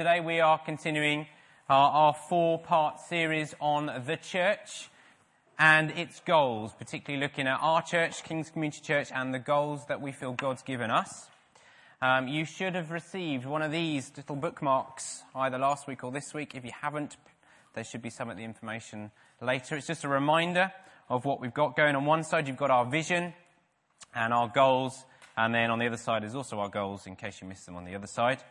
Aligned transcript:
Today 0.00 0.20
we 0.20 0.40
are 0.40 0.56
continuing 0.56 1.26
our, 1.68 1.90
our 1.90 2.14
four 2.14 2.58
part 2.58 3.00
series 3.00 3.54
on 3.60 4.04
the 4.06 4.16
church 4.16 4.88
and 5.58 5.90
its 5.90 6.20
goals, 6.20 6.72
particularly 6.72 7.22
looking 7.22 7.46
at 7.46 7.58
our 7.60 7.82
church, 7.82 8.24
King's 8.24 8.48
Community 8.48 8.80
Church, 8.80 9.10
and 9.14 9.34
the 9.34 9.38
goals 9.38 9.84
that 9.88 10.00
we 10.00 10.10
feel 10.10 10.32
God's 10.32 10.62
given 10.62 10.90
us. 10.90 11.28
Um, 12.00 12.28
you 12.28 12.46
should 12.46 12.76
have 12.76 12.90
received 12.90 13.44
one 13.44 13.60
of 13.60 13.72
these 13.72 14.10
little 14.16 14.36
bookmarks 14.36 15.22
either 15.34 15.58
last 15.58 15.86
week 15.86 16.02
or 16.02 16.10
this 16.10 16.32
week. 16.32 16.54
If 16.54 16.64
you 16.64 16.72
haven't, 16.80 17.18
there 17.74 17.84
should 17.84 18.00
be 18.00 18.08
some 18.08 18.30
of 18.30 18.38
the 18.38 18.42
information 18.44 19.10
later. 19.42 19.76
It's 19.76 19.86
just 19.86 20.04
a 20.04 20.08
reminder 20.08 20.72
of 21.10 21.26
what 21.26 21.42
we've 21.42 21.52
got 21.52 21.76
going. 21.76 21.94
On 21.94 22.06
one 22.06 22.24
side, 22.24 22.48
you've 22.48 22.56
got 22.56 22.70
our 22.70 22.86
vision 22.86 23.34
and 24.14 24.32
our 24.32 24.48
goals, 24.48 25.04
and 25.36 25.54
then 25.54 25.70
on 25.70 25.78
the 25.78 25.88
other 25.88 25.98
side 25.98 26.24
is 26.24 26.34
also 26.34 26.58
our 26.58 26.70
goals, 26.70 27.06
in 27.06 27.16
case 27.16 27.42
you 27.42 27.46
missed 27.46 27.66
them 27.66 27.76
on 27.76 27.84
the 27.84 27.94
other 27.94 28.06
side. 28.06 28.42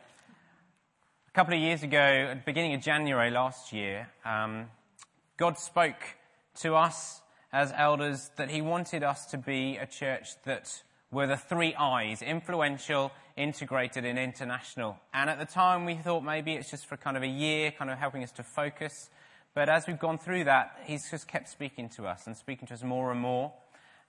A 1.40 1.42
couple 1.42 1.54
of 1.54 1.62
years 1.62 1.84
ago, 1.84 1.98
at 1.98 2.34
the 2.34 2.44
beginning 2.46 2.74
of 2.74 2.82
January 2.82 3.32
last 3.32 3.72
year, 3.72 4.10
um, 4.26 4.66
God 5.38 5.58
spoke 5.58 6.18
to 6.56 6.76
us 6.76 7.22
as 7.54 7.72
elders 7.78 8.30
that 8.36 8.50
He 8.50 8.62
wanted 8.62 9.04
us 9.04 9.26
to 9.28 9.38
be 9.38 9.78
a 9.78 9.86
church 9.86 10.32
that 10.44 10.84
were 11.12 11.28
the 11.28 11.38
three 11.38 11.74
I's 11.76 12.22
influential, 12.22 13.14
integrated, 13.38 14.04
and 14.04 14.20
international. 14.20 14.98
And 15.14 15.30
at 15.30 15.40
the 15.40 15.46
time, 15.46 15.86
we 15.86 15.96
thought 15.96 16.26
maybe 16.26 16.56
it's 16.56 16.72
just 16.72 16.88
for 16.88 16.98
kind 16.98 17.16
of 17.16 17.24
a 17.24 17.28
year, 17.28 17.72
kind 17.72 17.90
of 17.90 17.98
helping 17.98 18.22
us 18.22 18.34
to 18.34 18.44
focus. 18.44 19.10
But 19.56 19.70
as 19.70 19.88
we've 19.88 19.98
gone 19.98 20.18
through 20.18 20.44
that, 20.44 20.78
He's 20.84 21.10
just 21.10 21.30
kept 21.30 21.48
speaking 21.48 21.88
to 21.92 22.06
us 22.06 22.28
and 22.28 22.36
speaking 22.36 22.68
to 22.68 22.74
us 22.74 22.84
more 22.84 23.14
and 23.14 23.22
more. 23.22 23.54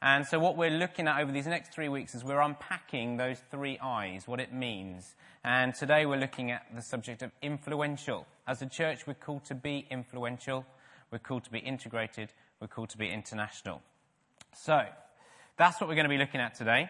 And 0.03 0.27
so 0.27 0.39
what 0.39 0.57
we're 0.57 0.71
looking 0.71 1.09
at 1.09 1.21
over 1.21 1.31
these 1.31 1.47
next 1.47 1.73
three 1.73 1.91
weeks 1.91 2.15
is 2.15 2.25
we're 2.25 2.41
unpacking 2.41 3.19
those 3.19 3.39
three 3.51 3.79
I's, 3.79 4.27
what 4.27 4.41
it 4.41 4.51
means. 4.51 5.15
And 5.45 5.75
today 5.75 6.07
we're 6.07 6.17
looking 6.17 6.51
at 6.51 6.65
the 6.75 6.81
subject 6.81 7.21
of 7.21 7.33
influential. 7.43 8.27
As 8.47 8.63
a 8.63 8.67
church, 8.67 9.07
we're 9.07 9.13
called 9.13 9.45
to 9.47 9.55
be 9.55 9.87
influential. 9.91 10.65
We're 11.11 11.19
called 11.19 11.45
to 11.45 11.51
be 11.51 11.59
integrated. 11.59 12.33
We're 12.61 12.69
called 12.69 12.89
to 12.91 12.99
be 12.99 13.11
international. 13.11 13.83
So, 14.55 14.81
that's 15.59 15.81
what 15.81 15.89
we're 15.89 15.97
going 15.97 16.05
to 16.05 16.11
be 16.11 16.19
looking 16.19 16.41
at 16.41 16.55
today. 16.55 16.89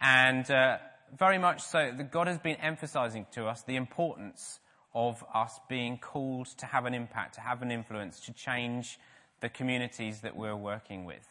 And 0.00 0.50
uh, 0.50 0.78
very 1.16 1.38
much 1.38 1.62
so, 1.62 1.92
that 1.96 2.10
God 2.10 2.26
has 2.26 2.38
been 2.38 2.56
emphasizing 2.56 3.26
to 3.32 3.46
us 3.46 3.62
the 3.62 3.76
importance 3.76 4.58
of 4.92 5.24
us 5.32 5.60
being 5.68 5.98
called 5.98 6.46
to 6.58 6.66
have 6.66 6.84
an 6.84 6.94
impact, 6.94 7.36
to 7.36 7.40
have 7.40 7.62
an 7.62 7.70
influence, 7.70 8.18
to 8.26 8.32
change 8.32 8.98
the 9.40 9.48
communities 9.48 10.20
that 10.22 10.36
we're 10.36 10.56
working 10.56 11.04
with. 11.04 11.28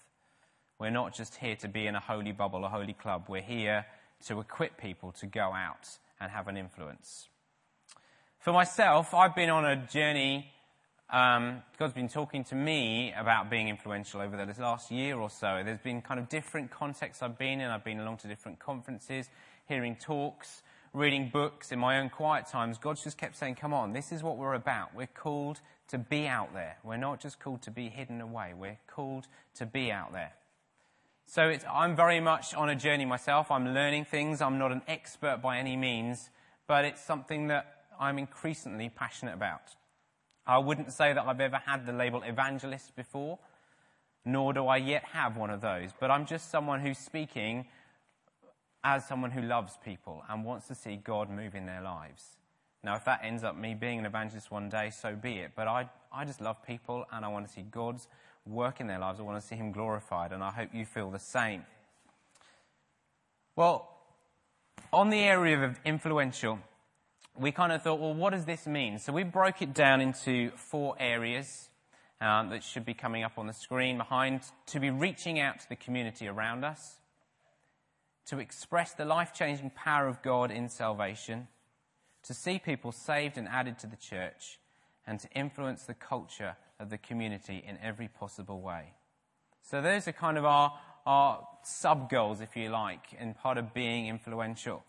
We're 0.83 0.89
not 0.89 1.13
just 1.13 1.35
here 1.35 1.55
to 1.61 1.69
be 1.69 1.87
in 1.87 1.95
a 1.95 2.01
holy 2.01 2.33
bubble, 2.33 2.65
a 2.65 2.67
holy 2.67 2.91
club. 2.91 3.27
We're 3.29 3.41
here 3.41 3.85
to 4.25 4.41
equip 4.41 4.77
people 4.77 5.13
to 5.13 5.25
go 5.25 5.53
out 5.53 5.87
and 6.19 6.29
have 6.29 6.49
an 6.49 6.57
influence. 6.57 7.29
For 8.39 8.51
myself, 8.51 9.13
I've 9.13 9.33
been 9.33 9.49
on 9.49 9.63
a 9.63 9.77
journey 9.77 10.51
um, 11.09 11.61
God's 11.79 11.93
been 11.93 12.09
talking 12.09 12.43
to 12.45 12.55
me 12.55 13.13
about 13.17 13.49
being 13.49 13.69
influential 13.69 14.19
over 14.19 14.35
the 14.35 14.61
last 14.61 14.91
year 14.91 15.17
or 15.17 15.29
so. 15.29 15.61
There's 15.63 15.79
been 15.79 16.01
kind 16.01 16.19
of 16.19 16.27
different 16.27 16.69
contexts 16.69 17.23
I've 17.23 17.37
been 17.37 17.61
in. 17.61 17.69
I've 17.69 17.85
been 17.85 18.01
along 18.01 18.17
to 18.17 18.27
different 18.27 18.59
conferences, 18.59 19.29
hearing 19.69 19.95
talks, 19.95 20.63
reading 20.91 21.29
books 21.31 21.71
in 21.71 21.79
my 21.79 21.99
own 22.01 22.09
quiet 22.09 22.47
times. 22.47 22.77
God 22.77 22.99
just 23.01 23.17
kept 23.17 23.37
saying, 23.37 23.55
come 23.55 23.73
on, 23.73 23.93
this 23.93 24.11
is 24.11 24.21
what 24.21 24.35
we're 24.35 24.55
about. 24.55 24.93
We're 24.93 25.07
called 25.07 25.61
to 25.89 25.97
be 25.97 26.27
out 26.27 26.53
there. 26.53 26.75
We're 26.83 26.97
not 26.97 27.21
just 27.21 27.39
called 27.39 27.61
to 27.61 27.71
be 27.71 27.87
hidden 27.87 28.19
away. 28.19 28.53
We're 28.53 28.79
called 28.87 29.27
to 29.55 29.65
be 29.65 29.89
out 29.89 30.11
there. 30.11 30.33
So 31.25 31.55
I'm 31.71 31.95
very 31.95 32.19
much 32.19 32.53
on 32.53 32.69
a 32.69 32.75
journey 32.75 33.05
myself. 33.05 33.49
I'm 33.49 33.73
learning 33.73 34.05
things. 34.05 34.41
I'm 34.41 34.57
not 34.59 34.71
an 34.71 34.81
expert 34.87 35.41
by 35.41 35.57
any 35.57 35.75
means, 35.75 36.29
but 36.67 36.85
it's 36.85 37.01
something 37.01 37.47
that 37.47 37.85
I'm 37.99 38.19
increasingly 38.19 38.89
passionate 38.89 39.33
about. 39.33 39.75
I 40.45 40.57
wouldn't 40.57 40.91
say 40.91 41.13
that 41.13 41.25
I've 41.25 41.39
ever 41.39 41.61
had 41.65 41.85
the 41.85 41.93
label 41.93 42.21
evangelist 42.23 42.95
before, 42.95 43.39
nor 44.25 44.53
do 44.53 44.67
I 44.67 44.77
yet 44.77 45.05
have 45.05 45.37
one 45.37 45.49
of 45.49 45.61
those, 45.61 45.91
but 45.99 46.11
I'm 46.11 46.25
just 46.25 46.51
someone 46.51 46.81
who's 46.81 46.97
speaking 46.97 47.65
as 48.83 49.05
someone 49.07 49.31
who 49.31 49.41
loves 49.41 49.77
people 49.83 50.23
and 50.29 50.43
wants 50.43 50.67
to 50.67 50.75
see 50.75 50.97
God 50.97 51.29
move 51.29 51.55
in 51.55 51.65
their 51.65 51.81
lives. 51.81 52.37
Now, 52.83 52.95
if 52.95 53.05
that 53.05 53.21
ends 53.23 53.45
up 53.45 53.55
me 53.55 53.75
being 53.75 53.99
an 53.99 54.05
evangelist 54.05 54.51
one 54.51 54.67
day, 54.67 54.89
so 54.89 55.15
be 55.15 55.39
it. 55.39 55.51
But 55.55 55.69
I, 55.69 55.89
I 56.11 56.25
just 56.25 56.41
love 56.41 56.61
people 56.67 57.05
and 57.13 57.23
I 57.23 57.29
want 57.29 57.47
to 57.47 57.53
see 57.53 57.61
God's 57.61 58.09
work 58.45 58.79
in 58.81 58.87
their 58.87 58.99
lives. 58.99 59.19
I 59.19 59.23
want 59.23 59.41
to 59.41 59.47
see 59.47 59.55
Him 59.55 59.71
glorified, 59.71 60.31
and 60.31 60.43
I 60.43 60.51
hope 60.51 60.69
you 60.73 60.85
feel 60.85 61.09
the 61.09 61.19
same. 61.19 61.65
Well, 63.55 63.89
on 64.91 65.09
the 65.09 65.19
area 65.19 65.63
of 65.63 65.79
influential, 65.85 66.59
we 67.37 67.51
kind 67.51 67.71
of 67.71 67.81
thought, 67.81 67.99
well, 67.99 68.13
what 68.13 68.31
does 68.31 68.45
this 68.45 68.67
mean? 68.67 68.99
So 68.99 69.13
we 69.13 69.23
broke 69.23 69.61
it 69.61 69.73
down 69.73 70.01
into 70.01 70.51
four 70.51 70.95
areas 70.99 71.69
um, 72.21 72.49
that 72.49 72.63
should 72.63 72.85
be 72.85 72.93
coming 72.93 73.23
up 73.23 73.37
on 73.37 73.47
the 73.47 73.53
screen 73.53 73.97
behind 73.97 74.41
to 74.67 74.79
be 74.79 74.89
reaching 74.89 75.39
out 75.39 75.59
to 75.59 75.69
the 75.69 75.75
community 75.75 76.27
around 76.27 76.63
us, 76.63 76.97
to 78.27 78.39
express 78.39 78.93
the 78.93 79.05
life 79.05 79.33
changing 79.33 79.71
power 79.71 80.07
of 80.07 80.21
God 80.21 80.51
in 80.51 80.69
salvation, 80.69 81.47
to 82.23 82.33
see 82.33 82.59
people 82.59 82.91
saved 82.91 83.37
and 83.37 83.47
added 83.47 83.79
to 83.79 83.87
the 83.87 83.97
church, 83.97 84.59
and 85.05 85.19
to 85.19 85.29
influence 85.31 85.83
the 85.83 85.93
culture 85.93 86.55
of 86.79 86.89
the 86.89 86.97
community 86.97 87.63
in 87.67 87.77
every 87.81 88.07
possible 88.07 88.61
way. 88.61 88.93
So 89.61 89.81
those 89.81 90.07
are 90.07 90.11
kind 90.11 90.37
of 90.37 90.45
our, 90.45 90.73
our 91.05 91.47
sub 91.63 92.09
goals, 92.09 92.41
if 92.41 92.55
you 92.55 92.69
like, 92.69 93.15
and 93.17 93.37
part 93.37 93.57
of 93.57 93.73
being 93.73 94.07
influential 94.07 94.83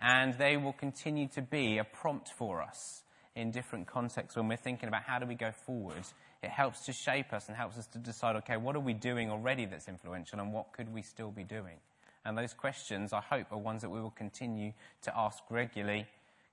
and 0.00 0.34
they 0.34 0.56
will 0.56 0.72
continue 0.72 1.28
to 1.28 1.42
be 1.42 1.78
a 1.78 1.84
prompt 1.84 2.28
for 2.28 2.62
us 2.62 3.02
in 3.34 3.50
different 3.50 3.86
contexts 3.86 4.36
when 4.36 4.48
we're 4.48 4.56
thinking 4.56 4.88
about 4.88 5.02
how 5.02 5.18
do 5.18 5.26
we 5.26 5.34
go 5.34 5.50
forward. 5.50 6.04
It 6.42 6.50
helps 6.50 6.84
to 6.86 6.92
shape 6.92 7.32
us 7.32 7.48
and 7.48 7.56
helps 7.56 7.78
us 7.78 7.86
to 7.88 7.98
decide, 7.98 8.36
okay, 8.36 8.56
what 8.56 8.76
are 8.76 8.80
we 8.80 8.92
doing 8.92 9.30
already 9.30 9.66
that's 9.66 9.88
influential 9.88 10.40
and 10.40 10.52
what 10.52 10.72
could 10.72 10.92
we 10.92 11.02
still 11.02 11.30
be 11.30 11.44
doing? 11.44 11.76
And 12.24 12.36
those 12.36 12.54
questions, 12.54 13.12
I 13.12 13.20
hope, 13.20 13.52
are 13.52 13.58
ones 13.58 13.82
that 13.82 13.90
we 13.90 14.00
will 14.00 14.10
continue 14.10 14.72
to 15.02 15.16
ask 15.16 15.38
regularly, 15.48 16.06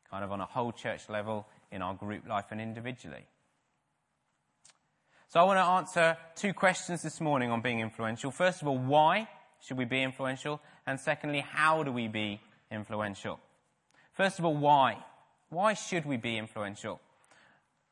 kind 0.10 0.24
of 0.24 0.32
on 0.32 0.40
a 0.40 0.46
whole 0.46 0.72
church 0.72 1.10
level, 1.10 1.48
in 1.72 1.82
our 1.82 1.94
group 1.94 2.28
life 2.28 2.46
and 2.52 2.62
individually. 2.62 3.26
So 5.34 5.40
I 5.40 5.44
want 5.46 5.58
to 5.58 5.64
answer 5.64 6.18
two 6.36 6.54
questions 6.54 7.02
this 7.02 7.20
morning 7.20 7.50
on 7.50 7.62
being 7.62 7.80
influential. 7.80 8.30
First 8.30 8.62
of 8.62 8.68
all, 8.68 8.78
why 8.78 9.28
should 9.62 9.78
we 9.78 9.86
be 9.86 10.04
influential? 10.04 10.62
And 10.86 11.00
secondly, 11.00 11.40
how 11.40 11.82
do 11.82 11.92
we 11.92 12.08
be 12.08 12.40
influential. 12.70 13.40
First 14.12 14.38
of 14.38 14.46
all, 14.46 14.56
why? 14.56 15.04
Why 15.50 15.74
should 15.74 16.06
we 16.06 16.18
be 16.18 16.38
influential? 16.38 17.02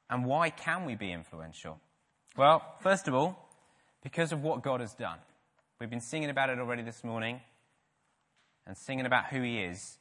And 0.08 0.24
why 0.24 0.52
can 0.52 0.86
we 0.86 0.94
be 0.94 1.12
influential? 1.12 1.80
Well, 2.38 2.62
first 2.82 3.08
of 3.08 3.16
all, 3.16 3.50
because 4.04 4.32
of 4.32 4.44
what 4.44 4.62
God 4.62 4.80
has 4.80 4.94
done. 4.94 5.18
We've 5.80 5.90
been 5.90 6.00
singing 6.00 6.30
about 6.30 6.52
it 6.52 6.60
already 6.60 6.84
this 6.84 7.04
morning 7.04 7.42
and 8.68 8.78
singing 8.78 9.08
about 9.08 9.26
who 9.32 9.42
He 9.42 9.64
is. 9.64 9.98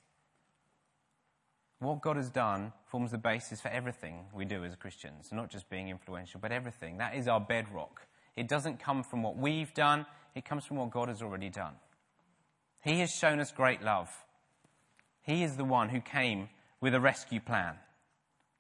What 1.81 2.03
God 2.03 2.17
has 2.17 2.29
done 2.29 2.73
forms 2.85 3.11
the 3.11 3.19
basis 3.19 3.61
for 3.61 3.69
everything 3.69 4.27
we 4.35 4.45
do 4.45 4.65
as 4.65 4.77
Christians, 4.77 5.31
not 5.33 5.51
just 5.51 5.71
being 5.71 5.89
influential, 5.89 6.39
but 6.39 6.53
everything. 6.53 6.99
That 6.99 7.15
is 7.15 7.27
our 7.27 7.41
bedrock. 7.41 8.03
It 8.37 8.49
doesn't 8.49 8.81
come 8.81 9.03
from 9.03 9.23
what 9.23 9.39
we've 9.39 9.73
done, 9.73 10.05
it 10.35 10.45
comes 10.45 10.67
from 10.67 10.77
what 10.77 10.91
God 10.91 11.09
has 11.09 11.23
already 11.23 11.49
done. 11.49 11.75
He 12.83 13.01
has 13.01 13.11
shown 13.11 13.41
us 13.41 13.51
great 13.51 13.83
love. 13.83 14.11
He 15.23 15.43
is 15.43 15.57
the 15.57 15.65
one 15.65 15.89
who 15.89 16.01
came 16.01 16.51
with 16.81 16.95
a 16.95 17.01
rescue 17.01 17.41
plan. 17.41 17.75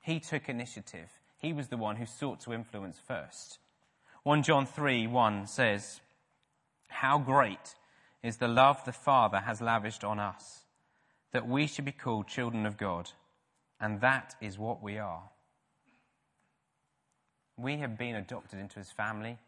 He 0.01 0.19
took 0.19 0.49
initiative. 0.49 1.09
He 1.39 1.53
was 1.53 1.69
the 1.69 1.77
one 1.77 1.97
who 1.97 2.07
sought 2.07 2.41
to 2.41 2.53
influence 2.53 2.99
first. 3.07 3.59
1 4.23 4.43
John 4.43 4.67
3 4.67 5.07
1 5.07 5.47
says, 5.47 6.01
How 6.89 7.19
great 7.19 7.75
is 8.23 8.37
the 8.37 8.49
love 8.49 8.85
the 8.85 8.93
Father 8.93 9.39
has 9.39 9.61
lavished 9.61 10.05
on 10.05 10.19
us, 10.19 10.60
that 11.33 11.49
we 11.49 11.67
should 11.67 11.85
be 11.85 11.93
called 11.93 12.27
children 12.27 12.67
of 12.67 12.77
God. 12.77 13.11
And 13.81 14.01
that 14.01 14.35
is 14.41 14.59
what 14.59 14.83
we 14.83 14.99
are. 14.99 15.23
We 17.57 17.79
have 17.79 17.99
been 17.99 18.17
adopted 18.17 18.59
into 18.59 18.79
his 18.79 18.91
family. 18.91 19.39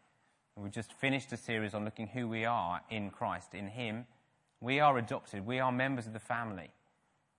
We've 0.55 0.71
just 0.71 0.93
finished 0.93 1.31
a 1.33 1.37
series 1.37 1.73
on 1.73 1.83
looking 1.83 2.07
who 2.07 2.27
we 2.27 2.45
are 2.45 2.81
in 2.89 3.09
Christ, 3.09 3.53
in 3.53 3.67
him. 3.67 4.05
We 4.61 4.79
are 4.79 4.97
adopted. 4.97 5.45
We 5.45 5.59
are 5.59 5.71
members 5.71 6.07
of 6.07 6.13
the 6.13 6.19
family. 6.19 6.69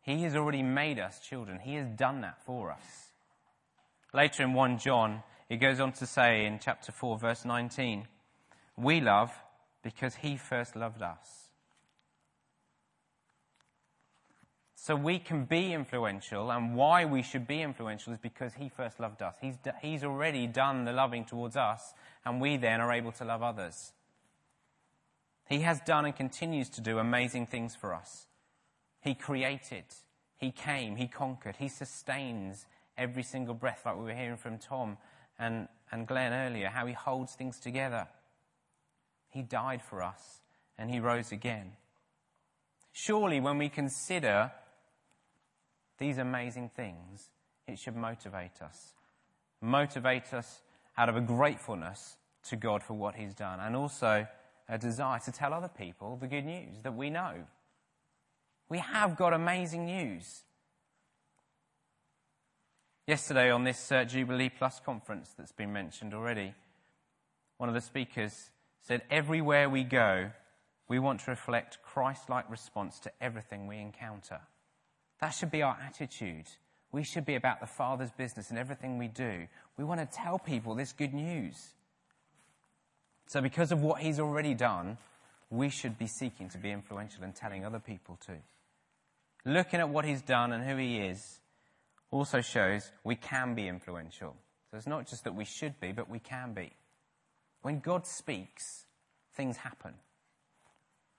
He 0.03 0.23
has 0.25 0.37
already 0.37 0.63
made 0.63 0.99
us 0.99 1.21
children. 1.21 1.61
He 1.61 1.75
has 1.77 1.89
done 1.89 2.21
that 2.23 2.43
for 2.45 2.71
us. 2.71 3.13
Later 4.13 4.43
in 4.43 4.53
1 4.53 4.79
John, 4.79 5.23
it 5.49 5.57
goes 5.57 5.81
on 5.81 5.93
to 5.93 6.07
say 6.07 6.45
in 6.45 6.59
chapter 6.59 6.93
4, 6.93 7.19
verse 7.19 7.45
19, 7.45 8.07
We 8.77 9.01
love 9.01 9.33
because 9.83 10.17
he 10.17 10.37
first 10.37 10.77
loved 10.77 11.03
us. 11.03 11.44
So 14.85 14.95
we 14.95 15.19
can 15.19 15.47
be 15.47 15.73
influential, 15.73 16.51
and 16.53 16.77
why 16.77 17.07
we 17.07 17.23
should 17.23 17.47
be 17.47 17.63
influential 17.63 18.13
is 18.13 18.19
because 18.19 18.53
he 18.53 18.69
first 18.69 19.01
loved 19.01 19.23
us. 19.23 19.35
He's, 19.41 19.55
he's 19.81 20.05
already 20.05 20.47
done 20.47 20.85
the 20.85 20.93
loving 20.93 21.25
towards 21.25 21.57
us, 21.57 21.95
and 22.23 22.39
we 22.39 22.59
then 22.59 22.83
are 22.83 22.93
able 22.93 23.11
to 23.13 23.25
love 23.25 23.43
others. 23.43 23.95
He 25.49 25.61
has 25.61 25.81
done 25.81 26.05
and 26.05 26.15
continues 26.15 26.69
to 26.69 26.83
do 26.83 26.99
amazing 26.99 27.47
things 27.47 27.75
for 27.75 27.95
us. 27.95 28.27
He 29.01 29.15
created. 29.15 29.85
He 30.37 30.51
came, 30.51 30.97
He 30.97 31.07
conquered, 31.07 31.57
He 31.57 31.69
sustains 31.69 32.67
every 32.99 33.23
single 33.23 33.55
breath, 33.55 33.85
like 33.87 33.97
we 33.97 34.05
were 34.05 34.13
hearing 34.13 34.37
from 34.37 34.59
Tom 34.59 34.99
and, 35.39 35.67
and 35.91 36.07
Glenn 36.07 36.35
earlier, 36.35 36.69
how 36.69 36.85
He 36.85 36.93
holds 36.93 37.33
things 37.33 37.59
together. 37.59 38.07
He 39.31 39.41
died 39.41 39.81
for 39.81 40.03
us 40.03 40.43
and 40.77 40.91
He 40.91 41.01
rose 41.01 41.33
again. 41.33 41.73
Surely, 42.93 43.41
when 43.41 43.57
we 43.57 43.71
consider 43.71 44.53
these 45.99 46.19
amazing 46.19 46.71
things, 46.75 47.31
it 47.67 47.79
should 47.79 47.97
motivate 47.97 48.63
us. 48.63 48.95
Motivate 49.61 50.35
us 50.35 50.63
out 50.97 51.09
of 51.09 51.17
a 51.17 51.21
gratefulness 51.21 52.17
to 52.49 52.57
God 52.57 52.83
for 52.83 52.95
what 52.95 53.15
He's 53.15 53.35
done 53.35 53.61
and 53.61 53.75
also 53.75 54.27
a 54.69 54.79
desire 54.79 55.21
to 55.21 55.33
tell 55.33 55.53
other 55.53 55.69
people 55.69 56.17
the 56.17 56.27
good 56.27 56.45
news 56.45 56.81
that 56.83 56.95
we 56.95 57.11
know. 57.11 57.45
We 58.69 58.79
have 58.79 59.17
got 59.17 59.33
amazing 59.33 59.87
news. 59.87 60.43
Yesterday, 63.07 63.51
on 63.51 63.65
this 63.65 63.93
uh, 63.93 64.05
Jubilee 64.05 64.49
Plus 64.49 64.81
conference 64.81 65.35
that's 65.37 65.53
been 65.53 65.73
mentioned 65.73 66.15
already, 66.15 66.55
one 67.59 67.69
of 67.69 67.75
the 67.75 67.83
speakers 67.83 68.51
said, 68.81 69.03
Everywhere 69.11 69.69
we 69.69 69.85
go, 69.85 70.31
we 70.89 70.99
want 70.99 71.21
to 71.21 71.31
reflect 71.31 71.79
Christ 71.83 72.31
like 72.31 72.51
response 72.51 72.99
to 73.01 73.13
everything 73.21 73.67
we 73.67 73.79
encounter. 73.79 74.41
That 75.25 75.31
should 75.31 75.51
be 75.51 75.63
our 75.63 75.79
attitude. 75.83 76.45
We 76.93 77.03
should 77.03 77.25
be 77.25 77.35
about 77.35 77.61
the 77.61 77.67
Father's 77.67 78.11
business 78.11 78.51
in 78.51 78.59
everything 78.59 78.99
we 78.99 79.09
do. 79.09 79.47
We 79.79 79.83
want 79.83 80.01
to 80.01 80.07
tell 80.07 80.39
people 80.39 80.75
this 80.75 80.93
good 80.93 81.15
news. 81.15 81.73
So, 83.29 83.41
because 83.41 83.73
of 83.73 83.81
what 83.81 84.03
He's 84.03 84.21
already 84.21 84.53
done, 84.53 84.99
we 85.49 85.71
should 85.71 85.97
be 85.97 86.09
seeking 86.09 86.51
to 86.51 86.59
be 86.59 86.71
influential 86.71 87.25
and 87.25 87.35
telling 87.35 87.65
other 87.65 87.79
people 87.79 88.19
too. 88.27 88.37
Looking 89.47 89.81
at 89.81 89.89
what 89.89 90.05
He's 90.05 90.21
done 90.21 90.53
and 90.53 90.63
who 90.63 90.77
He 90.77 90.99
is 90.99 91.41
also 92.11 92.43
shows 92.43 92.93
we 93.03 93.17
can 93.17 93.55
be 93.55 93.67
influential. 93.67 94.37
So, 94.71 94.77
it's 94.77 94.87
not 94.87 95.09
just 95.09 95.25
that 95.25 95.35
we 95.35 95.47
should 95.47 95.81
be, 95.81 95.93
but 95.93 96.11
we 96.11 96.19
can 96.19 96.53
be. 96.53 96.71
When 97.63 97.81
God 97.81 98.07
speaks, 98.07 98.85
things 99.35 99.57
happen. 99.57 99.95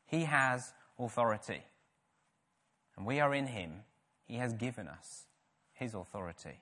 He 0.06 0.25
has 0.25 0.74
authority. 1.00 1.63
And 2.98 3.07
we 3.07 3.19
are 3.19 3.34
in 3.34 3.48
Him. 3.48 3.81
He 4.25 4.38
has 4.38 4.54
given 4.54 4.88
us 4.88 5.25
His 5.74 5.94
authority. 5.94 6.60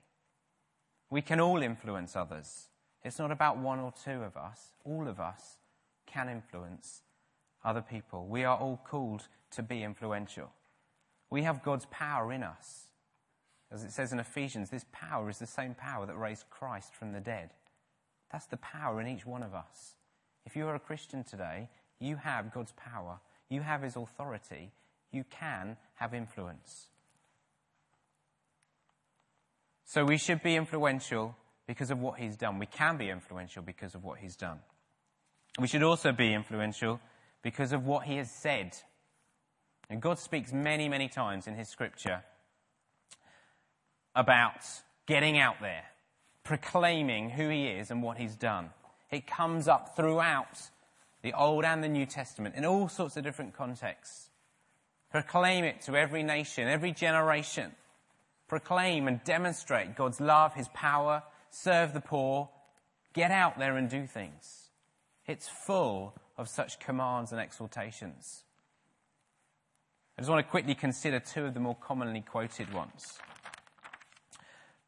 We 1.10 1.22
can 1.22 1.40
all 1.40 1.62
influence 1.62 2.16
others. 2.16 2.68
It's 3.02 3.18
not 3.18 3.30
about 3.30 3.58
one 3.58 3.78
or 3.78 3.92
two 4.04 4.22
of 4.22 4.36
us. 4.36 4.72
All 4.84 5.08
of 5.08 5.20
us 5.20 5.58
can 6.06 6.28
influence 6.28 7.02
other 7.64 7.82
people. 7.82 8.26
We 8.26 8.44
are 8.44 8.56
all 8.56 8.80
called 8.84 9.28
to 9.52 9.62
be 9.62 9.82
influential. 9.82 10.50
We 11.30 11.42
have 11.42 11.62
God's 11.62 11.86
power 11.86 12.32
in 12.32 12.42
us. 12.42 12.86
As 13.70 13.82
it 13.82 13.92
says 13.92 14.12
in 14.12 14.20
Ephesians, 14.20 14.70
this 14.70 14.86
power 14.92 15.28
is 15.28 15.38
the 15.38 15.46
same 15.46 15.74
power 15.74 16.06
that 16.06 16.16
raised 16.16 16.48
Christ 16.50 16.94
from 16.94 17.12
the 17.12 17.20
dead. 17.20 17.50
That's 18.30 18.46
the 18.46 18.56
power 18.56 19.00
in 19.00 19.08
each 19.08 19.26
one 19.26 19.42
of 19.42 19.54
us. 19.54 19.96
If 20.46 20.56
you 20.56 20.66
are 20.68 20.74
a 20.74 20.80
Christian 20.80 21.24
today, 21.24 21.68
you 21.98 22.16
have 22.16 22.52
God's 22.52 22.72
power, 22.72 23.18
you 23.48 23.62
have 23.62 23.82
His 23.82 23.96
authority, 23.96 24.72
you 25.10 25.24
can 25.30 25.76
have 25.94 26.14
influence. 26.14 26.88
So 29.84 30.04
we 30.04 30.16
should 30.16 30.42
be 30.42 30.56
influential 30.56 31.36
because 31.66 31.90
of 31.90 31.98
what 31.98 32.18
he's 32.18 32.36
done. 32.36 32.58
We 32.58 32.66
can 32.66 32.96
be 32.96 33.10
influential 33.10 33.62
because 33.62 33.94
of 33.94 34.04
what 34.04 34.18
he's 34.18 34.36
done. 34.36 34.58
We 35.60 35.68
should 35.68 35.82
also 35.82 36.12
be 36.12 36.32
influential 36.32 37.00
because 37.42 37.72
of 37.72 37.84
what 37.84 38.04
he 38.04 38.16
has 38.16 38.30
said. 38.30 38.76
And 39.88 40.00
God 40.00 40.18
speaks 40.18 40.52
many, 40.52 40.88
many 40.88 41.08
times 41.08 41.46
in 41.46 41.54
his 41.54 41.68
scripture 41.68 42.24
about 44.16 44.64
getting 45.06 45.38
out 45.38 45.56
there, 45.60 45.84
proclaiming 46.42 47.30
who 47.30 47.48
he 47.48 47.66
is 47.66 47.90
and 47.90 48.02
what 48.02 48.16
he's 48.16 48.36
done. 48.36 48.70
It 49.10 49.26
comes 49.26 49.68
up 49.68 49.94
throughout 49.94 50.70
the 51.22 51.32
Old 51.32 51.64
and 51.64 51.84
the 51.84 51.88
New 51.88 52.06
Testament 52.06 52.54
in 52.54 52.64
all 52.64 52.88
sorts 52.88 53.16
of 53.16 53.24
different 53.24 53.54
contexts. 53.54 54.30
Proclaim 55.10 55.64
it 55.64 55.82
to 55.82 55.96
every 55.96 56.22
nation, 56.22 56.66
every 56.66 56.92
generation. 56.92 57.72
Proclaim 58.48 59.08
and 59.08 59.22
demonstrate 59.24 59.96
God's 59.96 60.20
love, 60.20 60.54
his 60.54 60.68
power, 60.68 61.22
serve 61.50 61.94
the 61.94 62.00
poor, 62.00 62.50
get 63.12 63.30
out 63.30 63.58
there 63.58 63.76
and 63.76 63.88
do 63.88 64.06
things. 64.06 64.70
It's 65.26 65.48
full 65.48 66.14
of 66.36 66.48
such 66.48 66.78
commands 66.78 67.32
and 67.32 67.40
exhortations. 67.40 68.44
I 70.16 70.22
just 70.22 70.30
want 70.30 70.44
to 70.44 70.50
quickly 70.50 70.74
consider 70.74 71.18
two 71.18 71.46
of 71.46 71.54
the 71.54 71.60
more 71.60 71.74
commonly 71.74 72.20
quoted 72.20 72.72
ones. 72.72 73.18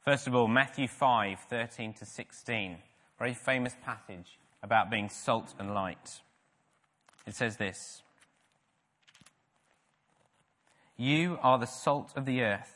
First 0.04 0.28
of 0.28 0.36
all, 0.36 0.46
Matthew 0.46 0.86
5, 0.86 1.40
13 1.50 1.94
to 1.94 2.06
16. 2.06 2.76
Very 3.18 3.34
famous 3.34 3.74
passage 3.82 4.38
about 4.62 4.90
being 4.90 5.08
salt 5.08 5.54
and 5.58 5.74
light. 5.74 6.20
It 7.26 7.34
says 7.34 7.56
this 7.56 8.02
You 10.96 11.38
are 11.42 11.58
the 11.58 11.66
salt 11.66 12.12
of 12.14 12.24
the 12.24 12.42
earth, 12.42 12.75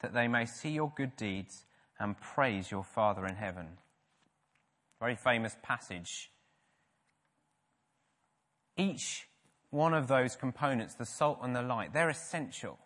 that 0.00 0.14
they 0.14 0.28
may 0.28 0.44
see 0.44 0.70
your 0.70 0.92
good 0.96 1.16
deeds 1.16 1.64
and 1.98 2.18
praise 2.20 2.70
your 2.70 2.84
Father 2.84 3.26
in 3.26 3.34
heaven. 3.34 3.66
Very 5.00 5.16
famous 5.16 5.56
passage. 5.62 6.30
Each 8.76 9.28
one 9.70 9.94
of 9.94 10.08
those 10.08 10.36
components, 10.36 10.94
the 10.94 11.04
salt 11.06 11.40
and 11.42 11.54
the 11.54 11.62
light, 11.62 11.92
they're 11.92 12.08
essential 12.08 12.78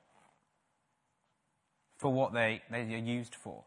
for 1.99 2.13
what 2.13 2.33
they, 2.33 2.63
they 2.71 2.81
are 2.95 2.99
used 2.99 3.35
for. 3.35 3.65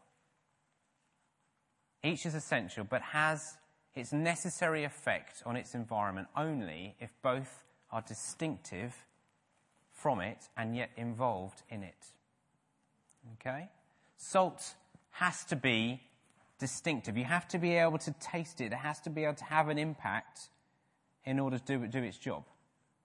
Each 2.04 2.26
is 2.26 2.34
essential, 2.34 2.84
but 2.84 3.02
has 3.02 3.56
its 3.94 4.12
necessary 4.12 4.84
effect 4.84 5.42
on 5.46 5.56
its 5.56 5.74
environment 5.74 6.28
only 6.36 6.94
if 7.00 7.10
both 7.22 7.64
are 7.90 8.02
distinctive 8.02 8.94
from 9.90 10.20
it 10.20 10.48
and 10.56 10.76
yet 10.76 10.90
involved 10.96 11.62
in 11.70 11.82
it. 11.82 12.12
Okay? 13.34 13.68
Salt 14.16 14.74
has 15.12 15.44
to 15.44 15.56
be 15.56 16.00
distinctive. 16.58 17.16
You 17.16 17.24
have 17.24 17.48
to 17.48 17.58
be 17.58 17.74
able 17.74 17.98
to 17.98 18.12
taste 18.20 18.60
it. 18.60 18.72
It 18.72 18.78
has 18.78 19.00
to 19.00 19.10
be 19.10 19.24
able 19.24 19.34
to 19.34 19.44
have 19.44 19.68
an 19.68 19.78
impact 19.78 20.48
in 21.24 21.38
order 21.38 21.58
to 21.58 21.64
do, 21.64 21.86
do 21.86 22.02
its 22.02 22.18
job. 22.18 22.44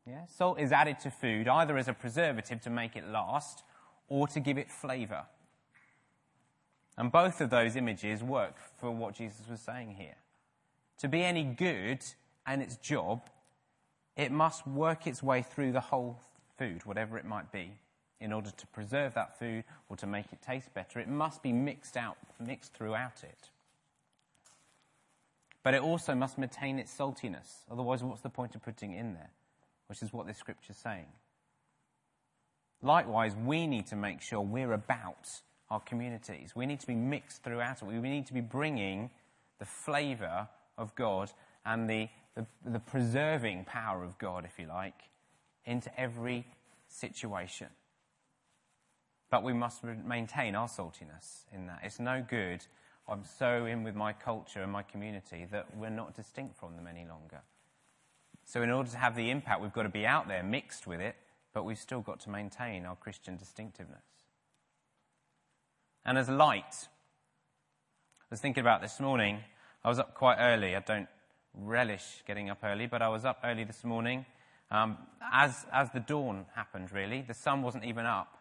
Yeah? 0.07 0.25
Salt 0.27 0.59
is 0.59 0.71
added 0.71 0.99
to 1.01 1.11
food 1.11 1.47
either 1.47 1.77
as 1.77 1.87
a 1.87 1.93
preservative 1.93 2.61
to 2.61 2.69
make 2.69 2.95
it 2.95 3.07
last 3.07 3.63
or 4.07 4.27
to 4.27 4.39
give 4.39 4.57
it 4.57 4.69
flavor. 4.69 5.25
And 6.97 7.11
both 7.11 7.41
of 7.41 7.49
those 7.49 7.75
images 7.75 8.21
work 8.21 8.55
for 8.79 8.91
what 8.91 9.15
Jesus 9.15 9.47
was 9.49 9.61
saying 9.61 9.95
here. 9.97 10.15
To 10.99 11.07
be 11.07 11.23
any 11.23 11.43
good 11.43 12.03
and 12.45 12.61
its 12.61 12.75
job, 12.77 13.21
it 14.15 14.31
must 14.31 14.67
work 14.67 15.07
its 15.07 15.23
way 15.23 15.41
through 15.41 15.71
the 15.71 15.79
whole 15.79 16.19
food, 16.57 16.85
whatever 16.85 17.17
it 17.17 17.25
might 17.25 17.51
be 17.51 17.71
in 18.21 18.31
order 18.31 18.51
to 18.51 18.67
preserve 18.67 19.15
that 19.15 19.37
food 19.37 19.63
or 19.89 19.97
to 19.97 20.07
make 20.07 20.31
it 20.31 20.41
taste 20.41 20.73
better, 20.73 20.99
it 20.99 21.09
must 21.09 21.41
be 21.41 21.51
mixed 21.51 21.97
out, 21.97 22.17
mixed 22.39 22.73
throughout 22.73 23.23
it. 23.23 23.49
But 25.63 25.73
it 25.73 25.81
also 25.81 26.15
must 26.15 26.37
maintain 26.37 26.79
its 26.79 26.95
saltiness. 26.95 27.65
Otherwise, 27.69 28.03
what's 28.03 28.21
the 28.21 28.29
point 28.29 28.55
of 28.55 28.63
putting 28.63 28.93
it 28.93 28.99
in 28.99 29.13
there? 29.13 29.31
Which 29.87 30.01
is 30.01 30.13
what 30.13 30.27
this 30.27 30.37
scripture 30.37 30.71
is 30.71 30.77
saying. 30.77 31.07
Likewise, 32.81 33.35
we 33.35 33.67
need 33.67 33.87
to 33.87 33.95
make 33.95 34.21
sure 34.21 34.41
we're 34.41 34.73
about 34.73 35.27
our 35.69 35.79
communities. 35.79 36.55
We 36.55 36.65
need 36.65 36.79
to 36.79 36.87
be 36.87 36.95
mixed 36.95 37.43
throughout 37.43 37.81
it. 37.81 37.85
We 37.85 37.99
need 37.99 38.27
to 38.27 38.33
be 38.33 38.41
bringing 38.41 39.09
the 39.59 39.65
flavour 39.65 40.47
of 40.77 40.95
God 40.95 41.31
and 41.65 41.89
the, 41.89 42.09
the, 42.35 42.45
the 42.65 42.79
preserving 42.79 43.65
power 43.65 44.03
of 44.03 44.17
God, 44.17 44.45
if 44.45 44.57
you 44.57 44.67
like, 44.67 44.95
into 45.65 45.91
every 45.99 46.45
situation. 46.87 47.67
But 49.31 49.43
we 49.43 49.53
must 49.53 49.83
maintain 49.83 50.55
our 50.55 50.67
saltiness 50.67 51.45
in 51.53 51.65
that. 51.67 51.79
It's 51.83 51.99
no 51.99 52.23
good. 52.27 52.65
I'm 53.07 53.23
so 53.23 53.65
in 53.65 53.83
with 53.83 53.95
my 53.95 54.13
culture 54.13 54.61
and 54.61 54.71
my 54.71 54.83
community 54.83 55.47
that 55.51 55.75
we're 55.75 55.89
not 55.89 56.15
distinct 56.15 56.57
from 56.57 56.75
them 56.75 56.85
any 56.85 57.07
longer. 57.07 57.41
So, 58.45 58.61
in 58.61 58.69
order 58.69 58.89
to 58.91 58.97
have 58.97 59.15
the 59.15 59.29
impact, 59.31 59.61
we've 59.61 59.73
got 59.73 59.83
to 59.83 59.89
be 59.89 60.05
out 60.05 60.27
there 60.27 60.43
mixed 60.43 60.85
with 60.85 60.99
it, 60.99 61.15
but 61.53 61.63
we've 61.63 61.77
still 61.77 62.01
got 62.01 62.19
to 62.21 62.29
maintain 62.29 62.85
our 62.85 62.95
Christian 62.95 63.37
distinctiveness. 63.37 64.03
and 66.05 66.17
as 66.17 66.29
light. 66.29 66.87
I 68.21 68.27
was 68.29 68.39
thinking 68.39 68.61
about 68.61 68.81
this 68.81 68.99
morning. 68.99 69.39
I 69.83 69.89
was 69.89 69.99
up 69.99 70.13
quite 70.15 70.37
early. 70.39 70.75
I 70.75 70.79
don't 70.79 71.07
relish 71.53 72.23
getting 72.25 72.49
up 72.49 72.59
early, 72.63 72.87
but 72.87 73.01
I 73.01 73.09
was 73.09 73.25
up 73.25 73.39
early 73.43 73.63
this 73.63 73.83
morning 73.83 74.25
um, 74.71 74.97
as, 75.31 75.65
as 75.71 75.91
the 75.91 75.99
dawn 75.99 76.45
happened, 76.55 76.91
really. 76.91 77.21
The 77.21 77.33
sun 77.33 77.61
wasn't 77.61 77.85
even 77.85 78.05
up. 78.05 78.40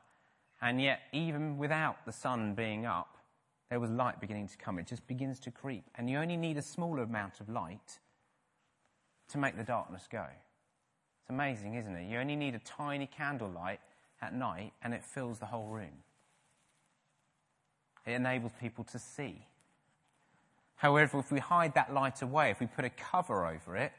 And 0.62 0.80
yet, 0.80 1.00
even 1.12 1.56
without 1.58 2.04
the 2.04 2.12
sun 2.12 2.54
being 2.54 2.86
up, 2.86 3.16
there 3.70 3.80
was 3.80 3.90
light 3.90 4.20
beginning 4.20 4.48
to 4.48 4.56
come. 4.56 4.78
It 4.78 4.86
just 4.86 5.06
begins 5.06 5.38
to 5.40 5.50
creep. 5.50 5.84
And 5.96 6.10
you 6.10 6.18
only 6.18 6.36
need 6.36 6.58
a 6.58 6.62
small 6.62 6.98
amount 6.98 7.40
of 7.40 7.48
light 7.48 7.98
to 9.28 9.38
make 9.38 9.56
the 9.56 9.62
darkness 9.62 10.08
go. 10.10 10.24
It's 11.20 11.30
amazing, 11.30 11.74
isn't 11.74 11.94
it? 11.94 12.10
You 12.10 12.18
only 12.18 12.36
need 12.36 12.54
a 12.54 12.58
tiny 12.58 13.06
candlelight 13.06 13.80
at 14.20 14.34
night 14.34 14.72
and 14.82 14.92
it 14.92 15.04
fills 15.04 15.38
the 15.38 15.46
whole 15.46 15.68
room. 15.68 16.02
It 18.06 18.12
enables 18.12 18.52
people 18.60 18.84
to 18.84 18.98
see. 18.98 19.46
However, 20.76 21.18
if 21.18 21.30
we 21.30 21.38
hide 21.38 21.74
that 21.74 21.92
light 21.92 22.22
away, 22.22 22.50
if 22.50 22.58
we 22.58 22.66
put 22.66 22.84
a 22.84 22.90
cover 22.90 23.46
over 23.46 23.76
it, 23.76 23.92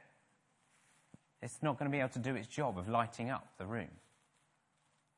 it's 1.42 1.64
not 1.64 1.78
going 1.78 1.90
to 1.90 1.96
be 1.96 2.00
able 2.00 2.10
to 2.10 2.20
do 2.20 2.36
its 2.36 2.48
job 2.48 2.78
of 2.78 2.90
lighting 2.90 3.30
up 3.30 3.48
the 3.58 3.66
room. 3.66 3.90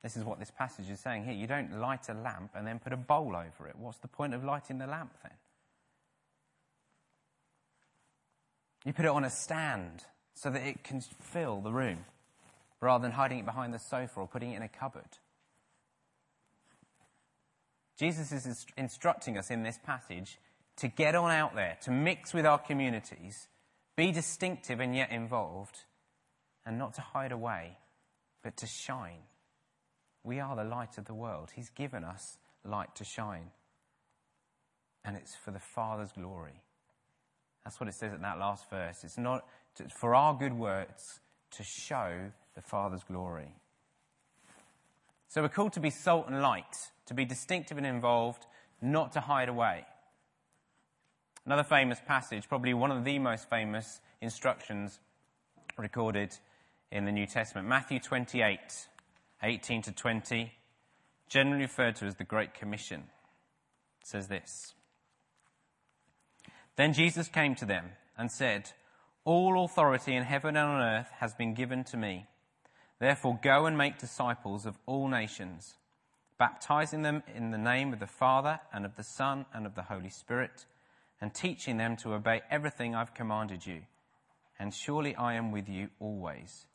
This 0.03 0.17
is 0.17 0.25
what 0.25 0.37
this 0.37 0.51
passage 0.51 0.89
is 0.89 0.99
saying 0.99 1.23
here. 1.23 1.33
You 1.33 1.47
don't 1.47 1.79
light 1.79 2.09
a 2.09 2.13
lamp 2.13 2.51
and 2.53 2.67
then 2.67 2.79
put 2.79 2.91
a 2.91 2.97
bowl 2.97 3.35
over 3.37 3.67
it. 3.69 3.75
What's 3.77 3.99
the 3.99 4.09
point 4.09 4.33
of 4.33 4.43
lighting 4.43 4.77
the 4.77 4.85
lamp 4.85 5.13
then? 5.23 5.31
You 8.83 8.91
put 8.91 9.05
it 9.05 9.11
on 9.11 9.23
a 9.23 9.29
stand 9.29 10.03
so 10.33 10.49
that 10.49 10.61
it 10.61 10.83
can 10.83 10.99
fill 10.99 11.61
the 11.61 11.71
room 11.71 11.99
rather 12.81 13.01
than 13.01 13.13
hiding 13.13 13.39
it 13.39 13.45
behind 13.45 13.73
the 13.73 13.79
sofa 13.79 14.19
or 14.19 14.27
putting 14.27 14.51
it 14.51 14.57
in 14.57 14.61
a 14.61 14.67
cupboard. 14.67 15.19
Jesus 17.97 18.33
is 18.33 18.65
instructing 18.75 19.37
us 19.37 19.49
in 19.49 19.63
this 19.63 19.79
passage 19.85 20.37
to 20.77 20.89
get 20.89 21.15
on 21.15 21.31
out 21.31 21.55
there, 21.55 21.77
to 21.83 21.91
mix 21.91 22.33
with 22.33 22.45
our 22.45 22.57
communities, 22.57 23.47
be 23.95 24.11
distinctive 24.11 24.81
and 24.81 24.93
yet 24.93 25.11
involved, 25.11 25.85
and 26.65 26.77
not 26.77 26.93
to 26.95 27.01
hide 27.01 27.31
away, 27.31 27.77
but 28.43 28.57
to 28.57 28.67
shine. 28.67 29.21
We 30.23 30.39
are 30.39 30.55
the 30.55 30.63
light 30.63 30.97
of 30.97 31.05
the 31.05 31.13
world. 31.13 31.51
He's 31.55 31.69
given 31.69 32.03
us 32.03 32.37
light 32.63 32.95
to 32.95 33.03
shine. 33.03 33.51
And 35.03 35.17
it's 35.17 35.35
for 35.35 35.51
the 35.51 35.59
Father's 35.59 36.11
glory. 36.11 36.61
That's 37.63 37.79
what 37.79 37.89
it 37.89 37.93
says 37.93 38.13
in 38.13 38.21
that 38.21 38.39
last 38.39 38.69
verse. 38.69 39.03
It's 39.03 39.17
not 39.17 39.45
to, 39.75 39.89
for 39.89 40.15
our 40.15 40.33
good 40.33 40.53
works 40.53 41.19
to 41.51 41.63
show 41.63 42.31
the 42.55 42.61
Father's 42.61 43.03
glory. 43.03 43.55
So 45.27 45.41
we're 45.41 45.49
called 45.49 45.73
to 45.73 45.79
be 45.79 45.89
salt 45.89 46.27
and 46.27 46.41
light, 46.41 46.91
to 47.07 47.13
be 47.13 47.25
distinctive 47.25 47.77
and 47.77 47.85
involved, 47.85 48.45
not 48.81 49.11
to 49.13 49.19
hide 49.19 49.49
away. 49.49 49.85
Another 51.45 51.63
famous 51.63 51.99
passage, 52.05 52.47
probably 52.47 52.73
one 52.73 52.91
of 52.91 53.03
the 53.03 53.19
most 53.19 53.49
famous 53.49 53.99
instructions 54.21 54.99
recorded 55.77 56.37
in 56.91 57.05
the 57.05 57.11
New 57.11 57.25
Testament, 57.25 57.67
Matthew 57.67 57.99
28, 57.99 58.59
18 59.43 59.81
to 59.83 59.91
20, 59.91 60.51
generally 61.27 61.63
referred 61.63 61.95
to 61.97 62.05
as 62.05 62.15
the 62.15 62.23
Great 62.23 62.53
Commission, 62.53 63.03
says 64.03 64.27
this. 64.27 64.73
Then 66.75 66.93
Jesus 66.93 67.27
came 67.27 67.55
to 67.55 67.65
them 67.65 67.91
and 68.17 68.31
said, 68.31 68.71
All 69.25 69.63
authority 69.63 70.15
in 70.15 70.23
heaven 70.23 70.55
and 70.55 70.69
on 70.69 70.81
earth 70.81 71.09
has 71.19 71.33
been 71.33 71.53
given 71.53 71.83
to 71.85 71.97
me. 71.97 72.25
Therefore, 72.99 73.39
go 73.41 73.65
and 73.65 73.77
make 73.77 73.99
disciples 73.99 74.65
of 74.65 74.77
all 74.85 75.07
nations, 75.07 75.75
baptizing 76.39 77.01
them 77.01 77.23
in 77.35 77.51
the 77.51 77.57
name 77.57 77.91
of 77.91 77.99
the 77.99 78.07
Father 78.07 78.59
and 78.71 78.85
of 78.85 78.95
the 78.95 79.03
Son 79.03 79.45
and 79.53 79.65
of 79.65 79.75
the 79.75 79.83
Holy 79.83 80.09
Spirit 80.09 80.65
and 81.23 81.33
teaching 81.33 81.77
them 81.77 81.95
to 81.95 82.13
obey 82.13 82.41
everything 82.51 82.95
I've 82.95 83.13
commanded 83.13 83.65
you. 83.65 83.81
And 84.59 84.73
surely 84.73 85.15
I 85.15 85.35
am 85.35 85.51
with 85.51 85.69
you 85.69 85.89
always, 85.99 86.65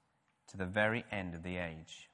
to 0.48 0.56
the 0.56 0.64
very 0.64 1.04
end 1.12 1.34
of 1.34 1.42
the 1.42 1.58
age. 1.58 2.07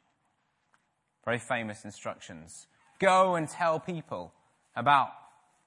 Very 1.24 1.38
famous 1.38 1.84
instructions. 1.84 2.66
Go 2.98 3.34
and 3.34 3.48
tell 3.48 3.80
people 3.80 4.32
about 4.76 5.08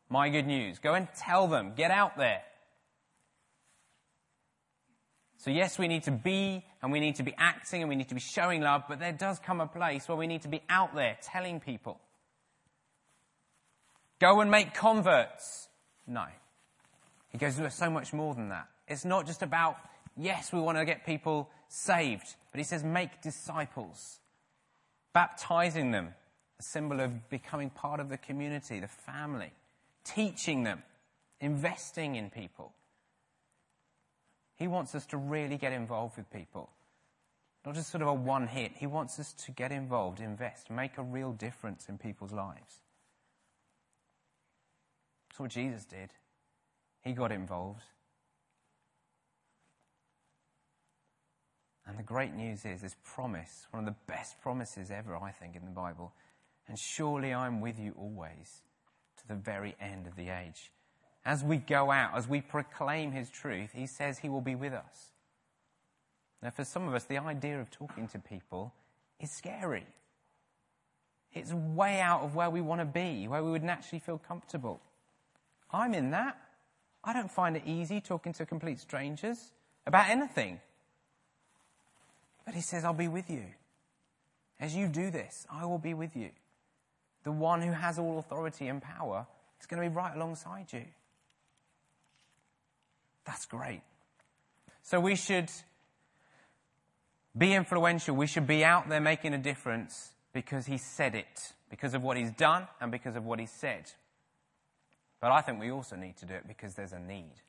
my 0.10 0.30
good 0.30 0.48
news. 0.48 0.80
Go 0.80 0.94
and 0.94 1.08
tell 1.18 1.48
them. 1.48 1.74
Get 1.76 1.92
out 1.92 2.18
there. 2.18 2.42
So, 5.40 5.52
yes, 5.52 5.78
we 5.78 5.88
need 5.88 6.04
to 6.04 6.12
be 6.12 6.66
and 6.82 6.92
we 6.92 7.00
need 7.00 7.16
to 7.16 7.24
be 7.24 7.34
acting 7.38 7.82
and 7.82 7.90
we 7.90 7.96
need 7.96 8.10
to 8.10 8.16
be 8.16 8.22
showing 8.22 8.62
love, 8.62 8.84
but 8.90 9.00
there 9.00 9.12
does 9.12 9.40
come 9.40 9.62
a 9.62 9.68
place 9.68 10.08
where 10.08 10.18
we 10.18 10.28
need 10.28 10.42
to 10.44 10.48
be 10.48 10.62
out 10.70 10.96
there 10.96 11.18
telling 11.22 11.60
people. 11.60 12.00
Go 14.20 14.42
and 14.42 14.50
make 14.50 14.74
converts. 14.74 15.70
No. 16.08 16.26
He 17.30 17.38
goes, 17.38 17.56
there's 17.56 17.76
so 17.76 17.90
much 17.90 18.14
more 18.14 18.34
than 18.34 18.50
that. 18.50 18.68
It's 18.88 19.06
not 19.06 19.28
just 19.28 19.44
about, 19.44 19.78
yes, 20.16 20.52
we 20.52 20.60
want 20.60 20.78
to 20.78 20.86
get 20.86 21.06
people 21.06 21.50
saved, 21.68 22.36
but 22.52 22.58
he 22.58 22.64
says, 22.64 22.84
make 22.84 23.22
disciples, 23.22 24.20
baptizing 25.18 25.90
them, 25.90 26.14
a 26.60 26.62
symbol 26.62 27.00
of 27.00 27.28
becoming 27.28 27.72
part 27.72 28.00
of 28.00 28.08
the 28.08 28.20
community, 28.20 28.80
the 28.80 28.88
family, 28.88 29.52
teaching 30.04 30.64
them, 30.64 30.84
investing 31.42 32.14
in 32.14 32.30
people. 32.30 32.72
He 34.58 34.68
wants 34.68 34.94
us 34.94 35.08
to 35.08 35.18
really 35.18 35.58
get 35.58 35.74
involved 35.74 36.18
with 36.18 36.32
people. 36.32 36.70
Not 37.66 37.74
just 37.74 37.90
sort 37.90 38.04
of 38.04 38.10
a 38.10 38.14
one 38.14 38.46
hit. 38.46 38.74
He 38.76 38.86
wants 38.86 39.20
us 39.20 39.34
to 39.34 39.52
get 39.52 39.72
involved, 39.72 40.20
invest, 40.20 40.70
make 40.70 41.00
a 41.00 41.02
real 41.02 41.32
difference 41.32 41.90
in 41.90 41.98
people's 41.98 42.32
lives. 42.32 42.82
That's 45.30 45.40
what 45.40 45.50
Jesus 45.50 45.84
did. 45.84 46.12
He 47.02 47.14
got 47.14 47.32
involved. 47.32 47.82
And 51.88 51.98
the 51.98 52.04
great 52.04 52.34
news 52.34 52.66
is 52.66 52.82
this 52.82 52.96
promise, 53.04 53.68
one 53.72 53.88
of 53.88 53.94
the 53.94 54.14
best 54.14 54.42
promises 54.42 54.92
ever, 54.92 55.16
I 55.16 55.32
think, 55.32 55.56
in 55.56 55.64
the 55.64 55.72
Bible. 55.72 56.12
And 56.68 56.78
surely 56.78 57.34
I'm 57.34 57.62
with 57.62 57.80
you 57.80 57.94
always 57.98 58.62
to 59.20 59.28
the 59.28 59.36
very 59.36 59.76
end 59.80 60.06
of 60.06 60.16
the 60.16 60.30
age. 60.30 60.72
As 61.26 61.44
we 61.44 61.58
go 61.58 61.92
out, 61.92 62.16
as 62.16 62.28
we 62.28 62.42
proclaim 62.42 63.12
his 63.12 63.30
truth, 63.30 63.70
he 63.74 63.88
says 63.88 64.20
he 64.20 64.30
will 64.30 64.42
be 64.42 64.56
with 64.56 64.74
us. 64.74 65.12
Now, 66.44 66.52
for 66.52 66.66
some 66.66 66.88
of 66.88 66.94
us, 66.94 67.06
the 67.06 67.18
idea 67.18 67.60
of 67.60 67.72
talking 67.72 68.08
to 68.10 68.20
people 68.20 68.74
is 69.20 69.32
scary. 69.32 69.88
It's 71.34 71.54
way 71.54 72.00
out 72.00 72.22
of 72.22 72.36
where 72.36 72.50
we 72.50 72.62
want 72.62 72.82
to 72.82 72.86
be, 72.86 73.28
where 73.28 73.44
we 73.44 73.52
would 73.52 73.64
naturally 73.64 74.00
feel 74.00 74.18
comfortable. 74.18 74.82
I'm 75.72 75.94
in 75.94 76.12
that. 76.12 76.38
I 77.04 77.14
don't 77.14 77.32
find 77.32 77.56
it 77.56 77.64
easy 77.66 78.02
talking 78.02 78.34
to 78.34 78.46
complete 78.46 78.80
strangers 78.80 79.52
about 79.86 80.10
anything. 80.10 80.60
But 82.48 82.56
he 82.56 82.62
says, 82.62 82.86
I'll 82.86 82.94
be 82.94 83.10
with 83.10 83.30
you. 83.30 83.44
As 84.58 84.74
you 84.74 84.88
do 84.88 85.12
this, 85.12 85.46
I 85.52 85.66
will 85.66 85.78
be 85.78 85.94
with 85.94 86.16
you. 86.16 86.30
The 87.26 87.32
one 87.34 87.62
who 87.62 87.74
has 87.74 88.00
all 88.00 88.20
authority 88.20 88.70
and 88.70 88.82
power 88.82 89.28
is 89.60 89.66
going 89.66 89.84
to 89.84 89.90
be 89.90 89.94
right 89.94 90.16
alongside 90.16 90.72
you. 90.72 90.86
That's 93.26 93.46
great. 93.46 93.82
So 94.82 95.02
we 95.02 95.18
should 95.18 95.52
be 97.38 97.54
influential. 97.54 98.16
We 98.16 98.28
should 98.28 98.48
be 98.48 98.64
out 98.64 98.88
there 98.88 99.02
making 99.02 99.34
a 99.34 99.38
difference 99.38 100.12
because 100.32 100.68
he 100.68 100.78
said 100.78 101.16
it, 101.16 101.52
because 101.70 101.94
of 101.94 102.02
what 102.02 102.16
he's 102.16 102.32
done 102.32 102.66
and 102.80 102.94
because 102.94 103.18
of 103.18 103.26
what 103.26 103.42
he 103.42 103.46
said. 103.46 103.92
But 105.20 105.34
I 105.34 105.42
think 105.42 105.60
we 105.60 105.70
also 105.70 105.98
need 105.98 106.16
to 106.20 106.26
do 106.26 106.36
it 106.36 106.48
because 106.48 106.76
there's 106.76 106.94
a 106.94 107.00
need. 107.00 107.42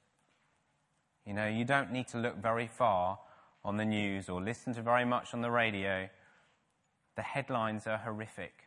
You 1.25 1.35
know, 1.35 1.47
you 1.47 1.65
don't 1.65 1.93
need 1.93 2.09
to 2.09 2.19
look 2.19 2.43
very 2.43 2.67
far 2.67 3.21
on 3.65 3.77
the 3.77 3.85
news 3.85 4.29
or 4.29 4.41
listen 4.41 4.75
to 4.75 4.83
very 4.83 5.05
much 5.05 5.35
on 5.35 5.41
the 5.41 5.51
radio. 5.51 6.09
The 7.17 7.23
headlines 7.23 7.87
are 7.87 7.99
horrific. 7.99 8.65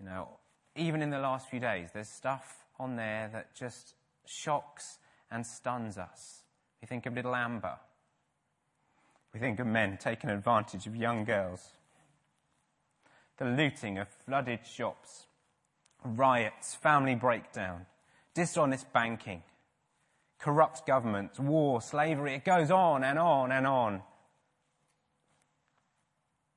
You 0.00 0.06
know, 0.06 0.28
even 0.76 1.02
in 1.02 1.10
the 1.10 1.18
last 1.18 1.48
few 1.48 1.60
days, 1.60 1.90
there's 1.92 2.08
stuff 2.08 2.64
on 2.78 2.96
there 2.96 3.30
that 3.32 3.54
just 3.54 3.94
shocks 4.26 4.98
and 5.30 5.46
stuns 5.46 5.98
us. 5.98 6.42
We 6.80 6.86
think 6.86 7.06
of 7.06 7.14
little 7.14 7.34
Amber. 7.34 7.78
We 9.32 9.40
think 9.40 9.58
of 9.58 9.66
men 9.66 9.98
taking 10.00 10.30
advantage 10.30 10.86
of 10.86 10.96
young 10.96 11.24
girls. 11.24 11.72
The 13.36 13.46
looting 13.46 13.98
of 13.98 14.08
flooded 14.08 14.60
shops 14.66 15.26
riots, 16.04 16.74
family 16.74 17.14
breakdown, 17.14 17.86
dishonest 18.34 18.92
banking, 18.92 19.42
corrupt 20.44 20.86
governments, 20.86 21.40
war, 21.40 21.80
slavery. 21.80 22.34
It 22.34 22.44
goes 22.44 22.70
on 22.70 23.02
and 23.02 23.18
on 23.18 23.50
and 23.50 23.66
on. 23.66 24.02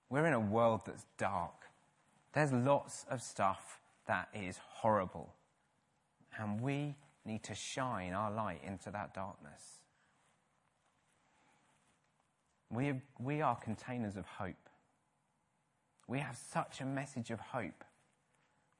We're 0.09 0.25
in 0.25 0.33
a 0.33 0.41
world 0.41 0.81
that's 0.85 1.05
dark. 1.17 1.53
There's 2.33 2.51
lots 2.51 3.05
of 3.09 3.21
stuff 3.21 3.79
that 4.05 4.27
is 4.33 4.59
horrible. 4.81 5.33
And 6.37 6.59
we 6.59 6.95
need 7.23 7.43
to 7.43 7.55
shine 7.55 8.11
our 8.11 8.29
light 8.29 8.59
into 8.61 8.91
that 8.91 9.13
darkness. 9.13 9.79
We, 12.69 12.91
we 13.17 13.41
are 13.41 13.55
containers 13.55 14.17
of 14.17 14.25
hope. 14.25 14.69
We 16.09 16.19
have 16.19 16.37
such 16.51 16.81
a 16.81 16.85
message 16.85 17.31
of 17.31 17.39
hope 17.39 17.85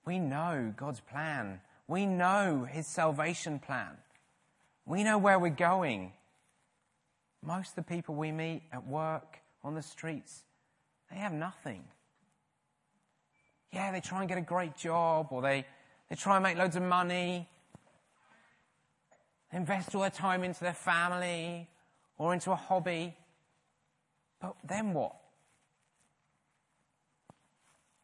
We 0.06 0.20
know 0.20 0.74
God's 0.76 1.00
plan. 1.00 1.62
We 1.88 2.06
know 2.06 2.68
His 2.70 2.88
salvation 2.88 3.60
plan. 3.60 3.96
We 4.88 5.04
know 5.04 5.18
where 5.18 5.38
we're 5.38 5.50
going. 5.50 6.14
Most 7.44 7.70
of 7.70 7.76
the 7.76 7.94
people 7.94 8.16
we 8.16 8.32
meet 8.32 8.64
at 8.72 8.88
work, 8.88 9.40
on 9.64 9.76
the 9.76 9.82
streets, 9.82 10.44
they 11.12 11.18
have 11.18 11.34
nothing. 11.34 11.84
Yeah, 13.74 13.92
they 13.92 14.00
try 14.00 14.22
and 14.22 14.30
get 14.30 14.38
a 14.38 14.42
great 14.42 14.78
job 14.78 15.28
or 15.32 15.42
they, 15.42 15.66
they 16.10 16.16
try 16.16 16.38
and 16.38 16.44
make 16.44 16.58
loads 16.58 16.78
of 16.78 16.84
money, 16.84 17.50
They 19.52 19.58
invest 19.58 19.94
all 19.94 20.02
their 20.02 20.10
time 20.10 20.44
into 20.46 20.62
their 20.62 20.74
family 20.74 21.68
or 22.18 22.34
into 22.34 22.52
a 22.52 22.56
hobby. 22.56 23.14
But 24.40 24.56
then 24.64 24.94
what? 24.94 25.16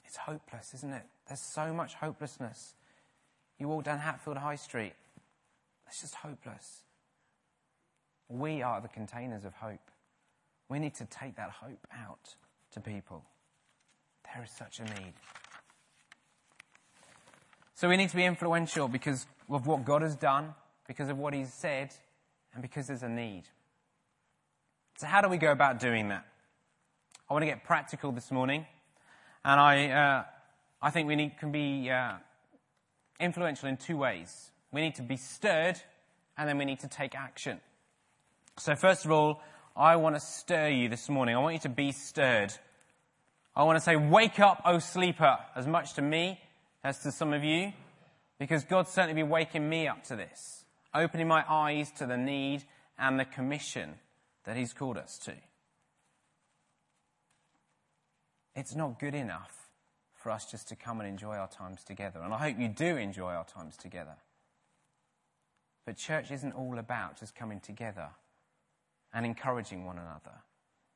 It's 0.06 0.18
hopeless, 0.18 0.74
isn't 0.76 0.94
it? 0.94 1.04
There's 1.28 1.40
so 1.40 1.74
much 1.74 1.96
hopelessness. 1.96 2.74
You 3.58 3.70
walk 3.70 3.86
down 3.86 4.00
Hatfield 4.00 4.38
High 4.38 4.58
Street, 4.58 4.94
it's 5.88 6.02
just 6.02 6.16
hopeless. 6.16 6.82
We 8.30 8.62
are 8.62 8.82
the 8.82 8.88
containers 8.88 9.46
of 9.46 9.54
hope. 9.54 9.92
We 10.70 10.80
need 10.80 10.96
to 10.96 11.06
take 11.06 11.36
that 11.36 11.52
hope 11.52 11.86
out 11.94 12.36
to 12.72 12.80
people. 12.80 13.24
There 14.34 14.44
is 14.44 14.52
such 14.52 14.80
a 14.80 14.84
need. 14.84 15.14
So 17.76 17.90
we 17.90 17.98
need 17.98 18.10
to 18.10 18.16
be 18.16 18.26
influential 18.26 18.88
because 18.88 19.26
of 19.50 19.68
what 19.68 19.84
God 19.84 20.02
has 20.02 20.16
done, 20.16 20.54
because 20.88 21.10
of 21.10 21.18
what 21.18 21.34
He's 21.34 21.54
said, 21.54 21.94
and 22.54 22.62
because 22.62 22.88
there's 22.88 23.04
a 23.04 23.10
need. 23.10 23.44
So 24.98 25.08
how 25.08 25.22
do 25.22 25.28
we 25.28 25.38
go 25.38 25.52
about 25.52 25.80
doing 25.80 26.10
that? 26.10 26.26
I 27.30 27.34
want 27.34 27.44
to 27.44 27.48
get 27.48 27.64
practical 27.64 28.12
this 28.12 28.32
morning, 28.32 28.66
and 29.44 29.60
I, 29.60 29.90
uh, 29.90 30.24
I 30.82 30.92
think 30.92 31.08
we 31.08 31.16
need, 31.16 31.38
can 31.38 31.52
be 31.52 31.90
uh, 31.90 32.14
influential 33.20 33.70
in 33.70 33.78
two 33.78 33.98
ways. 33.98 34.52
We 34.74 34.82
need 34.82 34.96
to 34.96 35.04
be 35.04 35.18
stirred, 35.18 35.80
and 36.38 36.50
then 36.50 36.58
we 36.58 36.66
need 36.66 36.80
to 36.80 36.88
take 36.88 37.16
action. 37.16 37.62
So 38.58 38.76
first 38.76 39.06
of 39.06 39.12
all, 39.12 39.42
I 39.76 39.96
want 39.96 40.16
to 40.16 40.20
stir 40.20 40.70
you 40.70 40.90
this 40.90 41.10
morning. 41.10 41.36
I 41.36 41.40
want 41.40 41.54
you 41.54 41.62
to 41.62 41.70
be 41.70 41.92
stirred. 41.92 42.52
I 43.56 43.64
want 43.64 43.78
to 43.78 43.84
say, 43.84 43.96
wake 43.96 44.40
up, 44.40 44.64
O 44.66 44.80
sleeper, 44.80 45.38
as 45.56 45.68
much 45.68 45.94
to 45.94 46.02
me 46.02 46.40
as 46.84 47.00
to 47.04 47.12
some 47.12 47.34
of 47.34 47.44
you, 47.44 47.72
because 48.40 48.64
God's 48.66 48.92
certainly 48.92 49.22
been 49.22 49.30
waking 49.30 49.68
me 49.70 49.88
up 49.88 50.04
to 50.06 50.16
this, 50.16 50.66
opening 50.94 51.28
my 51.28 51.46
eyes 51.48 51.92
to 52.00 52.06
the 52.06 52.18
need 52.18 52.64
and 52.98 53.20
the 53.20 53.26
commission 53.26 53.96
that 54.46 54.58
He's 54.58 54.74
called 54.74 54.98
us 54.98 55.18
to. 55.20 55.34
It's 58.56 58.76
not 58.76 59.00
good 59.00 59.16
enough 59.16 59.70
for 60.16 60.32
us 60.32 60.50
just 60.50 60.68
to 60.70 60.76
come 60.76 61.00
and 61.00 61.08
enjoy 61.08 61.36
our 61.36 61.48
times 61.48 61.84
together. 61.84 62.22
And 62.22 62.34
I 62.34 62.38
hope 62.38 62.60
you 62.60 62.68
do 62.68 62.98
enjoy 62.98 63.32
our 63.34 63.46
times 63.46 63.78
together. 63.78 64.16
But 65.86 65.98
church 65.98 66.32
isn't 66.32 66.54
all 66.54 66.80
about 66.80 67.20
just 67.20 67.36
coming 67.36 67.60
together 67.60 68.10
and 69.14 69.26
encouraging 69.26 69.86
one 69.86 69.98
another. 69.98 70.38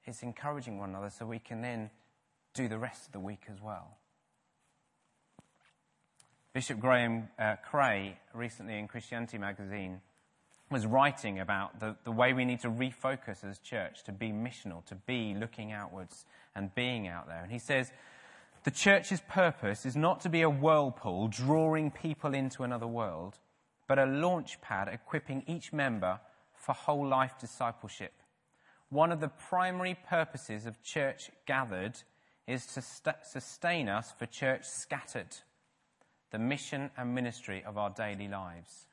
It's 0.05 0.23
encouraging 0.23 0.79
one 0.79 0.89
another 0.89 1.09
so 1.09 1.25
we 1.25 1.39
can 1.39 1.61
then 1.61 1.89
do 2.53 2.67
the 2.67 2.77
rest 2.77 3.05
of 3.05 3.11
the 3.11 3.19
week 3.19 3.43
as 3.51 3.61
well. 3.61 3.97
Bishop 6.53 6.79
Graham 6.79 7.29
uh, 7.37 7.55
Cray, 7.69 8.17
recently 8.33 8.79
in 8.79 8.87
Christianity 8.87 9.37
magazine, 9.37 10.01
was 10.71 10.85
writing 10.85 11.39
about 11.39 11.79
the, 11.79 11.95
the 12.03 12.11
way 12.11 12.33
we 12.33 12.45
need 12.45 12.61
to 12.61 12.69
refocus 12.69 13.43
as 13.43 13.59
church 13.59 14.03
to 14.05 14.11
be 14.11 14.29
missional, 14.29 14.83
to 14.85 14.95
be 14.95 15.33
looking 15.33 15.71
outwards 15.71 16.25
and 16.55 16.73
being 16.73 17.07
out 17.07 17.27
there. 17.27 17.43
And 17.43 17.51
he 17.51 17.59
says, 17.59 17.91
the 18.63 18.71
church's 18.71 19.21
purpose 19.29 19.85
is 19.85 19.95
not 19.95 20.19
to 20.21 20.29
be 20.29 20.41
a 20.41 20.49
whirlpool 20.49 21.27
drawing 21.27 21.91
people 21.91 22.33
into 22.33 22.63
another 22.63 22.87
world, 22.87 23.37
but 23.87 23.99
a 23.99 24.05
launch 24.05 24.59
pad 24.61 24.89
equipping 24.91 25.43
each 25.47 25.71
member 25.71 26.19
for 26.53 26.73
whole 26.73 27.07
life 27.07 27.39
discipleship. 27.39 28.13
One 28.89 29.11
of 29.11 29.19
the 29.19 29.29
primary 29.29 29.97
purposes 30.07 30.65
of 30.65 30.81
church 30.81 31.31
gathered 31.45 31.97
is 32.47 32.65
to 32.67 32.81
st- 32.81 33.25
sustain 33.25 33.89
us 33.89 34.13
for 34.17 34.25
church 34.25 34.65
scattered, 34.65 35.35
the 36.31 36.39
mission 36.39 36.89
and 36.97 37.13
ministry 37.13 37.63
of 37.65 37.77
our 37.77 37.89
daily 37.89 38.27
lives. 38.27 38.87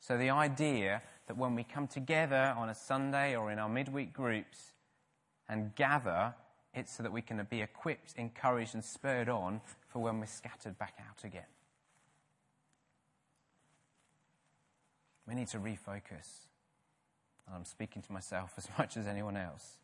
So 0.00 0.18
the 0.18 0.30
idea 0.30 1.02
that 1.26 1.38
when 1.38 1.54
we 1.54 1.64
come 1.64 1.86
together 1.86 2.54
on 2.56 2.68
a 2.68 2.74
Sunday 2.74 3.34
or 3.34 3.50
in 3.50 3.58
our 3.58 3.68
midweek 3.68 4.12
groups 4.12 4.72
and 5.48 5.74
gather, 5.74 6.34
it's 6.74 6.94
so 6.94 7.02
that 7.02 7.12
we 7.12 7.22
can 7.22 7.46
be 7.48 7.62
equipped, 7.62 8.14
encouraged, 8.16 8.74
and 8.74 8.84
spurred 8.84 9.30
on 9.30 9.62
for 9.88 10.02
when 10.02 10.20
we're 10.20 10.26
scattered 10.26 10.78
back 10.78 10.98
out 11.08 11.24
again. 11.24 11.46
We 15.26 15.34
need 15.34 15.48
to 15.48 15.58
refocus. 15.58 16.46
And 17.46 17.54
I'm 17.54 17.64
speaking 17.64 18.02
to 18.02 18.12
myself 18.12 18.52
as 18.58 18.68
much 18.78 18.96
as 18.96 19.06
anyone 19.06 19.36
else. 19.36 19.78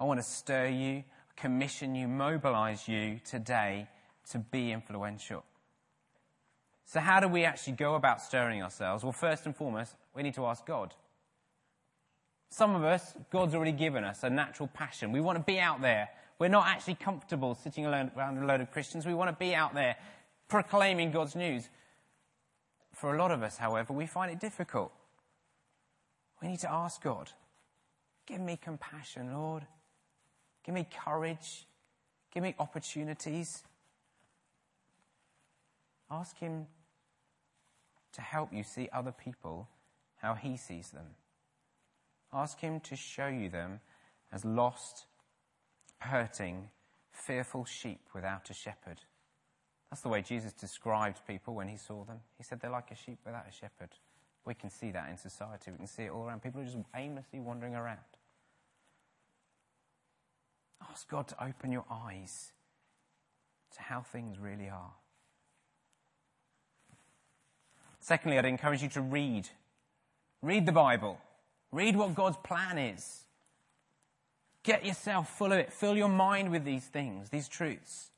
I 0.00 0.04
want 0.04 0.18
to 0.20 0.24
stir 0.24 0.68
you, 0.68 1.04
commission 1.36 1.94
you, 1.94 2.08
mobilize 2.08 2.88
you 2.88 3.20
today 3.24 3.88
to 4.30 4.38
be 4.38 4.72
influential. 4.72 5.44
So, 6.84 7.00
how 7.00 7.20
do 7.20 7.28
we 7.28 7.44
actually 7.44 7.74
go 7.74 7.94
about 7.94 8.20
stirring 8.20 8.62
ourselves? 8.62 9.02
Well, 9.02 9.12
first 9.12 9.46
and 9.46 9.56
foremost, 9.56 9.94
we 10.14 10.22
need 10.22 10.34
to 10.34 10.46
ask 10.46 10.66
God. 10.66 10.94
Some 12.50 12.74
of 12.74 12.84
us, 12.84 13.14
God's 13.30 13.54
already 13.54 13.72
given 13.72 14.04
us 14.04 14.22
a 14.22 14.28
natural 14.28 14.68
passion. 14.68 15.10
We 15.10 15.20
want 15.20 15.38
to 15.38 15.44
be 15.44 15.58
out 15.58 15.80
there. 15.80 16.10
We're 16.38 16.48
not 16.48 16.66
actually 16.66 16.96
comfortable 16.96 17.54
sitting 17.54 17.86
alone 17.86 18.10
around 18.16 18.38
a 18.38 18.44
load 18.44 18.60
of 18.60 18.70
Christians. 18.70 19.06
We 19.06 19.14
want 19.14 19.30
to 19.30 19.36
be 19.36 19.54
out 19.54 19.74
there 19.74 19.96
proclaiming 20.48 21.12
God's 21.12 21.34
news. 21.34 21.68
For 23.02 23.16
a 23.16 23.18
lot 23.18 23.32
of 23.32 23.42
us, 23.42 23.56
however, 23.56 23.92
we 23.92 24.06
find 24.06 24.30
it 24.30 24.38
difficult. 24.38 24.92
We 26.40 26.46
need 26.46 26.60
to 26.60 26.70
ask 26.70 27.02
God, 27.02 27.30
give 28.26 28.40
me 28.40 28.56
compassion, 28.56 29.34
Lord. 29.34 29.66
Give 30.64 30.72
me 30.72 30.86
courage. 31.04 31.66
Give 32.32 32.44
me 32.44 32.54
opportunities. 32.60 33.64
Ask 36.12 36.38
Him 36.38 36.68
to 38.12 38.20
help 38.20 38.52
you 38.52 38.62
see 38.62 38.88
other 38.92 39.10
people 39.10 39.68
how 40.18 40.34
He 40.34 40.56
sees 40.56 40.90
them. 40.90 41.16
Ask 42.32 42.60
Him 42.60 42.78
to 42.78 42.94
show 42.94 43.26
you 43.26 43.48
them 43.48 43.80
as 44.32 44.44
lost, 44.44 45.06
hurting, 45.98 46.68
fearful 47.10 47.64
sheep 47.64 48.02
without 48.14 48.48
a 48.48 48.54
shepherd. 48.54 49.00
That's 49.92 50.00
the 50.00 50.08
way 50.08 50.22
Jesus 50.22 50.54
described 50.54 51.20
people 51.26 51.52
when 51.52 51.68
He 51.68 51.76
saw 51.76 52.02
them. 52.04 52.20
He 52.38 52.44
said 52.44 52.62
they're 52.62 52.70
like 52.70 52.90
a 52.90 52.94
sheep 52.94 53.18
without 53.26 53.44
a 53.46 53.52
shepherd. 53.52 53.90
We 54.46 54.54
can 54.54 54.70
see 54.70 54.90
that 54.90 55.10
in 55.10 55.18
society. 55.18 55.70
We 55.70 55.76
can 55.76 55.86
see 55.86 56.04
it 56.04 56.10
all 56.10 56.24
around. 56.24 56.42
People 56.42 56.62
are 56.62 56.64
just 56.64 56.78
aimlessly 56.96 57.40
wandering 57.40 57.74
around. 57.74 57.98
Ask 60.90 61.10
God 61.10 61.28
to 61.28 61.44
open 61.44 61.72
your 61.72 61.84
eyes 61.90 62.52
to 63.74 63.82
how 63.82 64.00
things 64.00 64.38
really 64.38 64.70
are. 64.70 64.94
Secondly, 68.00 68.38
I'd 68.38 68.46
encourage 68.46 68.82
you 68.82 68.88
to 68.88 69.02
read. 69.02 69.50
Read 70.40 70.64
the 70.64 70.72
Bible. 70.72 71.20
Read 71.70 71.96
what 71.96 72.14
God's 72.14 72.38
plan 72.38 72.78
is. 72.78 73.24
Get 74.62 74.86
yourself 74.86 75.36
full 75.36 75.52
of 75.52 75.58
it. 75.58 75.70
Fill 75.70 75.98
your 75.98 76.08
mind 76.08 76.50
with 76.50 76.64
these 76.64 76.86
things, 76.86 77.28
these 77.28 77.46
truths. 77.46 78.11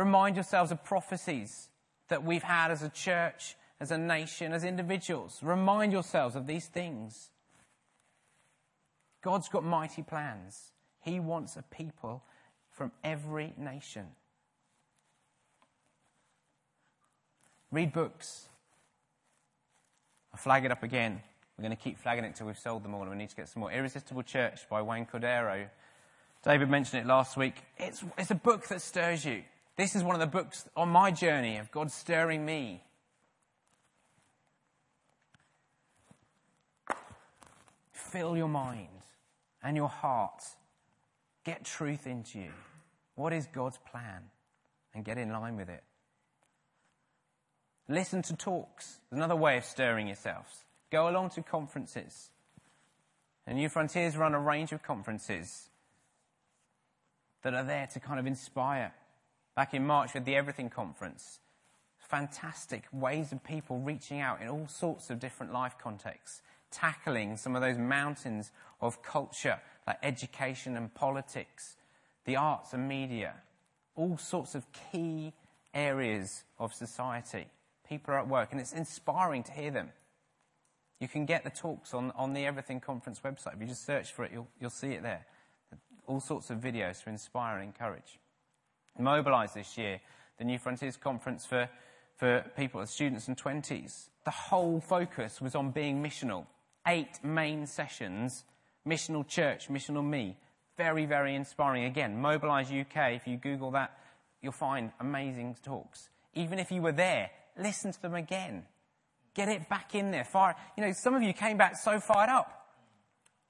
Remind 0.00 0.34
yourselves 0.34 0.72
of 0.72 0.82
prophecies 0.82 1.68
that 2.08 2.24
we've 2.24 2.42
had 2.42 2.70
as 2.70 2.82
a 2.82 2.88
church 2.88 3.54
as 3.78 3.90
a 3.90 3.98
nation, 3.98 4.54
as 4.54 4.64
individuals. 4.64 5.38
Remind 5.42 5.92
yourselves 5.92 6.36
of 6.36 6.46
these 6.46 6.64
things. 6.64 7.28
God's 9.22 9.50
got 9.50 9.62
mighty 9.62 10.00
plans. 10.00 10.72
He 11.02 11.20
wants 11.20 11.54
a 11.56 11.62
people 11.62 12.22
from 12.70 12.92
every 13.04 13.52
nation. 13.58 14.06
Read 17.70 17.92
books. 17.92 18.48
I 20.32 20.38
flag 20.38 20.64
it 20.64 20.72
up 20.72 20.82
again. 20.82 21.20
We're 21.58 21.64
going 21.64 21.76
to 21.76 21.82
keep 21.82 21.98
flagging 21.98 22.24
it 22.24 22.36
till 22.36 22.46
we've 22.46 22.58
sold 22.58 22.84
them 22.84 22.94
all, 22.94 23.02
and 23.02 23.10
we 23.10 23.18
need 23.18 23.28
to 23.28 23.36
get 23.36 23.50
some 23.50 23.60
more. 23.60 23.70
Irresistible 23.70 24.22
Church 24.22 24.60
by 24.70 24.80
Wayne 24.80 25.04
Cordeiro. 25.04 25.68
David 26.42 26.70
mentioned 26.70 27.02
it 27.02 27.06
last 27.06 27.36
week. 27.36 27.56
It's, 27.76 28.02
it's 28.16 28.30
a 28.30 28.34
book 28.34 28.66
that 28.68 28.80
stirs 28.80 29.26
you. 29.26 29.42
This 29.76 29.96
is 29.96 30.02
one 30.02 30.14
of 30.14 30.20
the 30.20 30.26
books 30.26 30.68
on 30.76 30.88
my 30.90 31.10
journey 31.10 31.56
of 31.56 31.70
God 31.70 31.90
stirring 31.90 32.44
me 32.44 32.82
fill 38.10 38.36
your 38.36 38.48
mind 38.48 38.88
and 39.62 39.76
your 39.76 39.88
heart. 39.88 40.42
Get 41.44 41.64
truth 41.64 42.06
into 42.06 42.38
you. 42.38 42.50
What 43.14 43.32
is 43.32 43.46
God's 43.46 43.78
plan? 43.90 44.22
And 44.94 45.04
get 45.04 45.18
in 45.18 45.30
line 45.30 45.56
with 45.56 45.68
it. 45.68 45.84
Listen 47.88 48.22
to 48.22 48.34
talks. 48.34 48.98
There's 49.08 49.18
another 49.18 49.36
way 49.36 49.56
of 49.56 49.64
stirring 49.64 50.08
yourselves. 50.08 50.64
Go 50.90 51.08
along 51.08 51.30
to 51.30 51.42
conferences. 51.42 52.30
And 53.46 53.56
New 53.56 53.68
Frontiers 53.68 54.16
run 54.16 54.34
a 54.34 54.40
range 54.40 54.72
of 54.72 54.82
conferences 54.82 55.68
that 57.42 57.54
are 57.54 57.64
there 57.64 57.88
to 57.92 58.00
kind 58.00 58.18
of 58.18 58.26
inspire 58.26 58.92
Back 59.60 59.74
in 59.74 59.86
March 59.86 60.14
with 60.14 60.24
the 60.24 60.36
Everything 60.36 60.70
Conference, 60.70 61.40
fantastic 61.98 62.84
ways 62.94 63.30
of 63.30 63.44
people 63.44 63.78
reaching 63.78 64.18
out 64.18 64.40
in 64.40 64.48
all 64.48 64.66
sorts 64.68 65.10
of 65.10 65.20
different 65.20 65.52
life 65.52 65.74
contexts, 65.78 66.40
tackling 66.70 67.36
some 67.36 67.54
of 67.54 67.60
those 67.60 67.76
mountains 67.76 68.52
of 68.80 69.02
culture 69.02 69.60
like 69.86 69.98
education 70.02 70.78
and 70.78 70.94
politics, 70.94 71.76
the 72.24 72.36
arts 72.36 72.72
and 72.72 72.88
media, 72.88 73.34
all 73.96 74.16
sorts 74.16 74.54
of 74.54 74.64
key 74.72 75.34
areas 75.74 76.44
of 76.58 76.72
society. 76.72 77.46
People 77.86 78.14
are 78.14 78.18
at 78.20 78.28
work, 78.28 78.52
and 78.52 78.62
it's 78.62 78.72
inspiring 78.72 79.42
to 79.42 79.52
hear 79.52 79.70
them. 79.70 79.90
You 81.00 81.08
can 81.08 81.26
get 81.26 81.44
the 81.44 81.50
talks 81.50 81.92
on, 81.92 82.12
on 82.12 82.32
the 82.32 82.46
Everything 82.46 82.80
Conference 82.80 83.20
website. 83.22 83.56
If 83.56 83.60
you 83.60 83.66
just 83.66 83.84
search 83.84 84.10
for 84.10 84.24
it, 84.24 84.32
you'll, 84.32 84.48
you'll 84.58 84.70
see 84.70 84.92
it 84.92 85.02
there. 85.02 85.26
All 86.06 86.20
sorts 86.20 86.48
of 86.48 86.60
videos 86.60 87.04
to 87.04 87.10
inspire 87.10 87.56
and 87.56 87.64
encourage. 87.64 88.18
Mobilize 88.98 89.54
this 89.54 89.78
year, 89.78 90.00
the 90.38 90.44
New 90.44 90.58
Frontiers 90.58 90.96
Conference 90.96 91.46
for, 91.46 91.68
for 92.16 92.44
people, 92.56 92.84
students 92.86 93.28
and 93.28 93.36
20s. 93.36 94.08
The 94.24 94.30
whole 94.30 94.80
focus 94.80 95.40
was 95.40 95.54
on 95.54 95.70
being 95.70 96.02
missional. 96.02 96.46
Eight 96.86 97.22
main 97.22 97.66
sessions, 97.66 98.44
missional 98.86 99.26
church, 99.26 99.68
missional 99.68 100.04
me. 100.04 100.36
Very, 100.76 101.06
very 101.06 101.34
inspiring. 101.34 101.84
Again, 101.84 102.20
Mobilize 102.20 102.70
UK, 102.70 103.12
if 103.12 103.26
you 103.26 103.36
Google 103.36 103.70
that, 103.72 103.98
you'll 104.40 104.52
find 104.52 104.92
amazing 105.00 105.56
talks. 105.62 106.08
Even 106.34 106.58
if 106.58 106.70
you 106.70 106.80
were 106.80 106.92
there, 106.92 107.30
listen 107.58 107.92
to 107.92 108.00
them 108.00 108.14
again. 108.14 108.64
Get 109.34 109.48
it 109.48 109.68
back 109.68 109.94
in 109.94 110.10
there. 110.10 110.24
Fire. 110.24 110.56
You 110.76 110.84
know, 110.84 110.92
some 110.92 111.14
of 111.14 111.22
you 111.22 111.32
came 111.32 111.56
back 111.56 111.76
so 111.76 112.00
fired 112.00 112.30
up. 112.30 112.68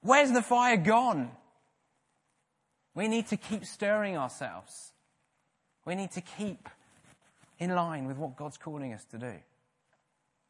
Where's 0.01 0.31
the 0.31 0.41
fire 0.41 0.77
gone? 0.77 1.31
We 2.93 3.07
need 3.07 3.27
to 3.27 3.37
keep 3.37 3.65
stirring 3.65 4.17
ourselves. 4.17 4.90
We 5.85 5.95
need 5.95 6.11
to 6.11 6.21
keep 6.21 6.69
in 7.59 7.73
line 7.75 8.05
with 8.07 8.17
what 8.17 8.35
God's 8.35 8.57
calling 8.57 8.93
us 8.93 9.05
to 9.05 9.17
do. 9.17 9.33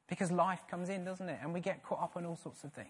Because 0.08 0.32
life 0.32 0.63
comes 0.70 0.89
in, 0.89 1.06
doesn't 1.06 1.30
it? 1.30 1.39
And 1.41 1.54
we 1.54 1.62
get 1.62 1.84
caught 1.84 2.02
up 2.02 2.17
in 2.17 2.26
all 2.26 2.36
sorts 2.36 2.63
of 2.63 2.74
things. 2.74 2.88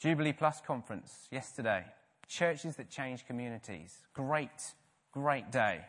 Jubilee 0.00 0.32
Plus 0.32 0.60
conference 0.60 1.28
yesterday. 1.30 1.84
Churches 2.26 2.76
that 2.76 2.88
change 2.88 3.26
communities. 3.26 3.98
Great, 4.14 4.74
great 5.12 5.52
day. 5.52 5.82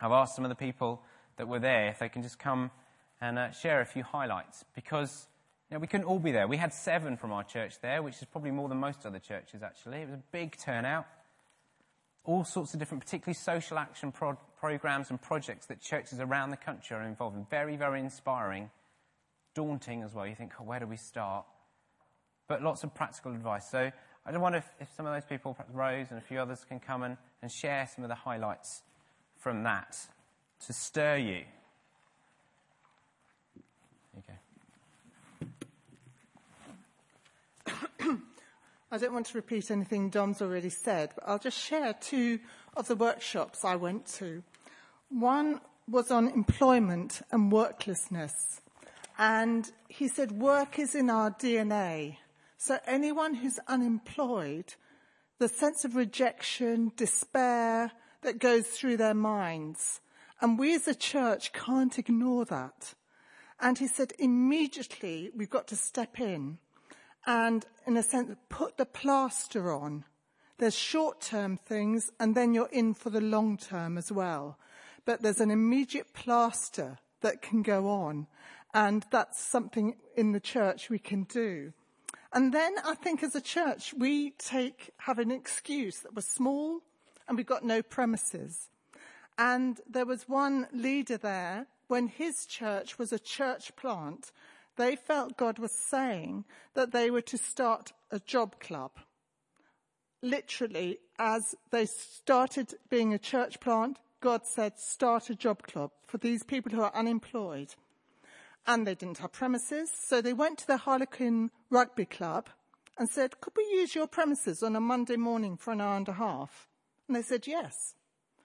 I've 0.00 0.12
asked 0.12 0.34
some 0.34 0.44
of 0.44 0.48
the 0.48 0.54
people 0.56 1.02
that 1.36 1.46
were 1.46 1.58
there 1.58 1.88
if 1.88 1.98
they 1.98 2.08
can 2.08 2.22
just 2.22 2.38
come 2.38 2.70
and 3.20 3.38
uh, 3.38 3.50
share 3.50 3.80
a 3.80 3.86
few 3.86 4.02
highlights 4.02 4.64
because 4.74 5.26
you 5.70 5.76
know, 5.76 5.80
we 5.80 5.86
couldn't 5.86 6.06
all 6.06 6.18
be 6.18 6.32
there. 6.32 6.48
We 6.48 6.56
had 6.56 6.74
seven 6.74 7.16
from 7.16 7.32
our 7.32 7.44
church 7.44 7.80
there, 7.80 8.02
which 8.02 8.16
is 8.16 8.24
probably 8.24 8.50
more 8.50 8.68
than 8.68 8.78
most 8.78 9.06
other 9.06 9.20
churches 9.20 9.62
actually. 9.62 9.98
It 9.98 10.06
was 10.06 10.14
a 10.14 10.22
big 10.32 10.56
turnout. 10.56 11.06
All 12.24 12.44
sorts 12.44 12.74
of 12.74 12.80
different, 12.80 13.04
particularly 13.04 13.34
social 13.34 13.78
action 13.78 14.12
pro- 14.12 14.38
programs 14.58 15.10
and 15.10 15.20
projects 15.20 15.66
that 15.66 15.80
churches 15.80 16.20
around 16.20 16.50
the 16.50 16.56
country 16.56 16.96
are 16.96 17.02
involved 17.02 17.36
in. 17.36 17.46
Very, 17.50 17.76
very 17.76 18.00
inspiring. 18.00 18.70
Daunting 19.54 20.02
as 20.02 20.12
well. 20.12 20.26
You 20.26 20.34
think, 20.34 20.52
oh, 20.60 20.64
where 20.64 20.80
do 20.80 20.86
we 20.86 20.96
start? 20.96 21.46
But 22.46 22.62
lots 22.62 22.84
of 22.84 22.94
practical 22.94 23.32
advice. 23.32 23.70
So 23.70 23.90
I 24.26 24.36
wonder 24.36 24.58
if, 24.58 24.68
if 24.80 24.88
some 24.96 25.06
of 25.06 25.14
those 25.14 25.24
people, 25.24 25.54
perhaps 25.54 25.74
Rose 25.74 26.06
and 26.10 26.18
a 26.18 26.22
few 26.22 26.38
others, 26.40 26.64
can 26.68 26.80
come 26.80 27.02
and, 27.02 27.16
and 27.42 27.50
share 27.50 27.88
some 27.92 28.04
of 28.04 28.08
the 28.08 28.16
highlights 28.16 28.82
from 29.38 29.62
that 29.62 29.96
to 30.66 30.72
stir 30.72 31.16
you. 31.16 31.44
Okay. 34.18 34.38
I 38.92 38.98
don't 38.98 39.12
want 39.12 39.26
to 39.26 39.38
repeat 39.38 39.70
anything 39.70 40.10
Dom's 40.10 40.42
already 40.42 40.68
said, 40.68 41.12
but 41.14 41.22
I'll 41.24 41.38
just 41.38 41.58
share 41.58 41.92
two 41.92 42.40
of 42.76 42.88
the 42.88 42.96
workshops 42.96 43.64
I 43.64 43.76
went 43.76 44.06
to. 44.14 44.42
One 45.10 45.60
was 45.88 46.10
on 46.10 46.26
employment 46.28 47.22
and 47.30 47.52
worklessness. 47.52 48.60
And 49.16 49.70
he 49.88 50.08
said, 50.08 50.32
work 50.32 50.80
is 50.80 50.96
in 50.96 51.08
our 51.08 51.30
DNA. 51.30 52.16
So 52.56 52.78
anyone 52.84 53.34
who's 53.34 53.60
unemployed, 53.68 54.74
the 55.38 55.48
sense 55.48 55.84
of 55.84 55.94
rejection, 55.94 56.90
despair, 56.96 57.92
that 58.22 58.40
goes 58.40 58.66
through 58.66 58.96
their 58.96 59.14
minds. 59.14 60.00
And 60.40 60.58
we 60.58 60.74
as 60.74 60.88
a 60.88 60.94
church 60.96 61.52
can't 61.52 61.96
ignore 61.96 62.44
that. 62.46 62.94
And 63.60 63.78
he 63.78 63.86
said, 63.86 64.14
immediately 64.18 65.30
we've 65.36 65.48
got 65.48 65.68
to 65.68 65.76
step 65.76 66.18
in 66.18 66.58
and, 67.26 67.64
in 67.86 67.96
a 67.96 68.02
sense, 68.02 68.36
put 68.48 68.76
the 68.76 68.86
plaster 68.86 69.72
on. 69.72 70.04
There's 70.58 70.74
short 70.74 71.20
term 71.20 71.56
things, 71.56 72.10
and 72.20 72.34
then 72.34 72.54
you're 72.54 72.68
in 72.72 72.94
for 72.94 73.10
the 73.10 73.20
long 73.20 73.56
term 73.56 73.96
as 73.96 74.12
well. 74.12 74.58
But 75.04 75.22
there's 75.22 75.40
an 75.40 75.50
immediate 75.50 76.12
plaster 76.12 76.98
that 77.22 77.42
can 77.42 77.62
go 77.62 77.88
on, 77.88 78.26
and 78.74 79.04
that's 79.10 79.42
something 79.42 79.96
in 80.16 80.32
the 80.32 80.40
church 80.40 80.90
we 80.90 80.98
can 80.98 81.24
do. 81.24 81.72
And 82.32 82.52
then 82.52 82.74
I 82.84 82.94
think 82.94 83.22
as 83.22 83.34
a 83.34 83.40
church, 83.40 83.92
we 83.96 84.30
take, 84.32 84.90
have 84.98 85.18
an 85.18 85.30
excuse 85.30 86.00
that 86.00 86.14
we're 86.14 86.22
small, 86.22 86.80
and 87.26 87.36
we've 87.36 87.46
got 87.46 87.64
no 87.64 87.82
premises. 87.82 88.68
And 89.38 89.80
there 89.88 90.06
was 90.06 90.28
one 90.28 90.68
leader 90.72 91.16
there 91.16 91.66
when 91.88 92.06
his 92.08 92.46
church 92.46 92.98
was 92.98 93.12
a 93.12 93.18
church 93.18 93.74
plant. 93.74 94.30
They 94.80 94.96
felt 94.96 95.36
God 95.36 95.58
was 95.58 95.72
saying 95.72 96.46
that 96.72 96.90
they 96.90 97.10
were 97.10 97.20
to 97.20 97.36
start 97.36 97.92
a 98.10 98.18
job 98.18 98.58
club. 98.60 98.92
Literally, 100.22 101.00
as 101.18 101.54
they 101.70 101.84
started 101.84 102.72
being 102.88 103.12
a 103.12 103.18
church 103.18 103.60
plant, 103.60 103.98
God 104.22 104.46
said, 104.46 104.78
start 104.78 105.28
a 105.28 105.34
job 105.34 105.64
club 105.64 105.90
for 106.06 106.16
these 106.16 106.44
people 106.44 106.72
who 106.72 106.80
are 106.80 106.94
unemployed. 106.94 107.74
And 108.66 108.86
they 108.86 108.94
didn't 108.94 109.18
have 109.18 109.32
premises, 109.32 109.90
so 109.94 110.22
they 110.22 110.32
went 110.32 110.56
to 110.60 110.66
the 110.66 110.78
Harlequin 110.78 111.50
Rugby 111.68 112.06
Club 112.06 112.48
and 112.96 113.06
said, 113.06 113.38
could 113.42 113.52
we 113.58 113.64
use 113.64 113.94
your 113.94 114.06
premises 114.06 114.62
on 114.62 114.74
a 114.76 114.80
Monday 114.80 115.16
morning 115.16 115.58
for 115.58 115.72
an 115.72 115.82
hour 115.82 115.98
and 115.98 116.08
a 116.08 116.14
half? 116.14 116.68
And 117.06 117.14
they 117.14 117.22
said, 117.22 117.46
yes. 117.46 117.96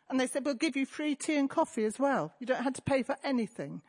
And 0.09 0.19
they 0.19 0.27
said, 0.27 0.43
we'll 0.43 0.55
give 0.55 0.75
you 0.75 0.85
free 0.85 1.15
tea 1.15 1.37
and 1.37 1.49
coffee 1.49 1.85
as 1.85 1.97
well. 1.97 2.33
You 2.39 2.45
don't 2.45 2.63
have 2.63 2.73
to 2.73 2.81
pay 2.81 3.03
for 3.03 3.15
anything. 3.23 3.81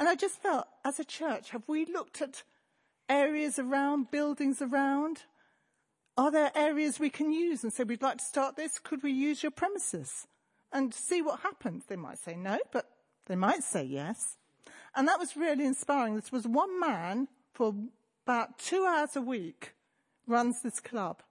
And 0.00 0.08
I 0.08 0.14
just 0.14 0.42
felt, 0.42 0.66
as 0.82 0.98
a 0.98 1.04
church, 1.04 1.50
have 1.50 1.64
we 1.68 1.84
looked 1.84 2.22
at 2.22 2.42
areas 3.06 3.58
around, 3.58 4.10
buildings 4.10 4.62
around? 4.62 5.24
Are 6.16 6.30
there 6.30 6.50
areas 6.54 6.98
we 6.98 7.10
can 7.10 7.30
use 7.30 7.62
and 7.62 7.70
say, 7.70 7.84
we'd 7.84 8.00
like 8.00 8.16
to 8.16 8.24
start 8.24 8.56
this? 8.56 8.78
Could 8.78 9.02
we 9.02 9.12
use 9.12 9.42
your 9.42 9.52
premises? 9.52 10.26
And 10.72 10.94
see 10.94 11.20
what 11.20 11.40
happens. 11.40 11.84
They 11.84 11.96
might 11.96 12.18
say 12.18 12.34
no, 12.34 12.58
but 12.72 12.88
they 13.26 13.36
might 13.36 13.62
say 13.62 13.84
yes. 13.84 14.38
And 14.96 15.06
that 15.06 15.18
was 15.18 15.36
really 15.36 15.66
inspiring. 15.66 16.16
This 16.16 16.32
was 16.32 16.48
one 16.48 16.80
man 16.80 17.28
for 17.52 17.74
about 18.24 18.58
two 18.58 18.86
hours 18.86 19.16
a 19.16 19.20
week 19.20 19.74
runs 20.26 20.62
this 20.62 20.80
club. 20.80 21.22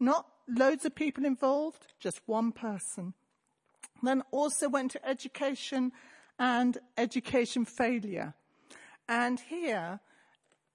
Not 0.00 0.26
loads 0.48 0.86
of 0.86 0.94
people 0.94 1.26
involved, 1.26 1.86
just 2.00 2.22
one 2.24 2.52
person. 2.52 3.12
Then 4.02 4.22
also 4.30 4.70
went 4.70 4.92
to 4.92 5.06
education 5.06 5.92
and 6.38 6.78
education 6.96 7.64
failure. 7.64 8.34
And 9.08 9.40
here, 9.40 10.00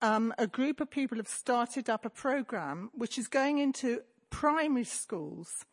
um, 0.01 0.33
a 0.37 0.47
group 0.47 0.81
of 0.81 0.89
people 0.89 1.17
have 1.17 1.27
started 1.27 1.89
up 1.89 2.05
a 2.05 2.09
program 2.09 2.89
which 2.93 3.17
is 3.17 3.27
going 3.27 3.59
into 3.59 4.01
primary 4.29 4.85
schools. 4.85 5.65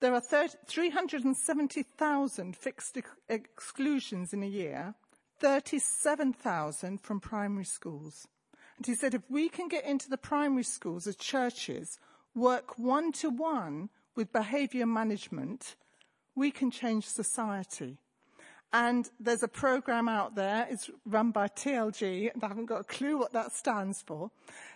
There 0.00 0.14
are 0.14 0.20
30, 0.20 0.56
370,000 0.66 2.56
fixed 2.56 2.96
ex- 2.96 3.10
exclusions 3.28 4.32
in 4.32 4.42
a 4.42 4.46
year, 4.46 4.94
37,000 5.38 7.00
from 7.00 7.20
primary 7.20 7.64
schools. 7.64 8.26
And 8.76 8.86
he 8.86 8.94
said 8.94 9.14
if 9.14 9.22
we 9.30 9.48
can 9.48 9.68
get 9.68 9.84
into 9.84 10.10
the 10.10 10.18
primary 10.18 10.64
schools 10.64 11.06
as 11.06 11.16
churches, 11.16 11.98
work 12.34 12.78
one 12.78 13.12
to 13.12 13.30
one 13.30 13.90
with 14.16 14.32
behavior 14.32 14.86
management, 14.86 15.76
we 16.34 16.50
can 16.50 16.70
change 16.70 17.06
society. 17.06 17.98
And 18.72 19.08
there's 19.20 19.42
a 19.42 19.48
program 19.48 20.08
out 20.08 20.34
there, 20.34 20.66
it's 20.70 20.90
run 21.04 21.30
by 21.30 21.48
TLG, 21.48 22.32
and 22.32 22.42
I 22.42 22.48
haven't 22.48 22.66
got 22.66 22.80
a 22.80 22.84
clue 22.84 23.18
what 23.18 23.32
that 23.34 23.52
stands 23.52 24.00
for. 24.00 24.30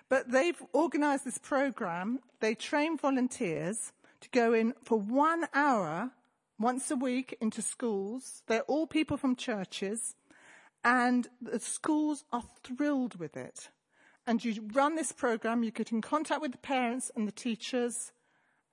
But 0.09 0.31
they've 0.31 0.61
organized 0.73 1.25
this 1.25 1.39
program. 1.39 2.21
They 2.41 2.55
train 2.55 2.99
volunteers 2.99 3.93
to 4.21 4.29
go 4.31 4.53
in 4.53 4.75
for 4.85 4.99
one 4.99 5.49
hour 5.55 6.11
once 6.59 6.91
a 6.91 6.97
week 6.97 7.37
into 7.41 7.63
schools. 7.63 8.43
They're 8.47 8.63
all 8.63 8.87
people 8.87 9.17
from 9.17 9.35
churches. 9.35 10.15
And 10.85 11.27
the 11.41 11.59
schools 11.59 12.25
are 12.33 12.45
thrilled 12.63 13.19
with 13.19 13.37
it 13.37 13.71
and 14.27 14.45
you 14.45 14.69
run 14.73 14.97
this 14.97 15.13
program, 15.13 15.63
you 15.63 15.71
get 15.71 15.93
in 15.93 16.01
contact 16.01 16.41
with 16.41 16.53
the 16.53 16.59
parents 16.59 17.11
and 17.15 17.29
the 17.29 17.33
teachers, 17.33 18.13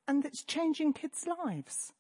and 0.08 0.26
it's 0.26 0.42
changing 0.42 0.94
kids' 0.94 1.28
lives. 1.28 1.94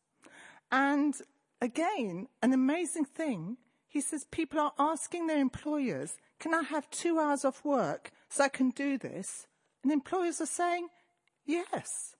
And 0.72 1.16
again, 1.64 2.28
an 2.42 2.52
amazing 2.52 3.06
thing, 3.06 3.58
he 3.88 4.02
says 4.02 4.26
people 4.30 4.60
are 4.60 4.74
asking 4.78 5.28
their 5.28 5.40
employers, 5.40 6.16
can 6.40 6.54
I 6.54 6.64
have 6.64 6.90
two 6.90 7.20
hours 7.20 7.46
off 7.46 7.64
work 7.64 8.12
so 8.30 8.44
I 8.44 8.50
can 8.50 8.72
do 8.72 8.98
this? 8.98 9.48
And 9.82 9.92
employers 9.92 10.42
are 10.42 10.46
saying, 10.46 10.90
yes. 11.46 12.16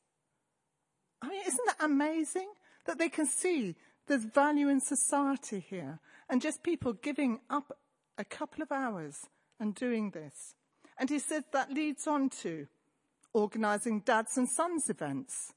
I 1.22 1.28
mean, 1.28 1.42
isn't 1.46 1.66
that 1.66 1.84
amazing 1.84 2.48
that 2.86 2.98
they 2.98 3.10
can 3.10 3.26
see 3.26 3.76
there's 4.08 4.24
value 4.24 4.70
in 4.70 4.80
society 4.80 5.60
here 5.60 6.00
and 6.30 6.42
just 6.42 6.64
people 6.64 6.94
giving 6.94 7.40
up 7.50 7.78
a 8.18 8.24
couple 8.24 8.62
of 8.62 8.72
hours 8.72 9.28
and 9.60 9.76
doing 9.76 10.12
this. 10.12 10.56
And 10.98 11.10
he 11.10 11.20
says 11.20 11.44
that 11.52 11.74
leads 11.74 12.08
on 12.08 12.30
to 12.42 12.68
organising 13.34 14.02
dads 14.02 14.38
and 14.38 14.48
sons 14.48 14.90
events, 14.90 15.54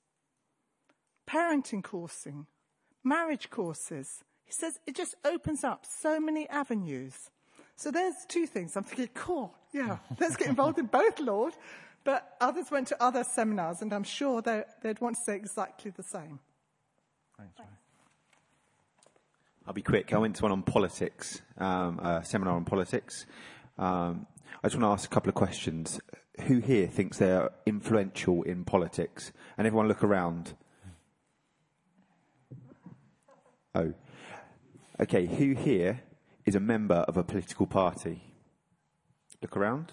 parenting 1.29 1.85
coursing, 1.85 2.47
marriage 3.07 3.49
courses. 3.51 4.25
He 4.45 4.53
says 4.53 4.79
it 4.87 4.95
just 4.95 5.15
opens 5.25 5.65
up 5.65 5.87
so 5.87 6.21
many 6.21 6.49
avenues. 6.49 7.31
So 7.77 7.91
there's 7.91 8.15
two 8.29 8.47
things. 8.47 8.77
I'm 8.77 8.85
thinking, 8.85 9.09
cool, 9.15 9.55
yeah, 9.73 9.99
let's 10.21 10.37
get 10.37 10.49
involved 10.49 10.79
in 10.79 10.87
both, 10.87 11.21
Lord. 11.21 11.55
But 12.05 12.37
others 12.41 12.71
went 12.71 12.89
to 12.89 13.03
other 13.03 13.25
seminars, 13.25 13.83
and 13.83 13.93
I'm 13.93 14.05
sure 14.05 14.41
they'd 14.41 15.01
want 15.01 15.17
to 15.17 15.23
say 15.23 15.35
exactly 15.35 15.91
the 15.91 16.05
same. 16.05 16.39
Thanks, 17.37 17.59
Ray. 17.59 17.67
I'll 19.67 19.75
be 19.75 19.83
quick. 19.83 20.13
I 20.13 20.19
went 20.19 20.37
to 20.37 20.43
one 20.43 20.53
on 20.53 20.63
politics, 20.63 21.43
um, 21.59 21.99
a 21.99 22.25
seminar 22.25 22.55
on 22.55 22.65
politics. 22.65 23.27
Um, 23.77 24.29
I 24.63 24.69
just 24.69 24.81
want 24.81 24.85
to 24.85 25.03
ask 25.03 25.11
a 25.11 25.13
couple 25.13 25.29
of 25.29 25.35
questions. 25.35 26.01
Who 26.43 26.61
here 26.61 26.87
thinks 26.87 27.19
they're 27.19 27.51
influential 27.67 28.45
in 28.45 28.65
politics? 28.65 29.33
And 29.59 29.67
everyone 29.67 29.89
look 29.89 30.05
around. 30.05 30.55
Oh. 33.77 33.93
Okay, 34.99 35.27
who 35.27 35.53
here 35.53 36.01
is 36.47 36.55
a 36.55 36.61
member 36.61 36.95
of 36.95 37.19
a 37.19 37.23
political 37.23 37.67
party? 37.67 38.23
Look 39.43 39.55
around. 39.55 39.93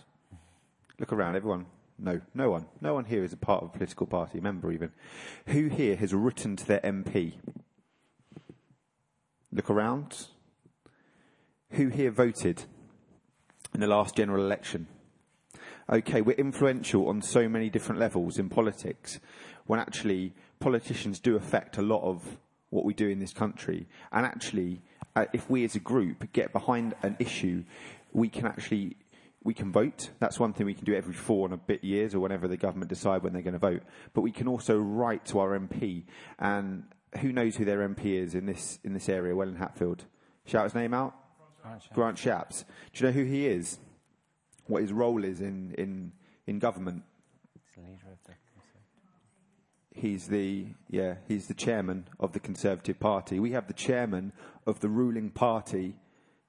Look 1.00 1.12
around, 1.12 1.36
everyone. 1.36 1.66
No, 2.00 2.22
no 2.34 2.50
one. 2.50 2.66
No 2.80 2.94
one 2.94 3.04
here 3.04 3.26
is 3.26 3.34
a 3.34 3.38
part 3.38 3.62
of 3.62 3.70
a 3.70 3.74
political 3.74 4.08
party, 4.08 4.40
member 4.40 4.72
even. 4.72 4.92
Who 5.48 5.68
here 5.68 5.98
has 5.98 6.14
written 6.14 6.56
to 6.56 6.66
their 6.66 6.80
MP? 6.80 7.34
Look 9.52 9.70
around. 9.70 10.28
Who 11.72 11.90
here 11.90 12.12
voted 12.12 12.64
in 13.74 13.82
the 13.82 13.88
last 13.88 14.16
general 14.16 14.46
election? 14.46 14.88
Okay, 15.92 16.22
we're 16.22 16.38
influential 16.38 17.10
on 17.10 17.22
so 17.22 17.50
many 17.50 17.70
different 17.70 18.00
levels 18.00 18.40
in 18.40 18.48
politics 18.48 19.20
when 19.66 19.82
actually 19.82 20.34
politicians 20.62 21.20
do 21.20 21.36
affect 21.36 21.78
a 21.78 21.82
lot 21.82 22.02
of 22.04 22.38
what 22.74 22.86
we 22.86 22.94
do 22.94 23.08
in 23.08 23.20
this 23.20 23.34
country. 23.34 23.88
And 24.12 24.26
actually, 24.26 24.82
uh, 25.16 25.26
if 25.32 25.50
we 25.50 25.64
as 25.64 25.76
a 25.76 25.80
group 25.80 26.32
get 26.34 26.52
behind 26.52 26.96
an 27.04 27.16
issue, 27.20 27.64
we 28.12 28.30
can 28.30 28.46
actually 28.48 28.98
we 29.44 29.54
can 29.54 29.72
vote. 29.72 30.10
That's 30.20 30.40
one 30.40 30.54
thing 30.54 30.66
we 30.66 30.74
can 30.74 30.86
do 30.86 30.96
every 30.96 31.14
four 31.14 31.46
and 31.46 31.54
a 31.54 31.58
bit 31.58 31.84
years 31.84 32.16
or 32.16 32.22
whenever 32.22 32.48
the 32.48 32.58
government 32.58 32.90
decide 32.90 33.24
when 33.24 33.34
they're 33.34 33.42
going 33.42 33.54
to 33.54 33.60
vote. 33.60 33.84
But 34.14 34.22
we 34.22 34.32
can 34.32 34.48
also 34.48 34.78
write 34.78 35.26
to 35.26 35.40
our 35.40 35.60
MP 35.60 36.06
and 36.40 36.84
who 37.20 37.32
knows 37.32 37.58
who 37.58 37.66
their 37.66 37.88
MP 37.88 38.06
is 38.06 38.36
in 38.36 38.46
this 38.46 38.80
in 38.84 38.94
this 38.94 39.10
area, 39.10 39.36
Welwyn 39.36 39.58
Hatfield? 39.58 40.06
Shout 40.46 40.64
his 40.64 40.76
name 40.76 40.94
out. 40.94 41.14
Grant 41.94 42.18
Shapps. 42.18 42.66
Do 42.94 43.06
you 43.06 43.12
know 43.12 43.14
who 43.14 43.24
he 43.24 43.48
is? 43.48 43.80
What 44.68 44.82
his 44.82 44.92
role 44.92 45.24
is 45.24 45.42
in 45.42 45.76
in 45.78 46.12
in 46.48 46.60
government? 46.60 47.04
The 47.76 47.82
leader 47.82 48.13
He's 49.96 50.28
the 50.28 50.66
yeah 50.90 51.16
he's 51.28 51.48
the 51.48 51.54
chairman 51.54 52.08
of 52.20 52.34
the 52.34 52.40
Conservative 52.40 53.00
Party. 53.00 53.40
We 53.40 53.52
have 53.52 53.68
the 53.68 53.74
chairman 53.74 54.34
of 54.66 54.80
the 54.80 54.90
ruling 54.90 55.30
party 55.30 55.96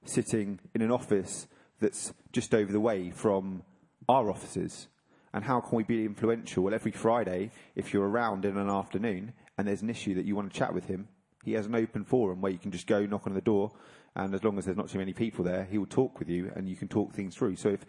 sitting 0.03 0.59
in 0.73 0.81
an 0.81 0.91
office 0.91 1.47
that's 1.79 2.13
just 2.31 2.53
over 2.53 2.71
the 2.71 2.79
way 2.79 3.11
from 3.11 3.63
our 4.09 4.29
offices. 4.29 4.87
And 5.33 5.43
how 5.43 5.59
can 5.59 5.77
we 5.77 5.83
be 5.83 6.05
influential? 6.05 6.63
Well, 6.63 6.73
every 6.73 6.91
Friday, 6.91 7.51
if 7.75 7.93
you're 7.93 8.07
around 8.07 8.45
in 8.45 8.57
an 8.57 8.69
afternoon, 8.69 9.33
and 9.57 9.67
there's 9.67 9.81
an 9.81 9.89
issue 9.89 10.15
that 10.15 10.25
you 10.25 10.35
want 10.35 10.51
to 10.51 10.57
chat 10.57 10.73
with 10.73 10.85
him, 10.85 11.07
he 11.43 11.53
has 11.53 11.65
an 11.65 11.75
open 11.75 12.05
forum 12.05 12.41
where 12.41 12.51
you 12.51 12.57
can 12.57 12.71
just 12.71 12.87
go 12.87 13.05
knock 13.05 13.27
on 13.27 13.33
the 13.33 13.41
door, 13.41 13.71
and 14.15 14.33
as 14.33 14.43
long 14.43 14.57
as 14.57 14.65
there's 14.65 14.77
not 14.77 14.89
too 14.89 14.97
many 14.97 15.13
people 15.13 15.43
there, 15.43 15.67
he 15.69 15.77
will 15.77 15.85
talk 15.85 16.19
with 16.19 16.29
you, 16.29 16.51
and 16.55 16.69
you 16.69 16.75
can 16.75 16.87
talk 16.87 17.13
things 17.13 17.35
through. 17.35 17.57
So 17.57 17.69
if 17.69 17.85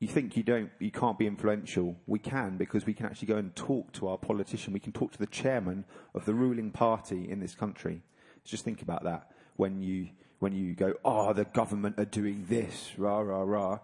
you 0.00 0.06
think 0.06 0.36
you 0.36 0.42
don't, 0.42 0.70
you 0.78 0.90
can't 0.90 1.18
be 1.18 1.26
influential, 1.26 1.96
we 2.06 2.20
can 2.20 2.56
because 2.56 2.86
we 2.86 2.94
can 2.94 3.06
actually 3.06 3.26
go 3.26 3.36
and 3.36 3.54
talk 3.56 3.92
to 3.94 4.08
our 4.08 4.16
politician. 4.16 4.72
We 4.72 4.80
can 4.80 4.92
talk 4.92 5.12
to 5.12 5.18
the 5.18 5.26
chairman 5.26 5.84
of 6.14 6.24
the 6.24 6.34
ruling 6.34 6.70
party 6.70 7.28
in 7.28 7.40
this 7.40 7.54
country. 7.54 8.02
Just 8.44 8.64
think 8.64 8.80
about 8.80 9.04
that 9.04 9.30
when 9.56 9.82
you 9.82 10.08
when 10.38 10.54
you 10.54 10.72
go, 10.72 10.94
oh, 11.04 11.32
the 11.32 11.44
government 11.46 11.98
are 11.98 12.04
doing 12.04 12.46
this, 12.48 12.92
rah 12.96 13.18
rah 13.18 13.42
rah. 13.42 13.80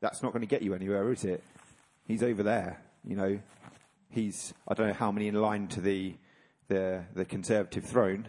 That's 0.00 0.22
not 0.22 0.32
going 0.32 0.42
to 0.42 0.46
get 0.46 0.62
you 0.62 0.74
anywhere, 0.74 1.10
is 1.10 1.24
it? 1.24 1.42
He's 2.06 2.22
over 2.22 2.44
there, 2.44 2.80
you 3.04 3.16
know. 3.16 3.40
He's 4.10 4.54
I 4.68 4.74
don't 4.74 4.86
know 4.86 4.94
how 4.94 5.10
many 5.10 5.26
in 5.26 5.34
line 5.34 5.66
to 5.68 5.80
the 5.80 6.14
the, 6.68 7.04
the 7.14 7.24
Conservative 7.24 7.84
throne. 7.84 8.28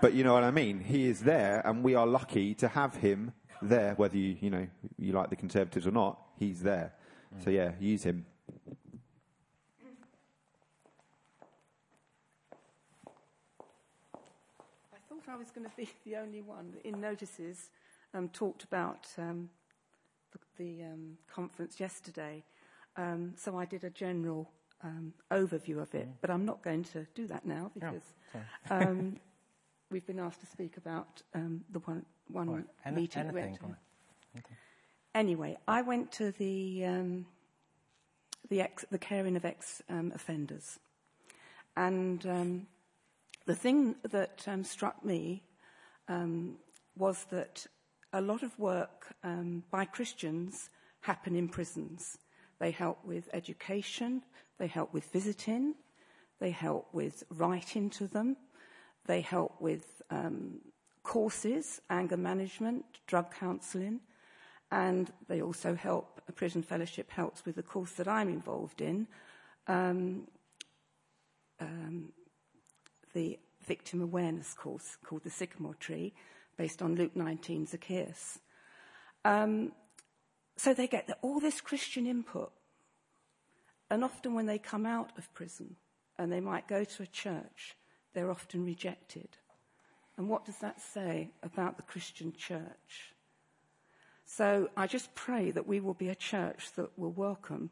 But 0.00 0.14
you 0.14 0.24
know 0.24 0.32
what 0.32 0.44
I 0.44 0.50
mean? 0.50 0.80
He 0.80 1.06
is 1.06 1.20
there, 1.20 1.62
and 1.64 1.82
we 1.82 1.94
are 1.94 2.06
lucky 2.06 2.54
to 2.54 2.68
have 2.68 2.96
him 2.96 3.32
there, 3.62 3.94
whether 3.94 4.16
you, 4.16 4.36
you 4.40 4.50
know, 4.50 4.66
you 4.98 5.12
like 5.12 5.30
the 5.30 5.36
Conservatives 5.36 5.86
or 5.86 5.90
not, 5.90 6.18
he's 6.38 6.62
there. 6.62 6.92
Mm. 7.34 7.44
So 7.44 7.50
yeah, 7.50 7.72
use 7.80 8.02
him. 8.02 8.26
I 14.92 14.98
thought 15.08 15.28
I 15.28 15.36
was 15.36 15.50
going 15.50 15.68
to 15.68 15.76
be 15.76 15.88
the 16.04 16.16
only 16.16 16.42
one 16.42 16.74
in 16.84 17.00
notices 17.00 17.70
um, 18.14 18.28
talked 18.28 18.64
about 18.64 19.06
um, 19.18 19.50
the, 20.32 20.38
the 20.62 20.84
um, 20.84 21.18
conference 21.32 21.80
yesterday. 21.80 22.44
Um, 22.96 23.34
so 23.36 23.56
I 23.56 23.64
did 23.64 23.84
a 23.84 23.90
general 23.90 24.50
um, 24.82 25.12
overview 25.30 25.80
of 25.80 25.94
it, 25.94 26.08
mm. 26.08 26.12
but 26.20 26.30
I'm 26.30 26.44
not 26.44 26.62
going 26.62 26.84
to 26.84 27.06
do 27.14 27.26
that 27.26 27.44
now 27.44 27.70
because 27.74 28.02
um, 28.70 29.16
we've 29.90 30.06
been 30.06 30.18
asked 30.18 30.40
to 30.40 30.46
speak 30.46 30.76
about 30.76 31.22
um, 31.34 31.64
the 31.70 31.80
one, 31.80 32.04
one 32.30 32.50
right. 32.50 32.64
Any, 32.84 33.02
meeting. 33.02 33.22
Anything, 33.22 33.76
Anyway, 35.14 35.56
I 35.66 35.82
went 35.82 36.12
to 36.12 36.32
the 36.32 36.84
um, 36.84 37.26
the, 38.50 38.60
ex, 38.60 38.84
the 38.90 38.98
caring 38.98 39.36
of 39.36 39.44
ex 39.44 39.82
um, 39.88 40.12
offenders, 40.14 40.78
and 41.76 42.24
um, 42.26 42.66
the 43.46 43.54
thing 43.54 43.96
that 44.10 44.46
struck 44.62 45.04
me 45.04 45.42
was 46.96 47.26
that 47.30 47.66
a 48.12 48.20
lot 48.20 48.42
of 48.42 48.58
work 48.58 49.14
by 49.70 49.84
Christians 49.84 50.70
happen 51.00 51.36
in 51.36 51.48
prisons. 51.48 52.18
They 52.58 52.70
help 52.70 53.04
with 53.04 53.28
education, 53.32 54.22
they 54.58 54.66
help 54.66 54.92
with 54.92 55.04
visiting, 55.12 55.74
they 56.40 56.50
help 56.50 56.88
with 56.92 57.24
writing 57.30 57.90
to 57.90 58.06
them, 58.06 58.36
they 59.06 59.20
help 59.20 59.60
with 59.60 60.02
um, 60.10 60.60
courses, 61.08 61.80
anger 61.88 62.18
management, 62.18 62.84
drug 63.06 63.34
counselling, 63.34 63.98
and 64.70 65.10
they 65.26 65.40
also 65.40 65.74
help, 65.74 66.20
a 66.28 66.32
prison 66.32 66.62
fellowship 66.62 67.10
helps 67.10 67.46
with 67.46 67.56
the 67.56 67.62
course 67.62 67.92
that 67.92 68.06
I'm 68.06 68.28
involved 68.28 68.82
in, 68.82 69.06
um, 69.68 70.28
um, 71.60 72.12
the 73.14 73.38
victim 73.66 74.02
awareness 74.02 74.52
course 74.52 74.98
called 75.02 75.24
the 75.24 75.30
Sycamore 75.30 75.76
Tree, 75.76 76.12
based 76.58 76.82
on 76.82 76.94
Luke 76.94 77.16
19, 77.16 77.66
Zacchaeus. 77.66 78.40
Um, 79.24 79.72
so 80.58 80.74
they 80.74 80.86
get 80.86 81.08
all 81.22 81.40
this 81.40 81.62
Christian 81.62 82.06
input. 82.06 82.52
And 83.90 84.04
often 84.04 84.34
when 84.34 84.44
they 84.44 84.58
come 84.58 84.84
out 84.84 85.16
of 85.16 85.32
prison 85.32 85.76
and 86.18 86.30
they 86.30 86.40
might 86.40 86.68
go 86.68 86.84
to 86.84 87.02
a 87.02 87.06
church, 87.06 87.76
they're 88.12 88.30
often 88.30 88.62
rejected. 88.66 89.38
And 90.18 90.28
what 90.28 90.44
does 90.44 90.58
that 90.58 90.80
say 90.80 91.30
about 91.44 91.76
the 91.76 91.84
Christian 91.84 92.32
church? 92.36 93.14
So 94.26 94.68
I 94.76 94.88
just 94.88 95.14
pray 95.14 95.52
that 95.52 95.66
we 95.66 95.78
will 95.78 95.94
be 95.94 96.08
a 96.08 96.14
church 96.14 96.72
that 96.74 96.98
will 96.98 97.12
welcome 97.12 97.70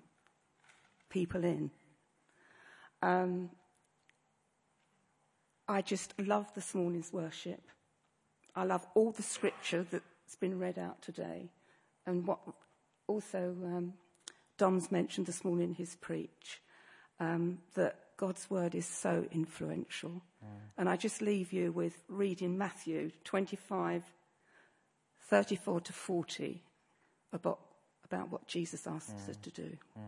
people 1.10 1.44
in. 1.44 1.72
Um, 3.02 3.50
I 5.68 5.82
just 5.82 6.14
love 6.20 6.46
this 6.54 6.72
morning's 6.72 7.12
worship. 7.12 7.62
I 8.54 8.62
love 8.62 8.86
all 8.94 9.10
the 9.10 9.24
scripture 9.24 9.84
that's 9.90 10.36
been 10.40 10.58
read 10.58 10.78
out 10.78 11.02
today. 11.02 11.50
And 12.06 12.26
what 12.26 12.38
also 13.08 13.56
um, 13.64 13.94
Dom's 14.56 14.92
mentioned 14.92 15.26
this 15.26 15.44
morning 15.44 15.70
in 15.70 15.74
his 15.74 15.96
preach, 15.96 16.62
um, 17.18 17.58
that 17.74 18.05
God's 18.16 18.48
word 18.48 18.74
is 18.74 18.86
so 18.86 19.26
influential. 19.30 20.22
Mm. 20.42 20.48
And 20.78 20.88
I 20.88 20.96
just 20.96 21.20
leave 21.20 21.52
you 21.52 21.72
with 21.72 22.02
reading 22.08 22.56
Matthew 22.56 23.10
25, 23.24 24.02
34 25.20 25.80
to 25.80 25.92
40 25.92 26.62
about, 27.32 27.60
about 28.04 28.30
what 28.30 28.46
Jesus 28.46 28.86
asks 28.86 29.12
mm. 29.12 29.30
us 29.30 29.36
to 29.36 29.50
do. 29.50 29.76
Mm. 29.98 30.02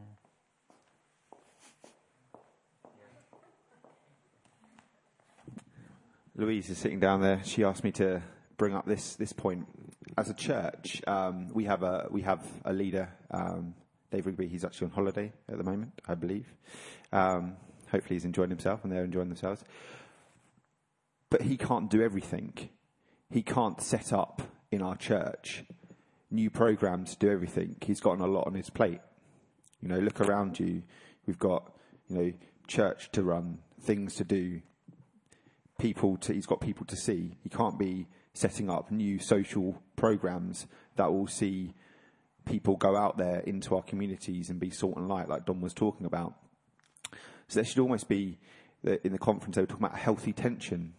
Louise 6.36 6.70
is 6.70 6.78
sitting 6.78 7.00
down 7.00 7.20
there. 7.20 7.42
She 7.44 7.64
asked 7.64 7.82
me 7.82 7.90
to 7.92 8.22
bring 8.56 8.74
up 8.74 8.86
this, 8.86 9.16
this 9.16 9.32
point. 9.32 9.66
As 10.16 10.30
a 10.30 10.34
church, 10.34 11.02
um, 11.06 11.48
we 11.52 11.64
have 11.64 11.82
a 11.82 12.06
we 12.10 12.22
have 12.22 12.44
a 12.64 12.72
leader, 12.72 13.08
um, 13.30 13.74
Dave 14.10 14.26
Rigby. 14.26 14.46
He's 14.48 14.64
actually 14.64 14.86
on 14.86 14.92
holiday 14.92 15.32
at 15.48 15.58
the 15.58 15.64
moment, 15.64 15.92
I 16.06 16.14
believe. 16.14 16.46
Um, 17.12 17.56
hopefully 17.90 18.16
he's 18.16 18.24
enjoying 18.24 18.51
himself 18.51 18.85
and 18.85 18.92
they're 18.92 19.05
enjoying 19.05 19.29
themselves. 19.29 19.64
But 21.31 21.42
he 21.42 21.57
can't 21.57 21.90
do 21.90 22.03
everything. 22.03 22.70
He 23.31 23.42
can't 23.42 23.81
set 23.81 24.12
up 24.12 24.42
in 24.70 24.83
our 24.83 24.96
church 24.96 25.64
new 26.31 26.51
programs 26.51 27.12
to 27.12 27.18
do 27.18 27.33
everything. 27.33 27.77
He's 27.83 28.01
gotten 28.01 28.22
a 28.22 28.27
lot 28.27 28.46
on 28.46 28.55
his 28.55 28.70
plate. 28.70 29.01
You 29.81 29.88
know, 29.88 29.98
look 29.98 30.20
around 30.20 30.59
you. 30.59 30.83
We've 31.27 31.38
got, 31.38 31.72
you 32.09 32.16
know, 32.16 32.33
church 32.66 33.11
to 33.12 33.22
run, 33.22 33.59
things 33.81 34.14
to 34.16 34.24
do, 34.24 34.61
people 35.79 36.16
to, 36.18 36.33
he's 36.33 36.46
got 36.46 36.61
people 36.61 36.85
to 36.87 36.96
see. 36.96 37.37
He 37.42 37.48
can't 37.48 37.79
be 37.79 38.07
setting 38.35 38.70
up 38.70 38.90
new 38.90 39.18
social 39.18 39.81
programs 39.96 40.66
that 40.96 41.12
will 41.12 41.27
see 41.27 41.74
people 42.44 42.77
go 42.77 42.96
out 42.96 43.18
there 43.18 43.40
into 43.40 43.77
our 43.77 43.83
communities 43.83 44.51
and 44.51 44.59
be 44.59 44.70
salt 44.70 44.96
and 44.96 45.09
light, 45.09 45.29
like 45.29 45.44
Dom 45.44 45.61
was 45.61 45.74
talking 45.74 46.07
about. 46.07 46.35
So 47.48 47.56
there 47.61 47.64
should 47.64 47.78
almost 47.78 48.08
be, 48.08 48.38
in 48.84 49.12
the 49.12 49.18
conference, 49.18 49.56
they 49.56 49.62
were 49.62 49.66
talking 49.66 49.84
about 49.87 49.96
a 49.96 50.02
healthy 50.02 50.32
tension. 50.32 50.94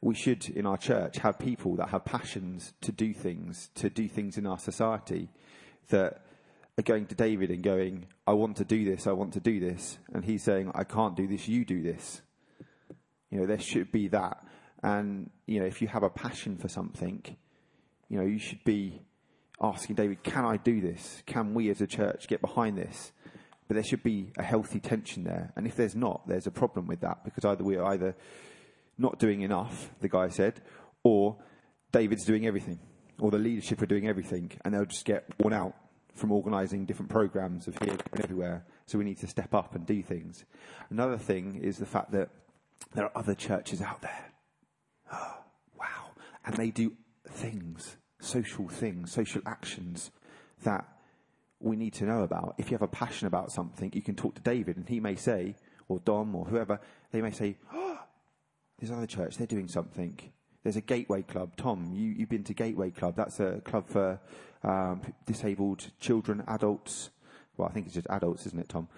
We 0.00 0.14
should, 0.14 0.48
in 0.48 0.66
our 0.66 0.76
church, 0.76 1.18
have 1.18 1.38
people 1.38 1.76
that 1.76 1.90
have 1.90 2.04
passions 2.04 2.72
to 2.80 2.92
do 2.92 3.12
things, 3.12 3.70
to 3.76 3.90
do 3.90 4.08
things 4.08 4.38
in 4.38 4.46
our 4.46 4.58
society 4.58 5.28
that 5.88 6.22
are 6.78 6.82
going 6.82 7.06
to 7.06 7.14
David 7.14 7.50
and 7.50 7.62
going, 7.62 8.06
I 8.26 8.32
want 8.32 8.56
to 8.56 8.64
do 8.64 8.84
this, 8.84 9.06
I 9.06 9.12
want 9.12 9.34
to 9.34 9.40
do 9.40 9.60
this. 9.60 9.98
And 10.12 10.24
he's 10.24 10.42
saying, 10.42 10.72
I 10.74 10.84
can't 10.84 11.16
do 11.16 11.26
this, 11.26 11.46
you 11.46 11.64
do 11.64 11.82
this. 11.82 12.22
You 13.30 13.40
know, 13.40 13.46
there 13.46 13.60
should 13.60 13.92
be 13.92 14.08
that. 14.08 14.44
And, 14.82 15.30
you 15.46 15.60
know, 15.60 15.66
if 15.66 15.82
you 15.82 15.88
have 15.88 16.02
a 16.02 16.10
passion 16.10 16.56
for 16.56 16.68
something, 16.68 17.22
you 18.08 18.18
know, 18.18 18.24
you 18.24 18.38
should 18.38 18.64
be 18.64 19.02
asking 19.60 19.96
David, 19.96 20.22
can 20.22 20.44
I 20.44 20.56
do 20.56 20.80
this? 20.80 21.22
Can 21.26 21.54
we 21.54 21.70
as 21.70 21.80
a 21.80 21.86
church 21.86 22.26
get 22.26 22.40
behind 22.40 22.76
this? 22.76 23.12
But 23.72 23.76
there 23.76 23.84
should 23.84 24.02
be 24.02 24.30
a 24.36 24.42
healthy 24.42 24.80
tension 24.80 25.24
there. 25.24 25.50
And 25.56 25.66
if 25.66 25.76
there's 25.76 25.96
not, 25.96 26.28
there's 26.28 26.46
a 26.46 26.50
problem 26.50 26.86
with 26.86 27.00
that 27.00 27.24
because 27.24 27.46
either 27.46 27.64
we're 27.64 27.82
either 27.82 28.14
not 28.98 29.18
doing 29.18 29.40
enough, 29.40 29.88
the 30.02 30.10
guy 30.10 30.28
said, 30.28 30.60
or 31.02 31.38
David's 31.90 32.26
doing 32.26 32.46
everything, 32.46 32.78
or 33.18 33.30
the 33.30 33.38
leadership 33.38 33.80
are 33.80 33.86
doing 33.86 34.06
everything, 34.06 34.52
and 34.62 34.74
they'll 34.74 34.84
just 34.84 35.06
get 35.06 35.24
worn 35.38 35.54
out 35.54 35.74
from 36.14 36.32
organising 36.32 36.84
different 36.84 37.10
programs 37.10 37.66
of 37.66 37.74
here 37.78 37.96
and 38.12 38.22
everywhere. 38.22 38.66
So 38.84 38.98
we 38.98 39.06
need 39.06 39.20
to 39.20 39.26
step 39.26 39.54
up 39.54 39.74
and 39.74 39.86
do 39.86 40.02
things. 40.02 40.44
Another 40.90 41.16
thing 41.16 41.58
is 41.62 41.78
the 41.78 41.86
fact 41.86 42.12
that 42.12 42.28
there 42.92 43.06
are 43.06 43.12
other 43.16 43.34
churches 43.34 43.80
out 43.80 44.02
there. 44.02 44.32
Oh, 45.14 45.44
wow. 45.78 46.10
And 46.44 46.58
they 46.58 46.70
do 46.70 46.92
things, 47.26 47.96
social 48.20 48.68
things, 48.68 49.12
social 49.12 49.40
actions 49.46 50.10
that 50.62 50.86
we 51.62 51.76
need 51.76 51.94
to 51.94 52.04
know 52.04 52.22
about. 52.22 52.54
If 52.58 52.70
you 52.70 52.74
have 52.74 52.82
a 52.82 52.88
passion 52.88 53.26
about 53.26 53.52
something, 53.52 53.90
you 53.94 54.02
can 54.02 54.14
talk 54.14 54.34
to 54.34 54.42
David 54.42 54.76
and 54.76 54.88
he 54.88 55.00
may 55.00 55.16
say, 55.16 55.56
or 55.88 56.00
Dom 56.00 56.34
or 56.34 56.44
whoever, 56.44 56.80
they 57.10 57.20
may 57.20 57.30
say, 57.30 57.56
oh, 57.72 57.98
there's 58.78 58.90
another 58.90 59.06
church, 59.06 59.36
they're 59.36 59.46
doing 59.46 59.68
something. 59.68 60.18
There's 60.62 60.76
a 60.76 60.80
Gateway 60.80 61.22
Club. 61.22 61.56
Tom, 61.56 61.90
you, 61.92 62.10
you've 62.10 62.28
been 62.28 62.44
to 62.44 62.54
Gateway 62.54 62.90
Club. 62.90 63.16
That's 63.16 63.40
a 63.40 63.60
club 63.64 63.88
for 63.88 64.20
um, 64.62 65.00
disabled 65.26 65.90
children, 65.98 66.44
adults. 66.46 67.10
Well, 67.56 67.68
I 67.68 67.72
think 67.72 67.86
it's 67.86 67.94
just 67.96 68.06
adults, 68.10 68.46
isn't 68.46 68.58
it, 68.58 68.68
Tom? 68.68 68.88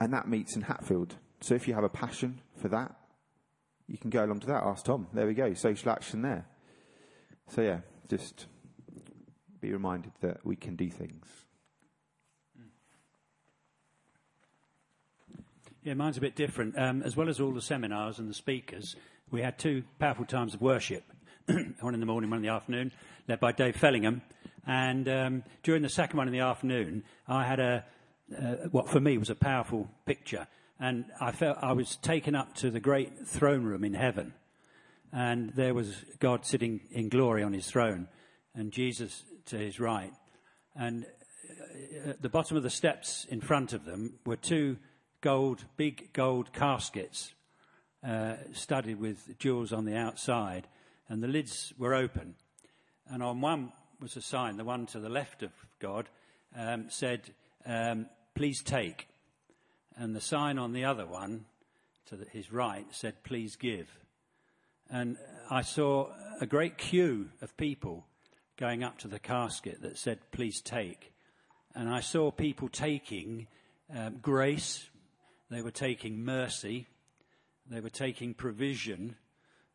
And 0.00 0.12
that 0.12 0.28
meets 0.28 0.56
in 0.56 0.62
Hatfield. 0.62 1.16
So 1.40 1.54
if 1.54 1.68
you 1.68 1.74
have 1.74 1.84
a 1.84 1.88
passion 1.88 2.40
for 2.56 2.68
that, 2.68 2.94
you 3.86 3.96
can 3.96 4.10
go 4.10 4.24
along 4.24 4.40
to 4.40 4.46
that. 4.48 4.64
Ask 4.64 4.84
Tom. 4.84 5.06
There 5.12 5.26
we 5.26 5.34
go. 5.34 5.54
Social 5.54 5.90
action 5.90 6.22
there. 6.22 6.46
So 7.48 7.62
yeah, 7.62 7.80
just 8.08 8.46
be 9.60 9.72
reminded 9.72 10.12
that 10.20 10.44
we 10.44 10.56
can 10.56 10.76
do 10.76 10.90
things. 10.90 11.26
Yeah, 15.88 15.94
mine's 15.94 16.18
a 16.18 16.20
bit 16.20 16.36
different. 16.36 16.78
Um, 16.78 17.02
as 17.02 17.16
well 17.16 17.30
as 17.30 17.40
all 17.40 17.50
the 17.50 17.62
seminars 17.62 18.18
and 18.18 18.28
the 18.28 18.34
speakers, 18.34 18.94
we 19.30 19.40
had 19.40 19.58
two 19.58 19.84
powerful 19.98 20.26
times 20.26 20.52
of 20.52 20.60
worship. 20.60 21.02
one 21.80 21.94
in 21.94 22.00
the 22.00 22.04
morning, 22.04 22.28
one 22.28 22.40
in 22.40 22.42
the 22.42 22.50
afternoon, 22.50 22.92
led 23.26 23.40
by 23.40 23.52
Dave 23.52 23.74
Fellingham. 23.74 24.20
And 24.66 25.08
um, 25.08 25.44
during 25.62 25.80
the 25.80 25.88
second 25.88 26.18
one 26.18 26.28
in 26.28 26.34
the 26.34 26.40
afternoon, 26.40 27.04
I 27.26 27.44
had 27.44 27.58
a 27.58 27.86
uh, 28.38 28.68
what 28.70 28.90
for 28.90 29.00
me 29.00 29.16
was 29.16 29.30
a 29.30 29.34
powerful 29.34 29.88
picture, 30.04 30.46
and 30.78 31.06
I 31.22 31.32
felt 31.32 31.56
I 31.62 31.72
was 31.72 31.96
taken 31.96 32.34
up 32.34 32.54
to 32.56 32.70
the 32.70 32.80
great 32.80 33.26
throne 33.26 33.64
room 33.64 33.82
in 33.82 33.94
heaven, 33.94 34.34
and 35.10 35.54
there 35.54 35.72
was 35.72 36.04
God 36.18 36.44
sitting 36.44 36.82
in 36.90 37.08
glory 37.08 37.42
on 37.42 37.54
His 37.54 37.66
throne, 37.66 38.08
and 38.54 38.72
Jesus 38.72 39.24
to 39.46 39.56
His 39.56 39.80
right, 39.80 40.12
and 40.76 41.06
uh, 41.48 42.10
at 42.10 42.20
the 42.20 42.28
bottom 42.28 42.58
of 42.58 42.62
the 42.62 42.68
steps 42.68 43.26
in 43.30 43.40
front 43.40 43.72
of 43.72 43.86
them 43.86 44.18
were 44.26 44.36
two 44.36 44.76
gold, 45.20 45.64
big 45.76 46.12
gold 46.12 46.52
caskets 46.52 47.32
uh, 48.06 48.34
studded 48.52 49.00
with 49.00 49.38
jewels 49.38 49.72
on 49.72 49.84
the 49.84 49.96
outside, 49.96 50.68
and 51.08 51.22
the 51.22 51.28
lids 51.28 51.72
were 51.78 51.94
open. 51.94 52.34
And 53.10 53.22
on 53.22 53.40
one 53.40 53.72
was 54.00 54.16
a 54.16 54.22
sign, 54.22 54.56
the 54.56 54.64
one 54.64 54.86
to 54.86 55.00
the 55.00 55.08
left 55.08 55.42
of 55.42 55.50
God 55.80 56.08
um, 56.56 56.86
said, 56.88 57.32
um, 57.66 58.06
Please 58.34 58.62
take. 58.62 59.08
And 59.96 60.14
the 60.14 60.20
sign 60.20 60.58
on 60.58 60.72
the 60.72 60.84
other 60.84 61.06
one, 61.06 61.46
to 62.06 62.16
the, 62.16 62.24
his 62.26 62.52
right, 62.52 62.86
said, 62.90 63.24
Please 63.24 63.56
give. 63.56 63.88
And 64.90 65.16
I 65.50 65.62
saw 65.62 66.12
a 66.40 66.46
great 66.46 66.78
queue 66.78 67.30
of 67.42 67.56
people 67.56 68.06
going 68.56 68.84
up 68.84 68.98
to 68.98 69.08
the 69.08 69.18
casket 69.18 69.82
that 69.82 69.98
said, 69.98 70.18
Please 70.30 70.60
take. 70.60 71.12
And 71.74 71.88
I 71.88 72.00
saw 72.00 72.30
people 72.30 72.68
taking 72.68 73.46
um, 73.94 74.18
grace, 74.22 74.88
they 75.50 75.62
were 75.62 75.70
taking 75.70 76.24
mercy, 76.24 76.86
they 77.70 77.80
were 77.80 77.90
taking 77.90 78.34
provision, 78.34 79.16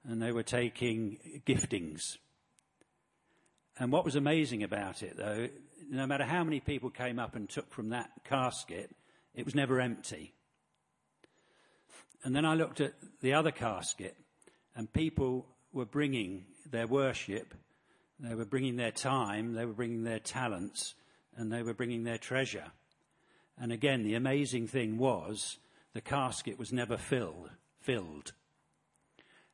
and 0.03 0.21
they 0.21 0.31
were 0.31 0.43
taking 0.43 1.17
giftings. 1.45 2.17
And 3.77 3.91
what 3.91 4.05
was 4.05 4.15
amazing 4.15 4.63
about 4.63 5.01
it, 5.01 5.17
though, 5.17 5.49
no 5.89 6.05
matter 6.05 6.25
how 6.25 6.43
many 6.43 6.59
people 6.59 6.89
came 6.89 7.19
up 7.19 7.35
and 7.35 7.49
took 7.49 7.71
from 7.71 7.89
that 7.89 8.11
casket, 8.23 8.91
it 9.33 9.45
was 9.45 9.55
never 9.55 9.79
empty. 9.81 10.33
And 12.23 12.35
then 12.35 12.45
I 12.45 12.55
looked 12.55 12.81
at 12.81 12.93
the 13.21 13.33
other 13.33 13.51
casket, 13.51 14.15
and 14.75 14.91
people 14.91 15.45
were 15.71 15.85
bringing 15.85 16.45
their 16.69 16.87
worship, 16.87 17.53
they 18.19 18.35
were 18.35 18.45
bringing 18.45 18.77
their 18.77 18.91
time, 18.91 19.53
they 19.53 19.65
were 19.65 19.73
bringing 19.73 20.03
their 20.03 20.19
talents, 20.19 20.93
and 21.35 21.51
they 21.51 21.63
were 21.63 21.73
bringing 21.73 22.03
their 22.03 22.17
treasure. 22.17 22.71
And 23.59 23.71
again, 23.71 24.03
the 24.03 24.15
amazing 24.15 24.67
thing 24.67 24.97
was 24.97 25.57
the 25.93 26.01
casket 26.01 26.57
was 26.57 26.73
never 26.73 26.97
filled, 26.97 27.49
filled. 27.81 28.33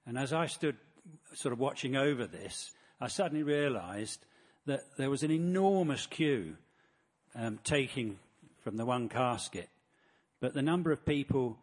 And 0.06 0.18
as 0.18 0.34
I 0.34 0.48
stood 0.48 0.78
sort 1.34 1.54
of 1.54 1.60
watching 1.60 1.96
over 1.96 2.26
this, 2.26 2.72
I 3.02 3.08
suddenly 3.08 3.44
realized 3.44 4.26
that 4.66 4.82
there 4.98 5.10
was 5.10 5.24
an 5.24 5.32
enormous 5.32 6.06
queue 6.06 6.56
um, 7.36 7.60
taking 7.64 8.20
from 8.64 8.78
the 8.78 8.86
one 8.86 9.10
casket, 9.10 9.70
but 10.40 10.54
the 10.54 10.62
number 10.62 10.92
of 10.92 11.06
people 11.06 11.58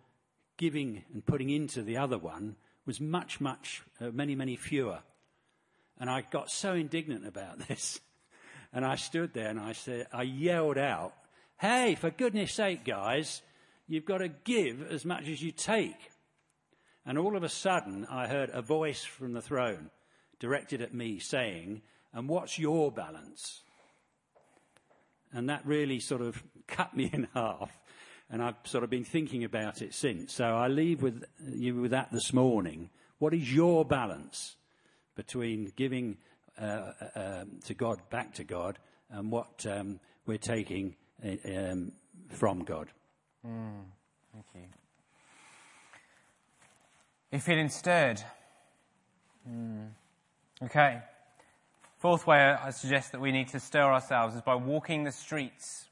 giving 0.56 1.04
and 1.12 1.24
putting 1.24 1.50
into 1.50 1.82
the 1.82 1.96
other 1.96 2.18
one 2.18 2.56
was 2.86 3.00
much, 3.00 3.40
much, 3.40 3.82
uh, 4.00 4.10
many, 4.12 4.34
many 4.34 4.56
fewer. 4.56 5.00
And 5.98 6.08
I 6.08 6.22
got 6.22 6.50
so 6.50 6.74
indignant 6.74 7.26
about 7.26 7.58
this. 7.68 8.00
And 8.72 8.84
I 8.84 8.96
stood 8.96 9.32
there 9.32 9.48
and 9.48 9.60
I 9.60 9.72
said, 9.72 10.06
I 10.12 10.22
yelled 10.22 10.78
out, 10.78 11.14
Hey, 11.58 11.94
for 11.94 12.10
goodness 12.10 12.52
sake, 12.52 12.84
guys, 12.84 13.40
You've 13.88 14.04
got 14.04 14.18
to 14.18 14.28
give 14.28 14.90
as 14.90 15.04
much 15.04 15.28
as 15.28 15.42
you 15.42 15.52
take. 15.52 16.10
And 17.04 17.18
all 17.18 17.36
of 17.36 17.44
a 17.44 17.48
sudden, 17.48 18.06
I 18.10 18.26
heard 18.26 18.50
a 18.52 18.62
voice 18.62 19.04
from 19.04 19.32
the 19.32 19.40
throne 19.40 19.90
directed 20.40 20.82
at 20.82 20.92
me 20.92 21.20
saying, 21.20 21.82
And 22.12 22.28
what's 22.28 22.58
your 22.58 22.90
balance? 22.90 23.62
And 25.32 25.48
that 25.48 25.64
really 25.64 26.00
sort 26.00 26.20
of 26.20 26.42
cut 26.66 26.96
me 26.96 27.10
in 27.12 27.28
half. 27.32 27.70
And 28.28 28.42
I've 28.42 28.56
sort 28.64 28.82
of 28.82 28.90
been 28.90 29.04
thinking 29.04 29.44
about 29.44 29.82
it 29.82 29.94
since. 29.94 30.32
So 30.32 30.44
I 30.44 30.66
leave 30.66 31.00
with 31.00 31.24
you 31.46 31.76
with 31.76 31.92
that 31.92 32.10
this 32.10 32.32
morning. 32.32 32.90
What 33.18 33.32
is 33.32 33.54
your 33.54 33.84
balance 33.84 34.56
between 35.14 35.72
giving 35.76 36.16
uh, 36.60 36.64
uh, 36.64 36.90
um, 37.14 37.60
to 37.66 37.74
God, 37.74 38.00
back 38.10 38.34
to 38.34 38.44
God, 38.44 38.78
and 39.10 39.30
what 39.30 39.64
um, 39.66 40.00
we're 40.26 40.38
taking 40.38 40.96
uh, 41.24 41.36
um, 41.54 41.92
from 42.30 42.64
God? 42.64 42.88
Mm, 43.46 43.84
thank 44.32 44.44
you. 44.54 44.60
You're 47.30 47.40
feeling 47.40 47.68
stirred. 47.68 48.20
Mm. 49.48 49.88
Okay. 50.64 51.00
Fourth 51.98 52.26
way 52.26 52.38
I 52.38 52.70
suggest 52.70 53.12
that 53.12 53.20
we 53.20 53.32
need 53.32 53.48
to 53.48 53.60
stir 53.60 53.82
ourselves 53.92 54.34
is 54.34 54.42
by 54.42 54.54
walking 54.54 55.04
the 55.04 55.12
streets. 55.12 55.86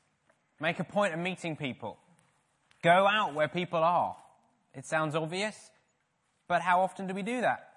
Make 0.60 0.78
a 0.80 0.84
point 0.84 1.14
of 1.14 1.20
meeting 1.20 1.56
people. 1.56 1.98
Go 2.82 3.06
out 3.06 3.34
where 3.34 3.48
people 3.48 3.80
are. 3.80 4.16
It 4.74 4.84
sounds 4.84 5.14
obvious, 5.14 5.70
but 6.48 6.60
how 6.60 6.80
often 6.80 7.06
do 7.06 7.14
we 7.14 7.22
do 7.22 7.40
that? 7.40 7.70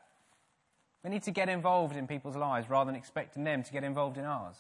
We 1.04 1.12
need 1.12 1.24
to 1.24 1.32
get 1.32 1.48
involved 1.48 1.96
in 1.96 2.08
people's 2.08 2.36
lives 2.36 2.70
rather 2.70 2.92
than 2.92 2.96
expecting 2.96 3.44
them 3.44 3.64
to 3.64 3.72
get 3.72 3.84
involved 3.84 4.18
in 4.18 4.26
ours. 4.26 4.56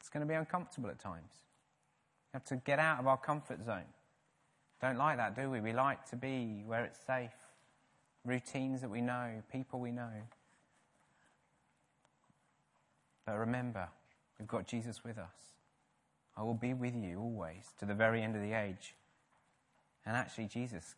It's 0.00 0.08
going 0.08 0.26
to 0.26 0.28
be 0.28 0.34
uncomfortable 0.34 0.88
at 0.88 0.98
times 0.98 1.30
have 2.32 2.44
to 2.44 2.56
get 2.56 2.78
out 2.78 2.98
of 2.98 3.06
our 3.06 3.16
comfort 3.16 3.64
zone. 3.64 3.84
Don't 4.80 4.96
like 4.96 5.16
that, 5.18 5.36
do 5.36 5.50
we? 5.50 5.60
We 5.60 5.72
like 5.72 6.08
to 6.10 6.16
be 6.16 6.62
where 6.66 6.84
it's 6.84 6.98
safe, 7.06 7.30
routines 8.24 8.80
that 8.80 8.90
we 8.90 9.00
know, 9.00 9.42
people 9.50 9.78
we 9.78 9.92
know. 9.92 10.10
But 13.24 13.38
remember, 13.38 13.88
we've 14.38 14.48
got 14.48 14.66
Jesus 14.66 15.04
with 15.04 15.18
us. 15.18 15.52
I 16.36 16.42
will 16.42 16.54
be 16.54 16.74
with 16.74 16.96
you 16.96 17.20
always 17.20 17.72
to 17.78 17.84
the 17.84 17.94
very 17.94 18.22
end 18.22 18.34
of 18.34 18.42
the 18.42 18.54
age. 18.54 18.94
And 20.04 20.16
actually, 20.16 20.46
Jesus, 20.46 20.96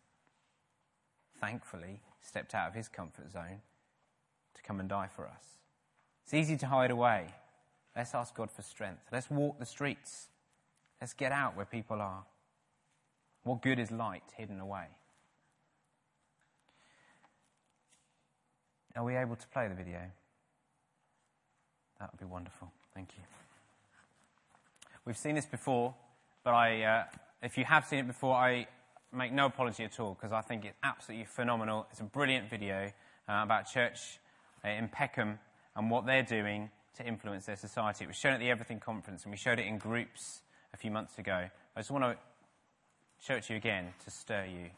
thankfully, 1.41 2.01
stepped 2.22 2.55
out 2.55 2.68
of 2.68 2.74
his 2.74 2.89
comfort 2.89 3.30
zone 3.30 3.61
to 4.55 4.62
come 4.62 4.80
and 4.80 4.89
die 4.89 5.09
for 5.14 5.26
us. 5.26 5.59
It's 6.24 6.32
easy 6.32 6.57
to 6.57 6.66
hide 6.66 6.91
away. 6.91 7.26
Let's 7.95 8.14
ask 8.14 8.35
God 8.35 8.51
for 8.51 8.62
strength. 8.62 9.03
Let's 9.12 9.30
walk 9.30 9.59
the 9.59 9.66
streets. 9.66 10.28
Let's 11.05 11.12
get 11.12 11.32
out 11.32 11.55
where 11.55 11.66
people 11.66 12.00
are. 12.00 12.24
What 13.42 13.61
good 13.61 13.78
is 13.78 13.90
light 13.90 14.22
hidden 14.38 14.59
away? 14.59 14.86
Are 18.96 19.05
we 19.05 19.14
able 19.14 19.36
to 19.36 19.46
play 19.48 19.68
the 19.68 19.74
video? 19.74 20.00
That 22.00 22.11
would 22.11 22.18
be 22.18 22.24
wonderful. 22.24 22.72
Thank 22.94 23.11
you. 23.18 23.22
We've 25.05 25.18
seen 25.18 25.34
this 25.34 25.44
before, 25.44 25.94
but 26.42 26.55
I, 26.55 26.82
uh, 26.82 27.05
if 27.42 27.59
you 27.59 27.66
have 27.66 27.84
seen 27.84 27.98
it 27.98 28.07
before, 28.07 28.34
I 28.34 28.66
make 29.12 29.30
no 29.30 29.44
apology 29.44 29.84
at 29.84 30.00
all 30.00 30.14
because 30.14 30.32
I 30.32 30.40
think 30.40 30.64
it's 30.64 30.78
absolutely 30.82 31.26
phenomenal. 31.26 31.86
It's 31.90 32.00
a 32.00 32.05
brilliant 32.05 32.48
video 32.48 32.90
uh, 33.28 33.42
about 33.42 33.70
church 33.70 34.20
uh, 34.64 34.68
in 34.68 34.88
Peckham 34.88 35.38
and 35.76 35.90
what 35.90 36.07
they're 36.07 36.22
doing 36.22 36.70
to 36.96 37.07
influence 37.07 37.44
their 37.44 37.57
society. 37.57 38.05
It 38.05 38.09
was 38.09 38.16
shown 38.16 38.32
at 38.32 38.40
the 38.40 38.48
Everything 38.48 38.80
Conference 38.80 39.24
and 39.24 39.32
we 39.32 39.36
showed 39.36 39.59
it 39.59 39.66
in 39.66 39.76
groups 39.76 40.40
a 40.74 40.76
few 40.76 40.90
months 40.90 41.18
ago. 41.18 41.48
I 41.76 41.80
just 41.80 41.92
want 41.92 42.04
to 42.04 42.16
show 43.24 43.34
it 43.34 43.44
to 43.44 43.52
you 43.52 43.56
again 43.56 43.94
to 44.04 44.10
stir 44.10 44.44
you. 44.46 44.70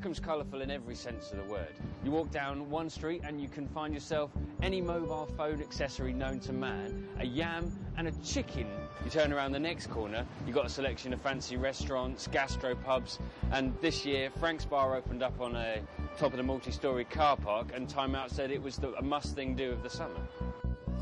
Peckham's 0.00 0.18
colourful 0.18 0.62
in 0.62 0.70
every 0.70 0.94
sense 0.94 1.30
of 1.30 1.36
the 1.36 1.52
word. 1.52 1.74
You 2.02 2.10
walk 2.10 2.30
down 2.30 2.70
one 2.70 2.88
street 2.88 3.20
and 3.22 3.38
you 3.38 3.50
can 3.50 3.68
find 3.68 3.92
yourself 3.92 4.30
any 4.62 4.80
mobile 4.80 5.26
phone 5.36 5.60
accessory 5.60 6.14
known 6.14 6.40
to 6.40 6.54
man, 6.54 7.06
a 7.18 7.26
yam 7.26 7.70
and 7.98 8.08
a 8.08 8.12
chicken. 8.24 8.66
You 9.04 9.10
turn 9.10 9.30
around 9.30 9.52
the 9.52 9.60
next 9.60 9.90
corner, 9.90 10.24
you've 10.46 10.56
got 10.56 10.64
a 10.64 10.70
selection 10.70 11.12
of 11.12 11.20
fancy 11.20 11.58
restaurants, 11.58 12.28
gastropubs, 12.28 13.18
and 13.52 13.76
this 13.82 14.06
year 14.06 14.30
Frank's 14.40 14.64
Bar 14.64 14.96
opened 14.96 15.22
up 15.22 15.38
on 15.38 15.54
a 15.54 15.82
top 16.18 16.32
of 16.32 16.38
the 16.38 16.44
multi-storey 16.44 17.04
car 17.04 17.36
park 17.36 17.66
and 17.74 17.86
Time 17.86 18.14
Out 18.14 18.30
said 18.30 18.50
it 18.50 18.62
was 18.62 18.76
the, 18.76 18.94
a 18.94 19.02
must-thing 19.02 19.54
do 19.54 19.70
of 19.70 19.82
the 19.82 19.90
summer. 19.90 20.16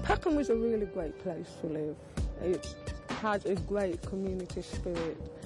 Peckham 0.03 0.39
is 0.39 0.51
a 0.51 0.57
really 0.57 0.87
great 0.87 1.17
place 1.23 1.51
to 1.61 1.69
live. 1.69 1.97
It 2.43 2.75
has 3.21 3.47
a 3.47 3.55
great 3.55 4.03
community 4.03 4.63
spirit. 4.63 5.38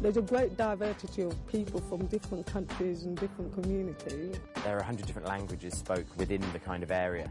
There's 0.00 0.16
a 0.16 0.22
great 0.22 0.56
diversity 0.56 1.22
of 1.22 1.46
people 1.46 1.80
from 1.80 2.06
different 2.06 2.46
countries 2.46 3.04
and 3.04 3.18
different 3.18 3.52
communities. 3.52 4.36
There 4.64 4.74
are 4.74 4.78
100 4.78 5.06
different 5.06 5.28
languages 5.28 5.74
spoke 5.74 6.06
within 6.16 6.40
the 6.52 6.58
kind 6.58 6.82
of 6.82 6.90
area. 6.90 7.30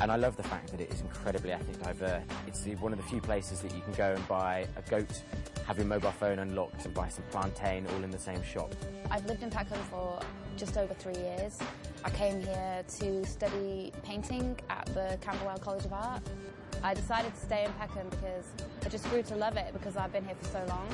And 0.00 0.12
I 0.12 0.16
love 0.16 0.36
the 0.36 0.42
fact 0.42 0.70
that 0.70 0.80
it 0.80 0.90
is 0.90 1.00
incredibly 1.00 1.52
ethnic 1.52 1.82
diverse. 1.82 2.22
It's 2.46 2.66
one 2.80 2.92
of 2.92 2.98
the 2.98 3.04
few 3.04 3.20
places 3.20 3.60
that 3.60 3.74
you 3.74 3.80
can 3.80 3.92
go 3.94 4.14
and 4.14 4.28
buy 4.28 4.66
a 4.76 4.90
goat, 4.90 5.22
have 5.66 5.78
your 5.78 5.86
mobile 5.86 6.10
phone 6.10 6.38
unlocked 6.38 6.84
and 6.84 6.92
buy 6.92 7.08
some 7.08 7.24
plantain 7.30 7.86
all 7.94 8.02
in 8.02 8.10
the 8.10 8.18
same 8.18 8.42
shop. 8.42 8.74
I've 9.10 9.24
lived 9.26 9.42
in 9.42 9.50
Peckham 9.50 9.78
for 9.90 10.20
just 10.56 10.76
over 10.76 10.92
three 10.94 11.16
years. 11.16 11.58
I 12.04 12.10
came 12.10 12.40
here 12.40 12.84
to 12.98 13.24
study 13.24 13.92
painting 14.02 14.58
at 14.68 14.86
the 14.86 15.18
Camberwell 15.20 15.58
College 15.58 15.84
of 15.84 15.92
Art. 15.92 16.22
I 16.82 16.94
decided 16.94 17.34
to 17.34 17.40
stay 17.40 17.64
in 17.64 17.72
Peckham 17.74 18.08
because 18.10 18.44
I 18.84 18.88
just 18.88 19.08
grew 19.10 19.22
to 19.22 19.36
love 19.36 19.56
it 19.56 19.72
because 19.72 19.96
I've 19.96 20.12
been 20.12 20.24
here 20.24 20.36
for 20.40 20.46
so 20.46 20.64
long 20.68 20.88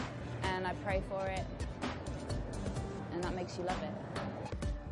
and 0.45 0.67
I 0.67 0.75
pray 0.85 1.03
for 1.09 1.27
it 1.27 1.45
and 3.13 3.23
that 3.25 3.35
makes 3.35 3.59
you 3.59 3.65
love 3.65 3.83
it. 3.83 3.93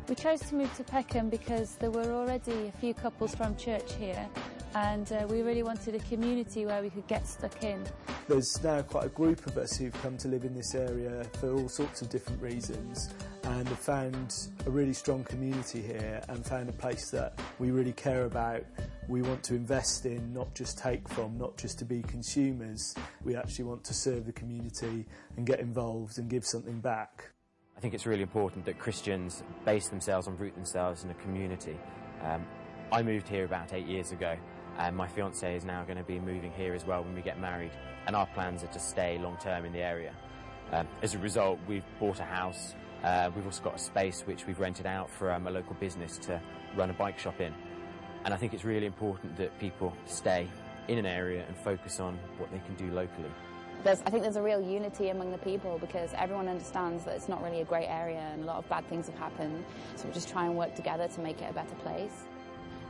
We 0.07 0.15
chose 0.15 0.41
to 0.41 0.55
move 0.55 0.75
to 0.75 0.83
Peckham 0.83 1.29
because 1.29 1.75
there 1.75 1.91
were 1.91 2.11
already 2.11 2.67
a 2.67 2.71
few 2.79 2.93
couples 2.93 3.33
from 3.33 3.55
church 3.55 3.93
here 3.93 4.27
and 4.75 5.11
uh, 5.11 5.25
we 5.29 5.41
really 5.41 5.63
wanted 5.63 5.95
a 5.95 5.99
community 5.99 6.65
where 6.65 6.81
we 6.81 6.89
could 6.89 7.07
get 7.07 7.27
stuck 7.27 7.63
in. 7.63 7.83
There's 8.27 8.61
now 8.63 8.81
quite 8.81 9.05
a 9.05 9.09
group 9.09 9.45
of 9.47 9.57
us 9.57 9.77
who've 9.77 9.93
come 10.01 10.17
to 10.17 10.27
live 10.27 10.45
in 10.45 10.53
this 10.53 10.75
area 10.75 11.25
for 11.39 11.53
all 11.53 11.67
sorts 11.67 12.01
of 12.01 12.09
different 12.09 12.41
reasons 12.41 13.09
and 13.43 13.67
have 13.67 13.79
found 13.79 14.49
a 14.65 14.69
really 14.69 14.93
strong 14.93 15.23
community 15.23 15.81
here 15.81 16.21
and 16.29 16.45
found 16.45 16.69
a 16.69 16.73
place 16.73 17.09
that 17.11 17.39
we 17.59 17.71
really 17.71 17.93
care 17.93 18.25
about. 18.25 18.63
We 19.11 19.21
want 19.21 19.43
to 19.43 19.55
invest 19.55 20.05
in, 20.05 20.33
not 20.33 20.55
just 20.55 20.77
take 20.77 21.05
from, 21.09 21.37
not 21.37 21.57
just 21.57 21.77
to 21.79 21.85
be 21.85 22.01
consumers. 22.03 22.95
We 23.25 23.35
actually 23.35 23.65
want 23.65 23.83
to 23.83 23.93
serve 23.93 24.25
the 24.25 24.31
community 24.31 25.05
and 25.35 25.45
get 25.45 25.59
involved 25.59 26.17
and 26.17 26.29
give 26.29 26.45
something 26.45 26.79
back. 26.79 27.29
I 27.75 27.81
think 27.81 27.93
it's 27.93 28.05
really 28.05 28.21
important 28.21 28.63
that 28.63 28.79
Christians 28.79 29.43
base 29.65 29.89
themselves 29.89 30.27
and 30.27 30.39
root 30.39 30.55
themselves 30.55 31.03
in 31.03 31.09
a 31.09 31.13
community. 31.15 31.77
Um, 32.23 32.45
I 32.89 33.03
moved 33.03 33.27
here 33.27 33.43
about 33.43 33.73
eight 33.73 33.85
years 33.85 34.13
ago 34.13 34.37
and 34.77 34.95
my 34.95 35.09
fiance 35.09 35.57
is 35.57 35.65
now 35.65 35.83
going 35.83 35.97
to 35.97 36.05
be 36.05 36.17
moving 36.17 36.53
here 36.53 36.73
as 36.73 36.85
well 36.85 37.03
when 37.03 37.13
we 37.13 37.21
get 37.21 37.37
married 37.37 37.71
and 38.07 38.15
our 38.15 38.27
plans 38.27 38.63
are 38.63 38.67
to 38.67 38.79
stay 38.79 39.17
long 39.17 39.35
term 39.41 39.65
in 39.65 39.73
the 39.73 39.81
area. 39.81 40.13
Um, 40.71 40.87
as 41.01 41.15
a 41.15 41.19
result, 41.19 41.59
we've 41.67 41.83
bought 41.99 42.21
a 42.21 42.23
house. 42.23 42.75
Uh, 43.03 43.29
we've 43.35 43.45
also 43.45 43.61
got 43.61 43.75
a 43.75 43.79
space 43.79 44.21
which 44.21 44.47
we've 44.47 44.61
rented 44.61 44.85
out 44.85 45.09
for 45.09 45.33
um, 45.33 45.47
a 45.47 45.51
local 45.51 45.75
business 45.81 46.17
to 46.19 46.41
run 46.77 46.89
a 46.89 46.93
bike 46.93 47.19
shop 47.19 47.41
in. 47.41 47.53
And 48.23 48.33
I 48.33 48.37
think 48.37 48.53
it's 48.53 48.63
really 48.63 48.85
important 48.85 49.35
that 49.37 49.57
people 49.59 49.93
stay 50.05 50.47
in 50.87 50.97
an 50.97 51.05
area 51.05 51.43
and 51.47 51.55
focus 51.57 51.99
on 51.99 52.17
what 52.37 52.51
they 52.51 52.59
can 52.59 52.75
do 52.75 52.93
locally. 52.93 53.29
There's, 53.83 54.01
I 54.05 54.11
think 54.11 54.21
there's 54.21 54.35
a 54.35 54.41
real 54.41 54.61
unity 54.61 55.09
among 55.09 55.31
the 55.31 55.39
people 55.39 55.79
because 55.79 56.11
everyone 56.15 56.47
understands 56.47 57.03
that 57.05 57.15
it's 57.15 57.27
not 57.27 57.43
really 57.43 57.61
a 57.61 57.65
great 57.65 57.87
area 57.87 58.19
and 58.19 58.43
a 58.43 58.45
lot 58.45 58.57
of 58.57 58.69
bad 58.69 58.87
things 58.89 59.07
have 59.07 59.17
happened. 59.17 59.63
So 59.95 60.07
we 60.07 60.13
just 60.13 60.29
try 60.29 60.45
and 60.45 60.55
work 60.55 60.75
together 60.75 61.07
to 61.07 61.21
make 61.21 61.41
it 61.41 61.49
a 61.49 61.53
better 61.53 61.73
place. 61.75 62.25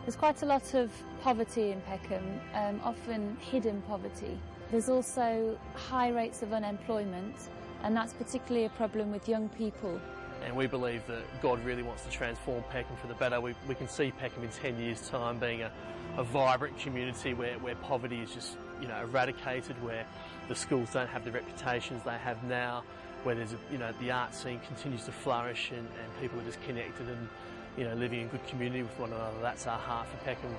There's 0.04 0.18
quite 0.18 0.42
a 0.42 0.46
lot 0.46 0.74
of 0.74 0.92
poverty 1.22 1.72
in 1.72 1.80
Peckham, 1.82 2.42
um, 2.54 2.82
often 2.84 3.38
hidden 3.40 3.82
poverty. 3.84 4.38
There's 4.70 4.90
also 4.90 5.58
high 5.76 6.10
rates 6.10 6.42
of 6.42 6.52
unemployment, 6.52 7.36
and 7.84 7.96
that's 7.96 8.14
particularly 8.14 8.66
a 8.66 8.70
problem 8.70 9.12
with 9.12 9.30
young 9.30 9.48
people. 9.50 10.02
And 10.44 10.56
we 10.56 10.68
believe 10.68 11.06
that 11.08 11.24
God 11.42 11.64
really 11.64 11.84
wants 11.84 12.04
to 12.04 12.10
transform 12.10 12.64
Peckham 12.72 12.96
for 12.98 13.08
the 13.08 13.14
better. 13.14 13.40
We, 13.40 13.56
we 13.68 13.76
can 13.76 13.88
see 13.88 14.12
Peckham 14.12 14.44
in 14.44 14.50
10 14.50 14.80
years' 14.80 15.08
time 15.08 15.38
being 15.38 15.62
a, 15.62 15.72
a 16.18 16.24
vibrant 16.24 16.78
community 16.80 17.34
where, 17.34 17.58
where 17.60 17.76
poverty 17.76 18.22
is 18.22 18.34
just 18.34 18.58
you 18.82 18.88
know, 18.88 19.02
eradicated, 19.02 19.82
where 19.84 20.06
the 20.48 20.56
schools 20.56 20.92
don't 20.94 21.10
have 21.10 21.24
the 21.24 21.32
reputations 21.32 22.04
they 22.04 22.18
have 22.18 22.44
now, 22.44 22.84
where 23.24 23.36
there's 23.36 23.54
a, 23.54 23.58
you 23.72 23.78
know, 23.78 23.94
the 24.00 24.12
art 24.12 24.34
scene 24.34 24.60
continues 24.66 25.06
to 25.06 25.12
flourish 25.12 25.70
and, 25.70 25.80
and 25.80 26.20
people 26.20 26.40
are 26.40 26.44
just 26.44 26.62
connected 26.64 27.08
and 27.08 27.30
you 27.78 27.86
know, 27.86 27.94
living 27.94 28.22
in 28.22 28.28
good 28.28 28.46
community 28.48 28.82
with 28.82 29.00
one 29.00 29.14
another. 29.14 29.38
That's 29.42 29.68
our 29.68 29.78
heart 29.78 30.08
for 30.08 30.18
Peckham. 30.26 30.54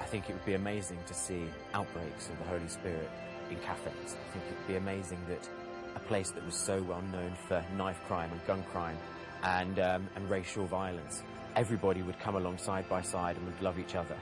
I 0.00 0.04
think 0.04 0.28
it 0.28 0.32
would 0.32 0.46
be 0.46 0.54
amazing 0.54 0.98
to 1.06 1.14
see 1.14 1.44
outbreaks 1.74 2.28
of 2.28 2.38
the 2.38 2.44
Holy 2.44 2.68
Spirit 2.68 3.08
in 3.50 3.56
cafes. 3.58 3.92
I 4.16 4.32
think 4.32 4.44
it 4.48 4.56
would 4.56 4.66
be 4.66 4.76
amazing 4.76 5.18
that 5.28 5.48
a 5.94 6.00
place 6.00 6.30
that 6.30 6.44
was 6.44 6.54
so 6.54 6.82
well 6.82 7.02
known 7.02 7.32
for 7.48 7.64
knife 7.76 8.00
crime 8.06 8.30
and 8.32 8.46
gun 8.46 8.62
crime 8.72 8.96
and, 9.42 9.78
um, 9.78 10.08
and 10.16 10.28
racial 10.30 10.66
violence, 10.66 11.22
everybody 11.56 12.02
would 12.02 12.18
come 12.18 12.36
along 12.36 12.58
side 12.58 12.88
by 12.88 13.02
side 13.02 13.36
and 13.36 13.46
would 13.46 13.60
love 13.62 13.78
each 13.78 13.94
other 13.94 14.16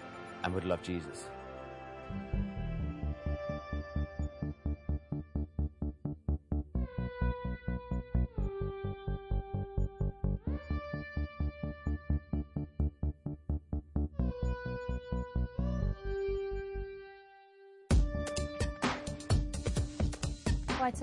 and 0.45 0.55
would 0.55 0.65
love 0.65 0.83
Jesus. 0.83 1.29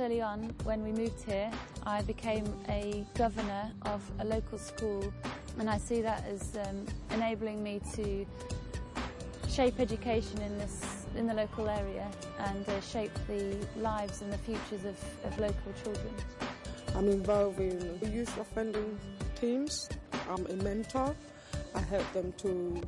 Early 0.05 0.21
on, 0.21 0.53
when 0.63 0.83
we 0.83 0.91
moved 0.91 1.23
here, 1.23 1.49
I 1.83 2.03
became 2.03 2.45
a 2.69 3.05
governor 3.15 3.71
of 3.83 4.01
a 4.19 4.25
local 4.25 4.57
school 4.57 5.11
And 5.57 5.69
I 5.69 5.77
see 5.77 6.01
that 6.01 6.23
as 6.27 6.57
um, 6.67 6.85
enabling 7.11 7.63
me 7.63 7.79
to 7.93 8.25
shape 9.49 9.79
education 9.79 10.41
in 10.41 10.57
this 10.57 11.05
in 11.15 11.27
the 11.27 11.33
local 11.33 11.69
area 11.69 12.05
and 12.39 12.67
uh, 12.67 12.81
shape 12.81 13.11
the 13.27 13.55
lives 13.77 14.21
and 14.21 14.33
the 14.33 14.37
futures 14.39 14.83
of, 14.83 14.97
of 15.23 15.39
local 15.39 15.71
children. 15.81 16.13
I'm 16.93 17.07
involved 17.07 17.59
in 17.59 17.97
youth 18.11 18.37
offending 18.37 18.99
teams. 19.39 19.87
I'm 20.29 20.45
a 20.47 20.55
mentor. 20.61 21.15
I 21.73 21.79
help 21.79 22.11
them 22.11 22.33
to 22.39 22.81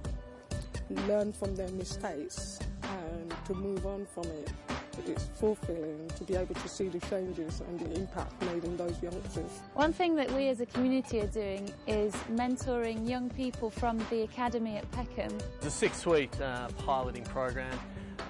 learn 1.07 1.31
from 1.31 1.55
their 1.55 1.71
mistakes 1.71 2.59
and 2.83 3.33
to 3.45 3.53
move 3.53 3.85
on 3.85 4.05
from 4.13 4.25
it. 4.25 4.66
It's 5.05 5.29
fulfilling 5.35 6.09
to 6.15 6.23
be 6.23 6.35
able 6.35 6.55
to 6.55 6.67
see 6.67 6.87
the 6.87 6.99
changes 7.07 7.61
and 7.67 7.79
the 7.79 7.99
impact 7.99 8.41
made 8.43 8.63
in 8.63 8.75
those 8.77 9.01
youngsters. 9.01 9.51
One 9.73 9.93
thing 9.93 10.15
that 10.15 10.31
we 10.31 10.49
as 10.49 10.59
a 10.59 10.65
community 10.65 11.21
are 11.21 11.27
doing 11.27 11.71
is 11.85 12.13
mentoring 12.31 13.07
young 13.07 13.29
people 13.29 13.69
from 13.69 13.99
the 14.09 14.23
academy 14.23 14.77
at 14.77 14.89
Peckham. 14.91 15.31
The 15.61 15.71
six-week 15.71 16.31
uh, 16.41 16.69
piloting 16.85 17.23
program 17.23 17.77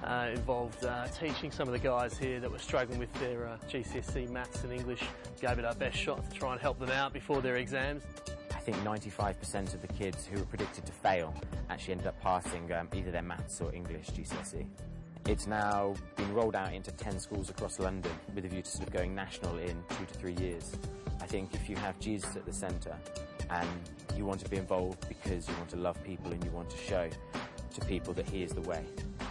uh, 0.04 0.28
involved 0.32 0.84
uh, 0.84 1.06
teaching 1.08 1.50
some 1.50 1.66
of 1.68 1.72
the 1.72 1.78
guys 1.78 2.16
here 2.16 2.40
that 2.40 2.50
were 2.50 2.58
struggling 2.58 2.98
with 2.98 3.12
their 3.14 3.48
uh, 3.48 3.56
GCSE 3.70 4.30
maths 4.30 4.64
and 4.64 4.72
English. 4.72 5.02
Gave 5.40 5.58
it 5.58 5.64
our 5.64 5.74
best 5.74 5.96
shot 5.96 6.28
to 6.30 6.36
try 6.36 6.52
and 6.52 6.60
help 6.60 6.78
them 6.78 6.90
out 6.90 7.12
before 7.12 7.40
their 7.40 7.56
exams. 7.56 8.02
I 8.54 8.60
think 8.60 8.76
95% 8.78 9.74
of 9.74 9.80
the 9.80 9.88
kids 9.88 10.26
who 10.26 10.38
were 10.38 10.44
predicted 10.44 10.84
to 10.86 10.92
fail 10.92 11.34
actually 11.70 11.92
ended 11.92 12.06
up 12.06 12.20
passing 12.20 12.70
um, 12.72 12.88
either 12.94 13.10
their 13.10 13.22
maths 13.22 13.60
or 13.60 13.74
English 13.74 14.06
GCSE. 14.08 14.66
It's 15.28 15.46
now 15.46 15.92
been 16.16 16.32
rolled 16.32 16.56
out 16.56 16.72
into 16.72 16.90
10 16.90 17.20
schools 17.20 17.50
across 17.50 17.78
London 17.78 18.10
with 18.34 18.46
a 18.46 18.48
view 18.48 18.62
to 18.62 18.70
sort 18.70 18.88
of 18.88 18.94
going 18.94 19.14
national 19.14 19.58
in 19.58 19.76
two 19.90 20.06
to 20.06 20.14
three 20.14 20.34
years. 20.40 20.72
I 21.20 21.26
think 21.26 21.52
if 21.52 21.68
you 21.68 21.76
have 21.76 22.00
Jesus 22.00 22.34
at 22.34 22.46
the 22.46 22.52
centre 22.52 22.96
and 23.50 23.68
you 24.16 24.24
want 24.24 24.40
to 24.40 24.48
be 24.48 24.56
involved 24.56 25.06
because 25.06 25.46
you 25.46 25.54
want 25.58 25.68
to 25.68 25.76
love 25.76 26.02
people 26.02 26.32
and 26.32 26.42
you 26.42 26.50
want 26.52 26.70
to 26.70 26.78
show 26.78 27.10
to 27.74 27.80
people 27.84 28.14
that 28.14 28.26
he 28.26 28.42
is 28.42 28.52
the 28.52 28.62
way, 28.62 28.82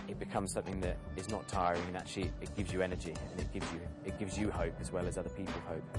it 0.07 0.19
becomes 0.19 0.51
something 0.51 0.79
that 0.81 0.97
is 1.15 1.29
not 1.29 1.47
tiring 1.47 1.81
and 1.87 1.97
actually 1.97 2.31
it 2.43 2.55
gives 2.55 2.71
you 2.71 2.83
energy 2.83 3.15
and 3.31 3.41
it 3.41 3.51
gives 3.51 3.65
you, 3.73 3.79
it 4.05 4.19
gives 4.19 4.37
you 4.37 4.51
hope 4.51 4.75
as 4.79 4.91
well 4.91 5.07
as 5.07 5.17
other 5.17 5.29
people 5.29 5.59
hope. 5.67 5.97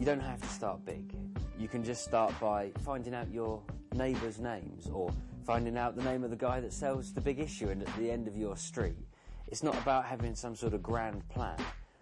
You 0.00 0.04
don't 0.04 0.18
have 0.18 0.42
to 0.42 0.48
start 0.48 0.84
big. 0.84 1.14
You 1.56 1.68
can 1.68 1.84
just 1.84 2.04
start 2.04 2.34
by 2.40 2.72
finding 2.84 3.14
out 3.14 3.30
your 3.30 3.62
neighbours' 3.94 4.40
names 4.40 4.90
or 4.92 5.12
finding 5.46 5.78
out 5.78 5.94
the 5.94 6.02
name 6.02 6.24
of 6.24 6.30
the 6.30 6.36
guy 6.36 6.58
that 6.58 6.72
sells 6.72 7.12
the 7.12 7.20
big 7.20 7.38
issue 7.38 7.68
and 7.68 7.80
at 7.80 7.96
the 7.96 8.10
end 8.10 8.26
of 8.26 8.36
your 8.36 8.56
street. 8.56 8.96
It's 9.46 9.62
not 9.62 9.78
about 9.78 10.04
having 10.04 10.34
some 10.34 10.56
sort 10.56 10.74
of 10.74 10.82
grand 10.82 11.26
plan. 11.28 11.56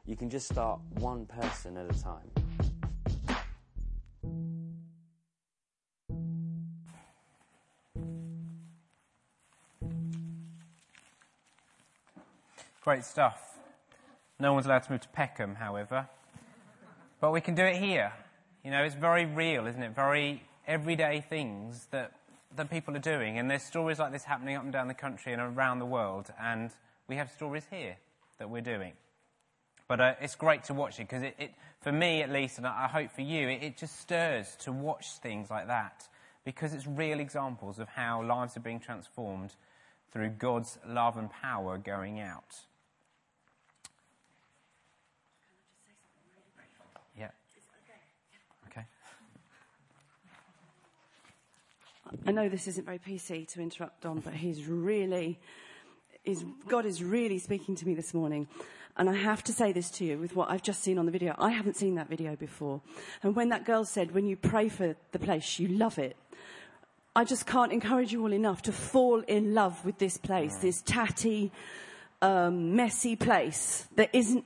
You 0.07 0.17
can 0.17 0.31
just 0.31 0.49
start 0.49 0.81
one 0.95 1.27
person 1.27 1.77
at 1.77 1.95
a 1.95 2.03
time. 2.03 2.31
Great 12.81 13.05
stuff. 13.05 13.59
No 14.41 14.55
one's 14.55 14.65
allowed 14.65 14.85
to 14.85 14.93
move 14.93 15.03
to 15.03 15.09
Peckham, 15.09 15.55
however. 15.57 16.09
But 17.21 17.31
we 17.33 17.43
can 17.43 17.55
do 17.55 17.65
it 17.65 17.77
here. 17.77 18.13
You 18.65 18.71
know, 18.71 18.83
it's 18.85 18.95
very 18.95 19.27
real, 19.27 19.67
isn't 19.67 19.83
it? 19.83 19.95
Very 19.95 20.43
everyday 20.67 21.21
things 21.21 21.89
that, 21.91 22.13
that 22.57 22.71
people 22.71 22.97
are 22.97 23.01
doing. 23.01 23.39
And 23.39 23.51
there's 23.51 23.63
stories 23.63 23.99
like 23.99 24.13
this 24.13 24.25
happening 24.25 24.57
up 24.57 24.63
and 24.63 24.73
down 24.73 24.89
the 24.89 24.95
country 24.95 25.33
and 25.33 25.41
around 25.41 25.79
the 25.79 25.87
world. 25.87 26.33
And 26.41 26.71
we 27.09 27.17
have 27.17 27.31
stories 27.31 27.67
here 27.71 27.97
that 28.39 28.51
we're 28.51 28.63
doing. 28.63 28.93
But 29.87 30.01
uh, 30.01 30.15
it's 30.21 30.35
great 30.35 30.65
to 30.65 30.75
watch 30.75 30.99
it 30.99 31.09
because 31.09 31.23
it, 31.23 31.35
it, 31.39 31.55
for 31.81 31.93
me 31.93 32.23
at 32.23 32.31
least, 32.31 32.59
and 32.59 32.67
I 32.67 32.89
hope 32.89 33.11
for 33.11 33.21
you, 33.21 33.49
it, 33.49 33.63
it 33.63 33.77
just 33.77 34.01
stirs 34.01 34.57
to 34.61 34.73
watch 34.73 35.19
things 35.23 35.51
like 35.51 35.67
that 35.67 36.09
because 36.45 36.73
it's 36.73 36.87
real 36.87 37.21
examples 37.21 37.79
of 37.79 37.89
how 37.89 38.23
lives 38.23 38.57
are 38.57 38.61
being 38.61 38.81
transformed 38.81 39.55
through 40.11 40.31
God's 40.31 40.79
love 40.87 41.17
and 41.17 41.31
power 41.31 41.77
going 41.77 42.21
out. 42.21 42.57
Yeah. 47.19 47.31
Okay. 48.69 48.85
I 52.27 52.33
know 52.33 52.49
this 52.49 52.69
isn't 52.69 52.85
very 52.85 52.99
PC 52.99 53.49
to 53.53 53.61
interrupt 53.61 54.03
Dom, 54.03 54.21
but 54.21 54.35
he's 54.35 54.67
really, 54.67 55.39
is, 56.25 56.45
God 56.69 56.87
is 56.87 57.03
really 57.03 57.39
speaking 57.39 57.75
to 57.77 57.87
me 57.87 57.95
this 57.95 58.15
morning. 58.15 58.49
And 58.97 59.11
I 59.11 59.15
have 59.15 59.43
to 59.45 59.53
say 59.53 59.73
this 59.73 59.91
to 59.93 60.05
you 60.05 60.19
with 60.19 60.37
what 60.37 60.51
I've 60.51 60.63
just 60.63 60.83
seen 60.83 60.99
on 60.99 61.07
the 61.07 61.13
video. 61.13 61.35
I 61.39 61.51
haven't 61.51 61.77
seen 61.77 61.97
that 61.97 62.09
video 62.09 62.37
before. 62.37 62.81
And 63.23 63.35
when 63.35 63.49
that 63.49 63.65
girl 63.65 63.85
said, 63.85 64.13
when 64.13 64.27
you 64.27 64.37
pray 64.37 64.69
for 64.69 64.95
the 65.13 65.19
place, 65.19 65.59
you 65.59 65.69
love 65.69 65.99
it. 65.99 66.17
I 67.17 67.25
just 67.25 67.47
can't 67.47 67.73
encourage 67.73 68.13
you 68.13 68.23
all 68.23 68.33
enough 68.33 68.63
to 68.63 68.73
fall 68.73 69.21
in 69.21 69.55
love 69.55 69.85
with 69.85 69.99
this 69.99 70.17
place, 70.17 70.57
this 70.57 70.83
tatty, 70.83 71.53
um, 72.23 72.75
messy 72.77 73.17
place 73.17 73.87
that 73.97 74.11
isn't 74.13 74.45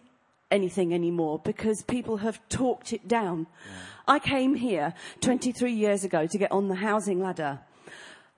anything 0.51 0.95
anymore 0.95 1.41
because 1.45 1.83
people 1.83 2.19
have 2.19 2.41
talked 2.49 2.93
it 2.93 3.07
down. 3.07 3.47
I 4.07 4.19
came 4.19 4.55
here 4.55 4.95
23 5.21 5.73
years 5.73 6.05
ago 6.05 6.27
to 6.27 6.39
get 6.39 6.51
on 6.51 6.69
the 6.69 6.77
housing 6.77 7.21
ladder. 7.21 7.61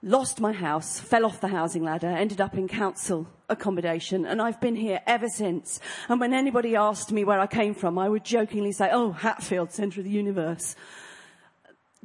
Lost 0.02 0.40
my 0.40 0.52
house, 0.52 0.98
fell 0.98 1.26
off 1.26 1.40
the 1.40 1.48
housing 1.48 1.84
ladder, 1.84 2.08
ended 2.08 2.40
up 2.40 2.54
in 2.56 2.68
council 2.68 3.28
accommodation, 3.50 4.24
and 4.24 4.40
I've 4.40 4.60
been 4.60 4.76
here 4.76 5.00
ever 5.06 5.28
since. 5.28 5.78
And 6.08 6.18
when 6.18 6.32
anybody 6.32 6.74
asked 6.74 7.12
me 7.12 7.22
where 7.22 7.38
I 7.38 7.46
came 7.46 7.74
from, 7.74 7.98
I 7.98 8.08
would 8.08 8.24
jokingly 8.24 8.72
say, 8.72 8.88
oh, 8.90 9.12
Hatfield, 9.12 9.72
centre 9.72 10.00
of 10.00 10.04
the 10.04 10.10
universe. 10.10 10.74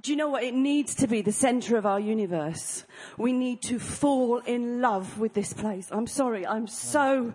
Do 0.01 0.11
you 0.11 0.17
know 0.17 0.27
what? 0.27 0.43
It 0.43 0.53
needs 0.53 0.93
to 0.95 1.07
be 1.07 1.21
the 1.21 1.31
centre 1.31 1.77
of 1.77 1.85
our 1.85 1.99
universe. 1.99 2.83
We 3.17 3.31
need 3.31 3.61
to 3.63 3.79
fall 3.79 4.39
in 4.39 4.81
love 4.81 5.17
with 5.17 5.33
this 5.33 5.53
place. 5.53 5.87
I'm 5.89 6.05
sorry, 6.05 6.45
I'm 6.45 6.67
so, 6.67 7.33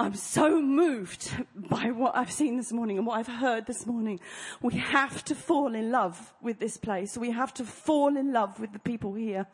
I'm 0.00 0.14
so 0.14 0.62
moved 0.62 1.30
by 1.54 1.90
what 1.90 2.16
I've 2.16 2.32
seen 2.32 2.56
this 2.56 2.72
morning 2.72 2.96
and 2.96 3.06
what 3.06 3.18
I've 3.18 3.26
heard 3.26 3.66
this 3.66 3.84
morning. 3.86 4.18
We 4.62 4.76
have 4.76 5.22
to 5.26 5.34
fall 5.34 5.74
in 5.74 5.90
love 5.90 6.32
with 6.40 6.58
this 6.58 6.78
place. 6.78 7.18
We 7.18 7.32
have 7.32 7.52
to 7.54 7.64
fall 7.64 8.16
in 8.16 8.32
love 8.32 8.58
with 8.58 8.72
the 8.72 8.78
people 8.78 9.12
here 9.12 9.46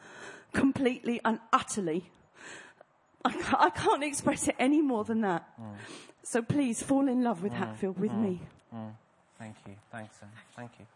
completely 0.53 1.20
and 1.24 1.40
utterly. 1.53 2.11
I 3.24 3.32
can't, 3.32 3.61
I 3.61 3.70
can't 3.70 4.05
express 4.05 4.47
it 4.47 4.55
any 4.57 4.80
more 4.80 5.03
than 5.03 5.22
that. 5.22 5.49
Mm. 5.61 5.74
So 6.22 6.42
please 6.42 6.80
fall 6.80 7.09
in 7.09 7.24
love 7.24 7.42
with 7.42 7.53
mm. 7.53 7.57
Hatfield 7.57 7.99
with 7.99 8.12
mm. 8.12 8.22
me. 8.22 8.40
Mm. 8.72 8.92
Thank 9.40 9.57
you. 9.66 9.74
Thanks. 9.90 10.16
Thank 10.55 10.70
you. 10.78 10.86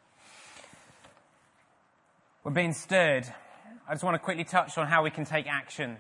We're 2.45 2.53
being 2.53 2.73
stirred. 2.73 3.27
I 3.89 3.95
just 3.95 4.05
want 4.05 4.15
to 4.15 4.21
quickly 4.21 4.45
touch 4.45 4.79
on 4.79 4.87
how 4.87 5.03
we 5.03 5.11
can 5.11 5.25
take 5.25 5.49
action. 5.49 5.97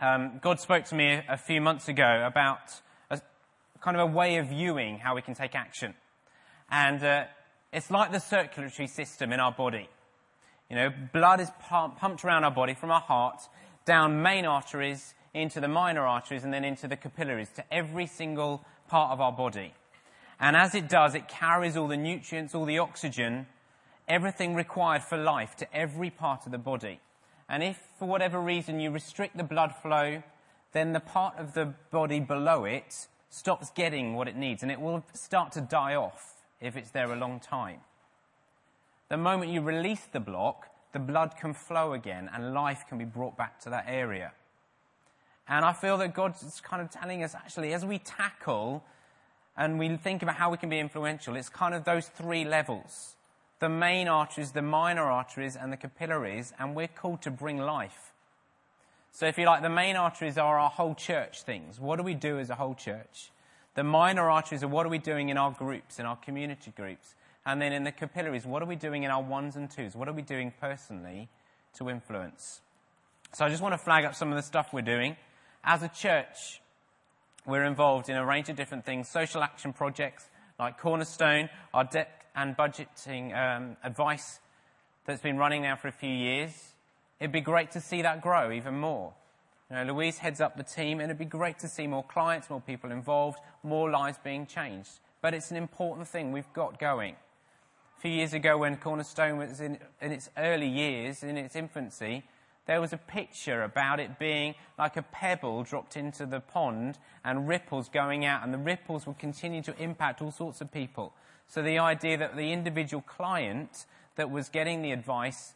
Um, 0.00 0.40
God 0.42 0.58
spoke 0.58 0.84
to 0.86 0.94
me 0.94 1.20
a, 1.28 1.36
few 1.36 1.60
months 1.60 1.88
ago 1.88 2.24
about 2.26 2.58
a, 3.10 3.20
kind 3.80 3.96
of 3.96 4.08
a 4.08 4.12
way 4.12 4.36
of 4.36 4.48
viewing 4.48 4.98
how 4.98 5.14
we 5.14 5.22
can 5.22 5.34
take 5.34 5.54
action. 5.54 5.94
And 6.70 7.02
uh, 7.02 7.24
it's 7.72 7.90
like 7.90 8.10
the 8.10 8.18
circulatory 8.18 8.88
system 8.88 9.32
in 9.32 9.38
our 9.38 9.52
body. 9.52 9.88
You 10.68 10.76
know, 10.76 10.90
blood 11.12 11.40
is 11.40 11.50
pump, 11.60 11.98
pumped 11.98 12.24
around 12.24 12.44
our 12.44 12.50
body 12.50 12.74
from 12.74 12.90
our 12.90 13.00
heart 13.00 13.42
down 13.84 14.22
main 14.22 14.46
arteries 14.46 15.14
into 15.32 15.60
the 15.60 15.68
minor 15.68 16.06
arteries 16.06 16.42
and 16.42 16.52
then 16.52 16.64
into 16.64 16.88
the 16.88 16.96
capillaries 16.96 17.50
to 17.56 17.64
every 17.72 18.06
single 18.06 18.64
part 18.88 19.12
of 19.12 19.20
our 19.20 19.32
body. 19.32 19.74
And 20.40 20.56
as 20.56 20.74
it 20.74 20.88
does, 20.88 21.14
it 21.14 21.28
carries 21.28 21.76
all 21.76 21.86
the 21.86 21.96
nutrients, 21.96 22.54
all 22.54 22.64
the 22.64 22.78
oxygen, 22.78 23.46
everything 24.08 24.54
required 24.54 25.02
for 25.02 25.16
life 25.16 25.54
to 25.56 25.76
every 25.76 26.10
part 26.10 26.46
of 26.46 26.52
the 26.52 26.58
body. 26.58 27.00
And 27.48 27.62
if 27.62 27.78
for 27.98 28.06
whatever 28.06 28.40
reason 28.40 28.80
you 28.80 28.90
restrict 28.90 29.36
the 29.36 29.44
blood 29.44 29.74
flow, 29.74 30.22
then 30.72 30.92
the 30.92 31.00
part 31.00 31.38
of 31.38 31.54
the 31.54 31.74
body 31.90 32.20
below 32.20 32.64
it 32.64 33.06
stops 33.28 33.70
getting 33.70 34.14
what 34.14 34.28
it 34.28 34.36
needs 34.36 34.62
and 34.62 34.70
it 34.70 34.80
will 34.80 35.04
start 35.12 35.52
to 35.52 35.60
die 35.60 35.94
off 35.94 36.42
if 36.60 36.76
it's 36.76 36.90
there 36.90 37.12
a 37.12 37.16
long 37.16 37.40
time. 37.40 37.80
The 39.08 39.16
moment 39.16 39.50
you 39.50 39.60
release 39.60 40.06
the 40.10 40.20
block, 40.20 40.68
the 40.92 40.98
blood 40.98 41.34
can 41.38 41.52
flow 41.52 41.92
again 41.92 42.30
and 42.32 42.54
life 42.54 42.84
can 42.88 42.98
be 42.98 43.04
brought 43.04 43.36
back 43.36 43.60
to 43.60 43.70
that 43.70 43.84
area. 43.88 44.32
And 45.46 45.64
I 45.64 45.72
feel 45.72 45.98
that 45.98 46.14
God's 46.14 46.60
kind 46.62 46.80
of 46.80 46.90
telling 46.90 47.22
us 47.22 47.34
actually, 47.34 47.74
as 47.74 47.84
we 47.84 47.98
tackle 47.98 48.82
and 49.56 49.78
we 49.78 49.96
think 49.96 50.22
about 50.22 50.36
how 50.36 50.50
we 50.50 50.56
can 50.56 50.70
be 50.70 50.78
influential, 50.78 51.36
it's 51.36 51.48
kind 51.48 51.74
of 51.74 51.84
those 51.84 52.08
three 52.08 52.44
levels 52.44 53.16
the 53.60 53.68
main 53.68 54.08
arteries, 54.08 54.52
the 54.52 54.62
minor 54.62 55.04
arteries, 55.04 55.56
and 55.56 55.72
the 55.72 55.76
capillaries, 55.76 56.52
and 56.58 56.74
we're 56.74 56.88
called 56.88 57.22
to 57.22 57.30
bring 57.30 57.58
life. 57.58 58.12
So, 59.12 59.26
if 59.26 59.38
you 59.38 59.46
like, 59.46 59.62
the 59.62 59.70
main 59.70 59.96
arteries 59.96 60.36
are 60.36 60.58
our 60.58 60.70
whole 60.70 60.94
church 60.94 61.42
things. 61.42 61.78
What 61.78 61.96
do 61.96 62.02
we 62.02 62.14
do 62.14 62.38
as 62.38 62.50
a 62.50 62.56
whole 62.56 62.74
church? 62.74 63.30
The 63.74 63.84
minor 63.84 64.28
arteries 64.28 64.64
are 64.64 64.68
what 64.68 64.86
are 64.86 64.88
we 64.88 64.98
doing 64.98 65.28
in 65.28 65.38
our 65.38 65.52
groups, 65.52 65.98
in 65.98 66.06
our 66.06 66.16
community 66.16 66.72
groups? 66.76 67.14
And 67.46 67.60
then 67.60 67.72
in 67.72 67.84
the 67.84 67.92
capillaries, 67.92 68.44
what 68.44 68.62
are 68.62 68.66
we 68.66 68.76
doing 68.76 69.04
in 69.04 69.10
our 69.10 69.22
ones 69.22 69.54
and 69.54 69.70
twos? 69.70 69.94
What 69.94 70.08
are 70.08 70.12
we 70.12 70.22
doing 70.22 70.52
personally 70.60 71.28
to 71.78 71.90
influence? 71.90 72.60
So, 73.32 73.44
I 73.44 73.48
just 73.50 73.62
want 73.62 73.74
to 73.74 73.78
flag 73.78 74.04
up 74.04 74.16
some 74.16 74.30
of 74.30 74.36
the 74.36 74.42
stuff 74.42 74.72
we're 74.72 74.82
doing. 74.82 75.16
As 75.62 75.82
a 75.84 75.88
church, 75.88 76.60
we're 77.46 77.64
involved 77.64 78.08
in 78.08 78.16
a 78.16 78.26
range 78.26 78.48
of 78.48 78.56
different 78.56 78.84
things 78.84 79.08
social 79.08 79.42
action 79.42 79.72
projects 79.72 80.28
like 80.58 80.78
Cornerstone, 80.78 81.50
our 81.72 81.84
debt 81.84 82.23
and 82.34 82.56
budgeting 82.56 83.36
um, 83.36 83.76
advice 83.82 84.40
that's 85.06 85.22
been 85.22 85.36
running 85.36 85.62
now 85.62 85.76
for 85.76 85.88
a 85.88 85.92
few 85.92 86.10
years. 86.10 86.74
It'd 87.20 87.32
be 87.32 87.40
great 87.40 87.70
to 87.72 87.80
see 87.80 88.02
that 88.02 88.20
grow 88.20 88.50
even 88.50 88.78
more. 88.78 89.12
You 89.70 89.76
know, 89.76 89.94
Louise 89.94 90.18
heads 90.18 90.40
up 90.40 90.56
the 90.56 90.62
team, 90.62 91.00
and 91.00 91.10
it'd 91.10 91.18
be 91.18 91.24
great 91.24 91.58
to 91.60 91.68
see 91.68 91.86
more 91.86 92.04
clients, 92.04 92.50
more 92.50 92.60
people 92.60 92.90
involved, 92.90 93.38
more 93.62 93.90
lives 93.90 94.18
being 94.22 94.46
changed. 94.46 94.90
But 95.22 95.34
it's 95.34 95.50
an 95.50 95.56
important 95.56 96.06
thing 96.08 96.32
we've 96.32 96.52
got 96.52 96.78
going. 96.78 97.16
A 97.96 98.00
few 98.00 98.10
years 98.10 98.34
ago, 98.34 98.58
when 98.58 98.76
Cornerstone 98.76 99.38
was 99.38 99.60
in, 99.60 99.78
in 100.02 100.12
its 100.12 100.28
early 100.36 100.68
years, 100.68 101.22
in 101.22 101.38
its 101.38 101.56
infancy, 101.56 102.24
there 102.66 102.80
was 102.80 102.92
a 102.92 102.98
picture 102.98 103.62
about 103.62 104.00
it 104.00 104.18
being 104.18 104.54
like 104.78 104.96
a 104.96 105.02
pebble 105.02 105.62
dropped 105.62 105.96
into 105.96 106.26
the 106.26 106.40
pond 106.40 106.98
and 107.24 107.48
ripples 107.48 107.88
going 107.88 108.24
out, 108.24 108.42
and 108.42 108.52
the 108.52 108.58
ripples 108.58 109.06
would 109.06 109.18
continue 109.18 109.62
to 109.62 109.74
impact 109.82 110.20
all 110.20 110.30
sorts 110.30 110.60
of 110.60 110.72
people. 110.72 111.12
So 111.48 111.62
the 111.62 111.78
idea 111.78 112.16
that 112.18 112.36
the 112.36 112.52
individual 112.52 113.02
client 113.02 113.86
that 114.16 114.30
was 114.30 114.48
getting 114.48 114.82
the 114.82 114.92
advice, 114.92 115.54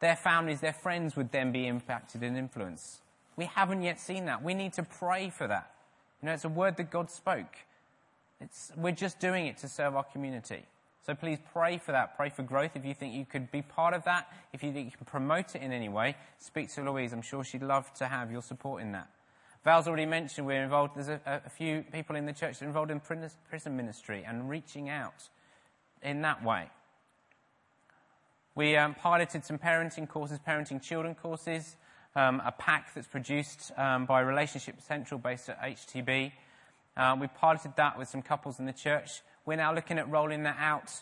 their 0.00 0.16
families, 0.16 0.60
their 0.60 0.72
friends 0.72 1.16
would 1.16 1.32
then 1.32 1.52
be 1.52 1.66
impacted 1.66 2.22
and 2.22 2.36
influenced. 2.36 3.00
We 3.36 3.46
haven't 3.46 3.82
yet 3.82 4.00
seen 4.00 4.26
that. 4.26 4.42
We 4.42 4.54
need 4.54 4.72
to 4.74 4.82
pray 4.82 5.30
for 5.30 5.46
that. 5.46 5.70
You 6.22 6.26
know, 6.26 6.32
it's 6.32 6.44
a 6.44 6.48
word 6.48 6.76
that 6.78 6.90
God 6.90 7.10
spoke. 7.10 7.54
It's, 8.40 8.72
we're 8.76 8.92
just 8.92 9.18
doing 9.18 9.46
it 9.46 9.58
to 9.58 9.68
serve 9.68 9.94
our 9.96 10.04
community. 10.04 10.64
So 11.06 11.14
please 11.14 11.38
pray 11.52 11.78
for 11.78 11.92
that. 11.92 12.16
Pray 12.16 12.30
for 12.30 12.42
growth. 12.42 12.72
If 12.74 12.84
you 12.84 12.92
think 12.92 13.14
you 13.14 13.24
could 13.24 13.52
be 13.52 13.62
part 13.62 13.94
of 13.94 14.04
that, 14.04 14.26
if 14.52 14.64
you 14.64 14.72
think 14.72 14.86
you 14.86 14.96
can 14.96 15.06
promote 15.06 15.54
it 15.54 15.62
in 15.62 15.72
any 15.72 15.88
way, 15.88 16.16
speak 16.38 16.72
to 16.74 16.82
Louise. 16.82 17.12
I'm 17.12 17.22
sure 17.22 17.44
she'd 17.44 17.62
love 17.62 17.92
to 17.94 18.06
have 18.06 18.32
your 18.32 18.42
support 18.42 18.82
in 18.82 18.92
that. 18.92 19.08
Val's 19.66 19.88
already 19.88 20.06
mentioned 20.06 20.46
we're 20.46 20.62
involved, 20.62 20.94
there's 20.94 21.08
a, 21.08 21.20
a 21.26 21.50
few 21.50 21.84
people 21.92 22.14
in 22.14 22.24
the 22.24 22.32
church 22.32 22.60
that 22.60 22.64
are 22.64 22.68
involved 22.68 22.92
in 22.92 23.00
prison 23.00 23.76
ministry 23.76 24.24
and 24.24 24.48
reaching 24.48 24.88
out 24.88 25.28
in 26.04 26.22
that 26.22 26.44
way. 26.44 26.70
We 28.54 28.76
um, 28.76 28.94
piloted 28.94 29.44
some 29.44 29.58
parenting 29.58 30.08
courses, 30.08 30.38
parenting 30.46 30.80
children 30.80 31.16
courses, 31.16 31.76
um, 32.14 32.40
a 32.46 32.52
pack 32.52 32.94
that's 32.94 33.08
produced 33.08 33.72
um, 33.76 34.06
by 34.06 34.20
Relationship 34.20 34.80
Central 34.80 35.18
based 35.18 35.48
at 35.48 35.60
HTB. 35.60 36.30
Uh, 36.96 37.16
we 37.20 37.26
piloted 37.26 37.72
that 37.76 37.98
with 37.98 38.06
some 38.08 38.22
couples 38.22 38.60
in 38.60 38.66
the 38.66 38.72
church 38.72 39.20
we're 39.46 39.56
now 39.56 39.74
looking 39.74 39.98
at 39.98 40.08
rolling 40.08 40.44
that 40.44 40.58
out 40.60 40.92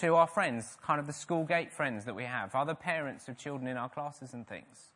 to 0.00 0.14
our 0.16 0.26
friends, 0.26 0.76
kind 0.82 1.00
of 1.00 1.06
the 1.06 1.12
school 1.14 1.44
gate 1.44 1.72
friends 1.72 2.04
that 2.04 2.14
we 2.14 2.24
have, 2.24 2.54
other 2.54 2.74
parents 2.74 3.28
of 3.28 3.38
children 3.38 3.66
in 3.66 3.78
our 3.78 3.88
classes 3.88 4.34
and 4.34 4.46
things. 4.46 4.92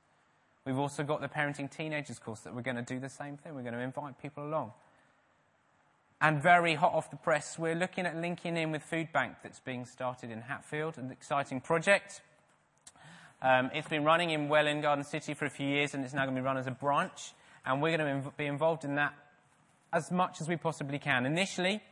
We've 0.64 0.78
also 0.78 1.02
got 1.02 1.20
the 1.20 1.28
Parenting 1.28 1.70
Teenagers 1.70 2.18
course 2.18 2.40
that 2.40 2.54
we're 2.54 2.62
going 2.62 2.76
to 2.76 2.82
do 2.82 2.98
the 2.98 3.10
same 3.10 3.36
thing. 3.36 3.54
We're 3.54 3.62
going 3.62 3.74
to 3.74 3.80
invite 3.80 4.20
people 4.20 4.46
along. 4.46 4.72
And 6.22 6.42
very 6.42 6.74
hot 6.74 6.94
off 6.94 7.10
the 7.10 7.18
press, 7.18 7.58
we're 7.58 7.74
looking 7.74 8.06
at 8.06 8.16
linking 8.16 8.56
in 8.56 8.72
with 8.72 8.82
Food 8.82 9.12
Bank 9.12 9.34
that's 9.42 9.60
being 9.60 9.84
started 9.84 10.30
in 10.30 10.40
Hatfield, 10.40 10.96
an 10.96 11.10
exciting 11.10 11.60
project. 11.60 12.22
Um, 13.42 13.70
it's 13.74 13.88
been 13.88 14.04
running 14.04 14.30
in 14.30 14.48
Welwyn 14.48 14.80
Garden 14.80 15.04
City 15.04 15.34
for 15.34 15.44
a 15.44 15.50
few 15.50 15.68
years 15.68 15.92
and 15.92 16.02
it's 16.02 16.14
now 16.14 16.24
going 16.24 16.34
to 16.34 16.40
be 16.40 16.44
run 16.44 16.56
as 16.56 16.66
a 16.66 16.70
branch. 16.70 17.34
And 17.66 17.82
we're 17.82 17.94
going 17.94 18.22
to 18.22 18.32
be 18.38 18.46
involved 18.46 18.84
in 18.84 18.94
that 18.94 19.12
as 19.92 20.10
much 20.10 20.40
as 20.40 20.48
we 20.48 20.56
possibly 20.56 20.98
can. 20.98 21.26
Initially, 21.26 21.82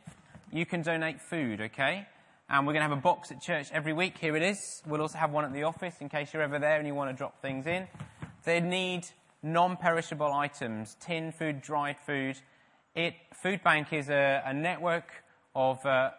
you 0.51 0.65
can 0.65 0.81
donate 0.81 1.21
food, 1.21 1.61
okay? 1.61 2.07
And 2.49 2.65
we're 2.65 2.73
going 2.73 2.83
to 2.83 2.89
have 2.89 2.97
a 2.97 3.01
box 3.01 3.31
at 3.31 3.39
church 3.39 3.67
every 3.71 3.93
week. 3.93 4.17
Here 4.17 4.35
it 4.35 4.41
is. 4.41 4.81
We'll 4.87 5.01
also 5.01 5.19
have 5.19 5.31
one 5.31 5.45
at 5.45 5.53
the 5.53 5.63
office 5.63 5.95
in 6.01 6.09
case 6.09 6.33
you're 6.33 6.41
ever 6.41 6.57
there 6.57 6.79
and 6.79 6.87
you 6.87 6.95
want 6.95 7.11
to 7.11 7.15
drop 7.15 7.39
things 7.39 7.67
in. 7.67 7.87
They 8.43 8.59
need 8.59 9.07
non-perishable 9.41 10.31
items, 10.31 10.95
tin 10.99 11.31
food, 11.31 11.61
dried 11.61 11.97
food. 12.05 12.37
It, 12.95 13.13
food 13.33 13.63
Bank 13.63 13.93
is 13.93 14.09
a, 14.09 14.43
a 14.45 14.53
network 14.53 15.23
of 15.55 15.85
uh, 15.85 16.11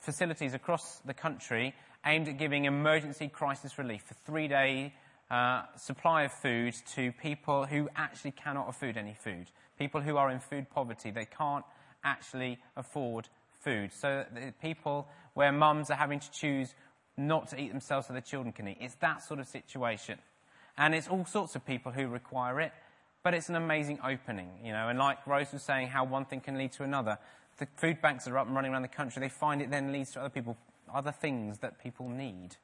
facilities 0.00 0.54
across 0.54 1.00
the 1.04 1.14
country 1.14 1.74
aimed 2.04 2.28
at 2.28 2.38
giving 2.38 2.64
emergency 2.64 3.28
crisis 3.28 3.78
relief 3.78 4.02
for 4.02 4.14
three-day 4.26 4.92
uh, 5.30 5.62
supply 5.76 6.24
of 6.24 6.32
food 6.32 6.74
to 6.94 7.12
people 7.12 7.64
who 7.64 7.88
actually 7.96 8.32
cannot 8.32 8.68
afford 8.68 8.96
any 8.96 9.14
food. 9.14 9.46
People 9.78 10.00
who 10.00 10.16
are 10.16 10.30
in 10.30 10.40
food 10.40 10.68
poverty. 10.70 11.10
They 11.10 11.24
can't 11.24 11.64
actually 12.04 12.58
afford 12.76 13.28
food. 13.60 13.92
So 13.92 14.24
that 14.34 14.60
people 14.60 15.08
where 15.34 15.52
mums 15.52 15.90
are 15.90 15.96
having 15.96 16.20
to 16.20 16.30
choose 16.30 16.74
not 17.16 17.48
to 17.48 17.60
eat 17.60 17.70
themselves 17.70 18.06
so 18.06 18.12
their 18.12 18.22
children 18.22 18.52
can 18.52 18.68
eat. 18.68 18.78
It's 18.80 18.94
that 18.96 19.22
sort 19.22 19.40
of 19.40 19.48
situation. 19.48 20.18
And 20.76 20.94
it's 20.94 21.08
all 21.08 21.24
sorts 21.24 21.54
of 21.54 21.66
people 21.66 21.92
who 21.92 22.08
require 22.08 22.60
it, 22.60 22.72
but 23.22 23.34
it's 23.34 23.48
an 23.48 23.54
amazing 23.54 23.98
opening, 24.04 24.48
you 24.64 24.72
know. 24.72 24.88
And 24.88 24.98
like 24.98 25.26
Rose 25.26 25.52
was 25.52 25.62
saying, 25.62 25.88
how 25.88 26.04
one 26.04 26.24
thing 26.24 26.40
can 26.40 26.56
lead 26.56 26.72
to 26.72 26.82
another. 26.82 27.18
The 27.58 27.68
food 27.76 28.00
banks 28.00 28.26
are 28.26 28.38
up 28.38 28.46
and 28.46 28.56
running 28.56 28.72
around 28.72 28.82
the 28.82 28.88
country. 28.88 29.20
They 29.20 29.28
find 29.28 29.60
it 29.60 29.70
then 29.70 29.92
leads 29.92 30.12
to 30.12 30.20
other 30.20 30.30
people, 30.30 30.56
other 30.92 31.12
things 31.12 31.58
that 31.58 31.82
people 31.82 32.08
need. 32.08 32.56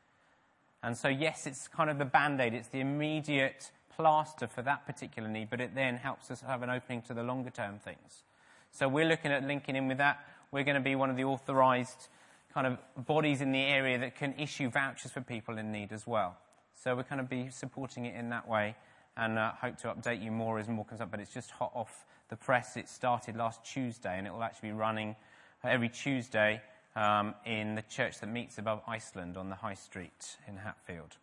And 0.82 0.96
so, 0.96 1.09
yes, 1.09 1.46
it's 1.46 1.68
kind 1.68 1.90
of 1.90 1.98
the 1.98 2.04
band 2.04 2.40
aid, 2.40 2.54
it's 2.54 2.68
the 2.68 2.80
immediate 2.80 3.70
plaster 3.94 4.46
for 4.46 4.62
that 4.62 4.86
particular 4.86 5.28
need, 5.28 5.50
but 5.50 5.61
it 5.61 5.74
then 5.74 5.96
helps 5.96 6.30
us 6.30 6.40
have 6.40 6.62
an 6.62 6.70
opening 6.70 7.02
to 7.02 7.14
the 7.14 7.22
longer 7.22 7.50
term 7.50 7.78
things. 7.78 8.22
So, 8.70 8.88
we're 8.88 9.06
looking 9.06 9.32
at 9.32 9.44
linking 9.44 9.76
in 9.76 9.88
with 9.88 9.98
that 9.98 10.24
we're 10.50 10.64
going 10.64 10.76
to 10.76 10.80
be 10.80 10.94
one 10.94 11.11
of 11.11 11.16
the 11.16 11.24
authorised 11.24 12.09
kind 12.52 12.66
of 12.66 13.06
bodies 13.06 13.40
in 13.40 13.52
the 13.52 13.61
area 13.61 13.98
that 13.98 14.16
can 14.16 14.34
issue 14.38 14.70
vouchers 14.70 15.11
for 15.11 15.20
people 15.20 15.59
in 15.59 15.70
need 15.70 15.92
as 15.92 16.06
well. 16.06 16.36
So 16.82 16.94
we're 16.94 17.02
going 17.02 17.18
to 17.18 17.24
be 17.24 17.50
supporting 17.50 18.04
it 18.04 18.14
in 18.14 18.30
that 18.30 18.46
way 18.48 18.76
and 19.16 19.36
uh, 19.36 19.52
hope 19.60 19.78
to 19.78 19.88
update 19.88 20.22
you 20.22 20.30
more 20.30 20.60
as 20.60 20.68
more 20.68 20.84
comes 20.84 21.00
up. 21.00 21.10
But 21.10 21.18
it's 21.18 21.34
just 21.34 21.50
hot 21.50 21.72
off 21.74 22.06
the 22.28 22.36
press. 22.36 22.76
It 22.76 22.88
started 22.88 23.36
last 23.36 23.64
Tuesday 23.64 24.16
and 24.16 24.26
it 24.26 24.32
will 24.32 24.44
actually 24.44 24.68
be 24.68 24.74
running 24.74 25.16
every 25.64 25.88
Tuesday 25.88 26.62
um, 26.94 27.34
in 27.44 27.74
the 27.74 27.82
church 27.82 28.20
that 28.20 28.28
meets 28.28 28.58
above 28.58 28.80
Iceland 28.86 29.36
on 29.36 29.48
the 29.48 29.56
High 29.56 29.74
Street 29.74 30.36
in 30.46 30.56
Hatfield. 30.56 31.16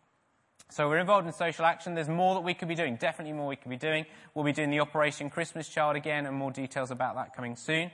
So 0.68 0.88
we're 0.88 0.98
involved 0.98 1.26
in 1.26 1.32
social 1.32 1.64
action. 1.64 1.94
There's 1.94 2.08
more 2.08 2.34
that 2.34 2.42
we 2.42 2.52
could 2.52 2.68
be 2.68 2.74
doing, 2.74 2.96
definitely 2.96 3.32
more 3.32 3.46
we 3.46 3.56
could 3.56 3.70
be 3.70 3.76
doing. 3.76 4.04
We'll 4.34 4.44
be 4.44 4.52
doing 4.52 4.70
the 4.70 4.80
Operation 4.80 5.30
Christmas 5.30 5.68
Child 5.68 5.96
again 5.96 6.26
and 6.26 6.36
more 6.36 6.50
details 6.50 6.90
about 6.90 7.14
that 7.14 7.34
coming 7.34 7.56
soon. 7.56 7.90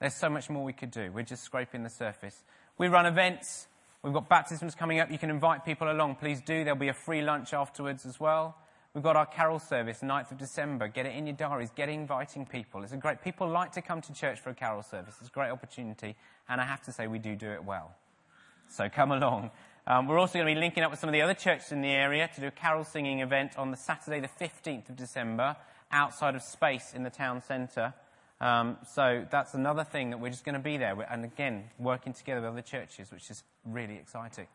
There's 0.00 0.14
so 0.14 0.30
much 0.30 0.48
more 0.48 0.64
we 0.64 0.72
could 0.72 0.92
do. 0.92 1.10
We're 1.12 1.24
just 1.24 1.42
scraping 1.42 1.82
the 1.82 1.90
surface. 1.90 2.42
We 2.78 2.88
run 2.88 3.06
events. 3.06 3.66
We've 4.02 4.12
got 4.12 4.28
baptisms 4.28 4.74
coming 4.74 4.98
up. 4.98 5.12
You 5.12 5.18
can 5.18 5.30
invite 5.30 5.64
people 5.64 5.88
along. 5.88 6.16
Please 6.16 6.40
do. 6.40 6.64
There'll 6.64 6.78
be 6.78 6.88
a 6.88 6.94
free 6.94 7.22
lunch 7.22 7.54
afterwards 7.54 8.04
as 8.04 8.18
well. 8.18 8.56
We've 8.94 9.04
got 9.04 9.14
our 9.14 9.26
carol 9.26 9.60
service, 9.60 10.00
9th 10.02 10.32
of 10.32 10.38
December. 10.38 10.88
Get 10.88 11.06
it 11.06 11.14
in 11.14 11.28
your 11.28 11.36
diaries. 11.36 11.70
Get 11.70 11.88
inviting 11.88 12.44
people. 12.44 12.82
It's 12.82 12.92
a 12.92 12.96
great, 12.96 13.22
people 13.22 13.48
like 13.48 13.70
to 13.72 13.80
come 13.80 14.00
to 14.00 14.12
church 14.12 14.40
for 14.40 14.50
a 14.50 14.54
carol 14.54 14.82
service. 14.82 15.14
It's 15.20 15.28
a 15.28 15.32
great 15.32 15.50
opportunity. 15.50 16.16
And 16.48 16.60
I 16.60 16.64
have 16.64 16.82
to 16.82 16.92
say, 16.92 17.06
we 17.06 17.20
do 17.20 17.36
do 17.36 17.52
it 17.52 17.64
well. 17.64 17.94
So 18.68 18.88
come 18.88 19.12
along. 19.12 19.52
Um, 19.86 20.08
we're 20.08 20.18
also 20.18 20.34
going 20.34 20.46
to 20.46 20.54
be 20.54 20.60
linking 20.60 20.82
up 20.82 20.90
with 20.90 20.98
some 20.98 21.08
of 21.08 21.14
the 21.14 21.22
other 21.22 21.34
churches 21.34 21.70
in 21.70 21.80
the 21.80 21.90
area 21.90 22.28
to 22.34 22.40
do 22.40 22.48
a 22.48 22.50
carol 22.50 22.82
singing 22.82 23.20
event 23.20 23.56
on 23.56 23.70
the 23.70 23.76
Saturday, 23.76 24.18
the 24.18 24.44
15th 24.44 24.88
of 24.88 24.96
December, 24.96 25.56
outside 25.92 26.34
of 26.34 26.42
Space 26.42 26.92
in 26.92 27.04
the 27.04 27.10
town 27.10 27.40
centre. 27.40 27.94
Um, 28.42 28.76
so 28.92 29.24
that's 29.30 29.54
another 29.54 29.84
thing 29.84 30.10
that 30.10 30.18
we're 30.18 30.30
just 30.30 30.44
going 30.44 30.56
to 30.56 30.58
be 30.58 30.76
there. 30.76 31.00
And 31.08 31.24
again, 31.24 31.70
working 31.78 32.12
together 32.12 32.40
with 32.40 32.50
other 32.50 32.62
churches, 32.62 33.12
which 33.12 33.30
is 33.30 33.44
really 33.64 33.94
exciting. 33.94 34.48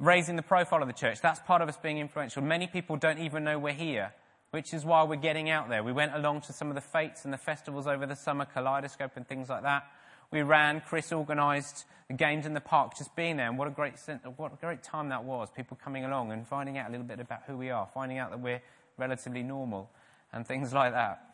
Raising 0.00 0.34
the 0.34 0.42
profile 0.42 0.82
of 0.82 0.88
the 0.88 0.94
church. 0.94 1.20
That's 1.20 1.38
part 1.38 1.62
of 1.62 1.68
us 1.68 1.76
being 1.76 1.98
influential. 1.98 2.42
Many 2.42 2.66
people 2.66 2.96
don't 2.96 3.20
even 3.20 3.44
know 3.44 3.56
we're 3.56 3.72
here, 3.72 4.12
which 4.50 4.74
is 4.74 4.84
why 4.84 5.04
we're 5.04 5.14
getting 5.14 5.48
out 5.48 5.68
there. 5.68 5.84
We 5.84 5.92
went 5.92 6.12
along 6.12 6.40
to 6.42 6.52
some 6.52 6.68
of 6.68 6.74
the 6.74 6.80
fetes 6.80 7.24
and 7.24 7.32
the 7.32 7.38
festivals 7.38 7.86
over 7.86 8.04
the 8.04 8.16
summer, 8.16 8.46
Kaleidoscope 8.46 9.12
and 9.14 9.28
things 9.28 9.48
like 9.48 9.62
that. 9.62 9.84
We 10.32 10.42
ran, 10.42 10.80
Chris 10.80 11.12
organised 11.12 11.84
the 12.08 12.14
games 12.14 12.46
in 12.46 12.54
the 12.54 12.60
park, 12.60 12.98
just 12.98 13.14
being 13.14 13.36
there. 13.36 13.46
And 13.46 13.58
what 13.58 13.68
a 13.68 13.70
great, 13.70 13.94
what 14.36 14.52
a 14.52 14.56
great 14.56 14.82
time 14.82 15.10
that 15.10 15.22
was. 15.22 15.50
People 15.54 15.78
coming 15.82 16.04
along 16.04 16.32
and 16.32 16.44
finding 16.48 16.78
out 16.78 16.88
a 16.88 16.90
little 16.90 17.06
bit 17.06 17.20
about 17.20 17.42
who 17.46 17.56
we 17.56 17.70
are, 17.70 17.88
finding 17.94 18.18
out 18.18 18.30
that 18.30 18.40
we're 18.40 18.62
relatively 18.98 19.44
normal 19.44 19.88
and 20.32 20.44
things 20.44 20.72
like 20.72 20.92
that. 20.92 21.29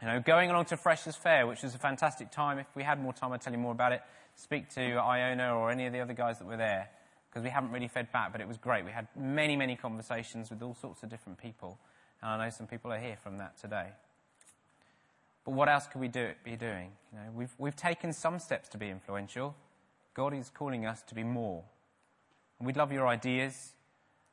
You 0.00 0.08
know, 0.08 0.20
going 0.20 0.50
along 0.50 0.66
to 0.66 0.76
Freshers 0.76 1.16
Fair, 1.16 1.46
which 1.46 1.62
was 1.62 1.74
a 1.74 1.78
fantastic 1.78 2.30
time. 2.30 2.58
If 2.58 2.66
we 2.74 2.82
had 2.82 3.00
more 3.00 3.12
time, 3.12 3.32
I'd 3.32 3.40
tell 3.40 3.52
you 3.52 3.58
more 3.58 3.72
about 3.72 3.92
it. 3.92 4.02
Speak 4.34 4.68
to 4.70 4.80
Iona 4.80 5.54
or 5.54 5.70
any 5.70 5.86
of 5.86 5.92
the 5.92 6.00
other 6.00 6.14
guys 6.14 6.38
that 6.40 6.46
were 6.46 6.56
there, 6.56 6.88
because 7.30 7.44
we 7.44 7.50
haven't 7.50 7.70
really 7.70 7.88
fed 7.88 8.10
back, 8.10 8.32
but 8.32 8.40
it 8.40 8.48
was 8.48 8.58
great. 8.58 8.84
We 8.84 8.90
had 8.90 9.06
many, 9.16 9.56
many 9.56 9.76
conversations 9.76 10.50
with 10.50 10.62
all 10.62 10.74
sorts 10.74 11.04
of 11.04 11.08
different 11.08 11.38
people, 11.38 11.78
and 12.20 12.30
I 12.30 12.44
know 12.44 12.50
some 12.50 12.66
people 12.66 12.92
are 12.92 12.98
here 12.98 13.16
from 13.22 13.38
that 13.38 13.56
today. 13.58 13.90
But 15.44 15.52
what 15.52 15.68
else 15.68 15.86
could 15.86 16.00
we 16.00 16.08
do, 16.08 16.32
be 16.42 16.56
doing? 16.56 16.90
You 17.12 17.18
know, 17.18 17.24
we've, 17.32 17.54
we've 17.58 17.76
taken 17.76 18.12
some 18.12 18.38
steps 18.38 18.68
to 18.70 18.78
be 18.78 18.88
influential. 18.88 19.54
God 20.14 20.34
is 20.34 20.50
calling 20.50 20.86
us 20.86 21.02
to 21.02 21.14
be 21.14 21.22
more. 21.22 21.62
And 22.58 22.66
we'd 22.66 22.76
love 22.76 22.92
your 22.92 23.06
ideas. 23.06 23.74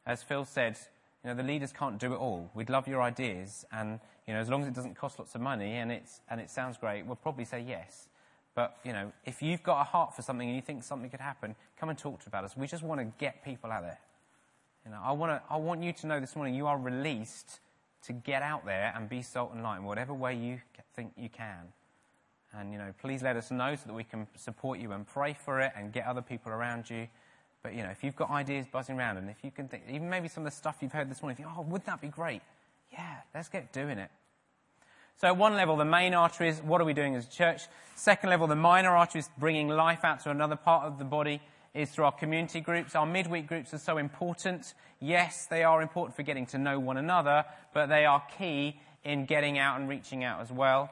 As 0.05 0.23
Phil 0.23 0.45
said, 0.45 0.79
you 1.23 1.29
know, 1.29 1.35
the 1.35 1.43
leaders 1.43 1.71
can't 1.71 1.99
do 1.99 2.13
it 2.13 2.17
all. 2.17 2.49
We'd 2.55 2.69
love 2.69 2.87
your 2.87 3.01
ideas, 3.01 3.65
and 3.71 3.99
you 4.31 4.37
know, 4.37 4.41
as 4.41 4.47
long 4.47 4.61
as 4.61 4.69
it 4.69 4.73
doesn't 4.73 4.95
cost 4.95 5.19
lots 5.19 5.35
of 5.35 5.41
money 5.41 5.73
and 5.73 5.91
it's 5.91 6.21
and 6.29 6.39
it 6.39 6.49
sounds 6.49 6.77
great, 6.77 7.05
we'll 7.05 7.17
probably 7.17 7.43
say 7.43 7.59
yes. 7.59 8.07
But 8.55 8.77
you 8.85 8.93
know, 8.93 9.11
if 9.25 9.41
you've 9.41 9.61
got 9.61 9.81
a 9.81 9.83
heart 9.83 10.15
for 10.15 10.21
something 10.21 10.47
and 10.47 10.55
you 10.55 10.61
think 10.61 10.83
something 10.83 11.09
could 11.09 11.19
happen, 11.19 11.53
come 11.77 11.89
and 11.89 11.97
talk 11.97 12.21
to 12.21 12.29
about 12.29 12.45
us. 12.45 12.55
We 12.55 12.65
just 12.65 12.81
want 12.81 13.01
to 13.01 13.05
get 13.19 13.43
people 13.43 13.73
out 13.73 13.81
there. 13.81 13.99
You 14.85 14.91
know, 14.91 14.99
I 15.03 15.11
want 15.11 15.33
to, 15.33 15.41
I 15.53 15.57
want 15.57 15.83
you 15.83 15.91
to 15.91 16.07
know 16.07 16.21
this 16.21 16.33
morning 16.33 16.55
you 16.55 16.65
are 16.65 16.77
released 16.77 17.59
to 18.03 18.13
get 18.13 18.41
out 18.41 18.65
there 18.65 18.93
and 18.95 19.09
be 19.09 19.21
salt 19.21 19.51
and 19.53 19.61
light 19.61 19.79
in 19.79 19.83
whatever 19.83 20.13
way 20.13 20.33
you 20.33 20.61
think 20.95 21.11
you 21.17 21.27
can. 21.27 21.73
And, 22.53 22.71
you 22.71 22.77
know, 22.77 22.93
please 23.01 23.21
let 23.21 23.35
us 23.35 23.51
know 23.51 23.75
so 23.75 23.83
that 23.87 23.93
we 23.93 24.05
can 24.05 24.27
support 24.37 24.79
you 24.79 24.93
and 24.93 25.05
pray 25.05 25.33
for 25.33 25.59
it 25.59 25.73
and 25.75 25.91
get 25.91 26.05
other 26.05 26.21
people 26.21 26.53
around 26.53 26.89
you. 26.89 27.09
But, 27.63 27.75
you 27.75 27.83
know, 27.83 27.89
if 27.89 28.01
you've 28.01 28.15
got 28.15 28.29
ideas 28.29 28.65
buzzing 28.71 28.97
around 28.97 29.17
and 29.17 29.29
if 29.29 29.43
you 29.43 29.51
can 29.51 29.67
think, 29.67 29.83
even 29.89 30.09
maybe 30.09 30.29
some 30.29 30.45
of 30.45 30.51
the 30.51 30.57
stuff 30.57 30.77
you've 30.79 30.93
heard 30.93 31.09
this 31.09 31.21
morning, 31.21 31.35
think, 31.35 31.49
oh, 31.55 31.61
wouldn't 31.61 31.85
that 31.85 32.01
be 32.01 32.07
great? 32.07 32.41
Yeah, 32.91 33.17
let's 33.33 33.49
get 33.49 33.71
doing 33.71 33.97
it. 33.97 34.09
So 35.21 35.27
at 35.27 35.37
one 35.37 35.55
level, 35.55 35.77
the 35.77 35.85
main 35.85 36.15
artery 36.15 36.49
is 36.49 36.57
what 36.63 36.81
are 36.81 36.83
we 36.83 36.95
doing 36.95 37.13
as 37.13 37.27
a 37.27 37.29
church? 37.29 37.61
Second 37.95 38.31
level, 38.31 38.47
the 38.47 38.55
minor 38.55 38.89
artery 38.89 39.19
is 39.19 39.29
bringing 39.37 39.67
life 39.67 40.03
out 40.03 40.21
to 40.21 40.31
another 40.31 40.55
part 40.55 40.87
of 40.87 40.97
the 40.97 41.05
body 41.05 41.43
is 41.75 41.91
through 41.91 42.05
our 42.05 42.11
community 42.11 42.59
groups. 42.59 42.95
Our 42.95 43.05
midweek 43.05 43.45
groups 43.45 43.71
are 43.71 43.77
so 43.77 43.99
important. 43.99 44.73
Yes, 44.99 45.45
they 45.45 45.63
are 45.63 45.79
important 45.83 46.15
for 46.15 46.23
getting 46.23 46.47
to 46.47 46.57
know 46.57 46.79
one 46.79 46.97
another, 46.97 47.45
but 47.71 47.85
they 47.85 48.03
are 48.03 48.23
key 48.35 48.79
in 49.03 49.27
getting 49.27 49.59
out 49.59 49.79
and 49.79 49.87
reaching 49.87 50.23
out 50.23 50.41
as 50.41 50.51
well. 50.51 50.89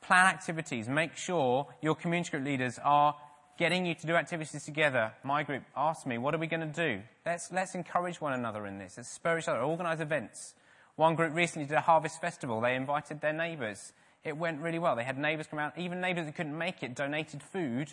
Plan 0.00 0.24
activities. 0.24 0.88
Make 0.88 1.14
sure 1.14 1.66
your 1.82 1.96
community 1.96 2.30
group 2.30 2.46
leaders 2.46 2.80
are 2.82 3.14
getting 3.58 3.84
you 3.84 3.94
to 3.94 4.06
do 4.06 4.14
activities 4.14 4.64
together. 4.64 5.12
My 5.22 5.42
group 5.42 5.64
asked 5.76 6.06
me, 6.06 6.16
what 6.16 6.34
are 6.34 6.38
we 6.38 6.46
going 6.46 6.60
to 6.60 6.66
do? 6.66 7.02
Let's, 7.26 7.52
let's 7.52 7.74
encourage 7.74 8.22
one 8.22 8.32
another 8.32 8.66
in 8.66 8.78
this. 8.78 8.94
Let's 8.96 9.10
spur 9.10 9.38
each 9.38 9.48
other. 9.48 9.60
Organize 9.60 10.00
events. 10.00 10.54
One 10.98 11.14
group 11.14 11.32
recently 11.32 11.64
did 11.64 11.76
a 11.76 11.80
harvest 11.80 12.20
festival. 12.20 12.60
They 12.60 12.74
invited 12.74 13.20
their 13.20 13.32
neighbours. 13.32 13.92
It 14.24 14.36
went 14.36 14.60
really 14.60 14.80
well. 14.80 14.96
They 14.96 15.04
had 15.04 15.16
neighbours 15.16 15.46
come 15.46 15.60
out. 15.60 15.78
Even 15.78 16.00
neighbours 16.00 16.26
who 16.26 16.32
couldn't 16.32 16.58
make 16.58 16.82
it 16.82 16.96
donated 16.96 17.40
food. 17.40 17.92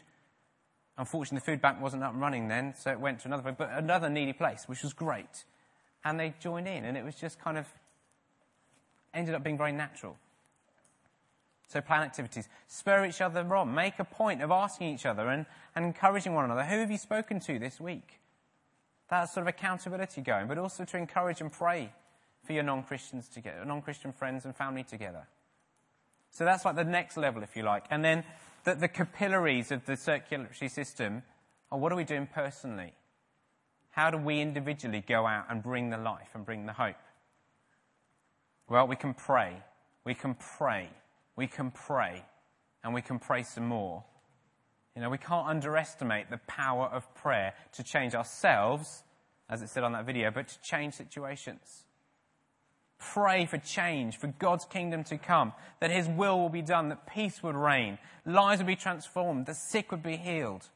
Unfortunately, 0.97 1.37
the 1.37 1.45
food 1.45 1.61
bank 1.61 1.79
wasn't 1.79 2.01
up 2.01 2.13
and 2.13 2.19
running 2.19 2.47
then, 2.47 2.73
so 2.75 2.89
it 2.89 2.99
went 2.99 3.19
to 3.19 3.27
another, 3.27 3.51
but 3.51 3.69
another 3.73 4.09
needy 4.09 4.33
place, 4.33 4.63
which 4.65 4.81
was 4.81 4.91
great. 4.91 5.45
And 6.03 6.19
they 6.19 6.33
joined 6.39 6.67
in, 6.67 6.83
and 6.83 6.97
it 6.97 7.05
was 7.05 7.13
just 7.13 7.39
kind 7.39 7.59
of 7.59 7.67
ended 9.13 9.35
up 9.35 9.43
being 9.43 9.59
very 9.59 9.71
natural. 9.71 10.17
So 11.67 11.81
plan 11.81 12.01
activities. 12.01 12.49
Spur 12.67 13.05
each 13.05 13.21
other 13.21 13.55
on. 13.55 13.75
Make 13.75 13.99
a 13.99 14.03
point 14.03 14.41
of 14.41 14.49
asking 14.49 14.95
each 14.95 15.05
other 15.05 15.29
and, 15.29 15.45
and 15.75 15.85
encouraging 15.85 16.33
one 16.33 16.45
another. 16.45 16.63
Who 16.63 16.79
have 16.79 16.89
you 16.89 16.97
spoken 16.97 17.39
to 17.41 17.59
this 17.59 17.79
week? 17.79 18.19
That's 19.11 19.31
sort 19.31 19.43
of 19.43 19.49
accountability 19.49 20.21
going, 20.21 20.47
but 20.47 20.57
also 20.57 20.85
to 20.85 20.97
encourage 20.97 21.39
and 21.39 21.51
pray 21.51 21.93
for 22.45 22.53
your 22.53 22.63
non-Christians 22.63 23.27
together, 23.27 23.65
non-Christian 23.65 24.11
friends 24.13 24.45
and 24.45 24.55
family 24.55 24.83
together. 24.83 25.27
So 26.31 26.45
that's 26.45 26.65
like 26.65 26.75
the 26.75 26.83
next 26.83 27.17
level, 27.17 27.43
if 27.43 27.55
you 27.55 27.63
like. 27.63 27.85
And 27.89 28.03
then 28.03 28.23
the, 28.65 28.75
the 28.75 28.87
capillaries 28.87 29.71
of 29.71 29.85
the 29.85 29.95
circulatory 29.95 30.69
system 30.69 31.23
are 31.71 31.79
what 31.79 31.91
are 31.91 31.95
we 31.95 32.03
doing 32.03 32.27
personally? 32.27 32.93
How 33.91 34.11
do 34.11 34.17
we 34.17 34.41
individually 34.41 35.03
go 35.07 35.25
out 35.25 35.45
and 35.49 35.63
bring 35.63 35.89
the 35.89 35.97
life 35.97 36.29
and 36.33 36.45
bring 36.45 36.65
the 36.65 36.73
hope? 36.73 36.95
Well, 38.67 38.87
we 38.87 38.95
can 38.95 39.13
pray. 39.13 39.55
We 40.03 40.13
can 40.13 40.35
pray. 40.35 40.89
We 41.35 41.47
can 41.47 41.71
pray. 41.71 42.25
And 42.83 42.93
we 42.93 43.01
can 43.01 43.19
pray 43.19 43.43
some 43.43 43.67
more. 43.67 44.03
You 44.95 45.01
know, 45.01 45.09
we 45.09 45.17
can't 45.17 45.47
underestimate 45.47 46.29
the 46.29 46.39
power 46.47 46.85
of 46.87 47.13
prayer 47.15 47.53
to 47.73 47.83
change 47.83 48.15
ourselves, 48.15 49.03
as 49.49 49.61
it 49.61 49.69
said 49.69 49.83
on 49.83 49.93
that 49.93 50.05
video, 50.05 50.31
but 50.31 50.47
to 50.47 50.61
change 50.61 50.93
situations. 50.93 51.85
Pray 52.97 53.45
for 53.45 53.57
change, 53.57 54.17
for 54.17 54.27
God's 54.27 54.65
kingdom 54.65 55.03
to 55.05 55.17
come, 55.17 55.53
that 55.79 55.91
His 55.91 56.07
will 56.07 56.39
will 56.39 56.49
be 56.49 56.61
done, 56.61 56.89
that 56.89 57.07
peace 57.07 57.43
would 57.43 57.55
reign, 57.55 57.97
lives 58.25 58.59
would 58.59 58.67
be 58.67 58.75
transformed, 58.75 59.45
the 59.45 59.53
sick 59.53 59.91
would 59.91 60.03
be 60.03 60.17
healed. 60.17 60.69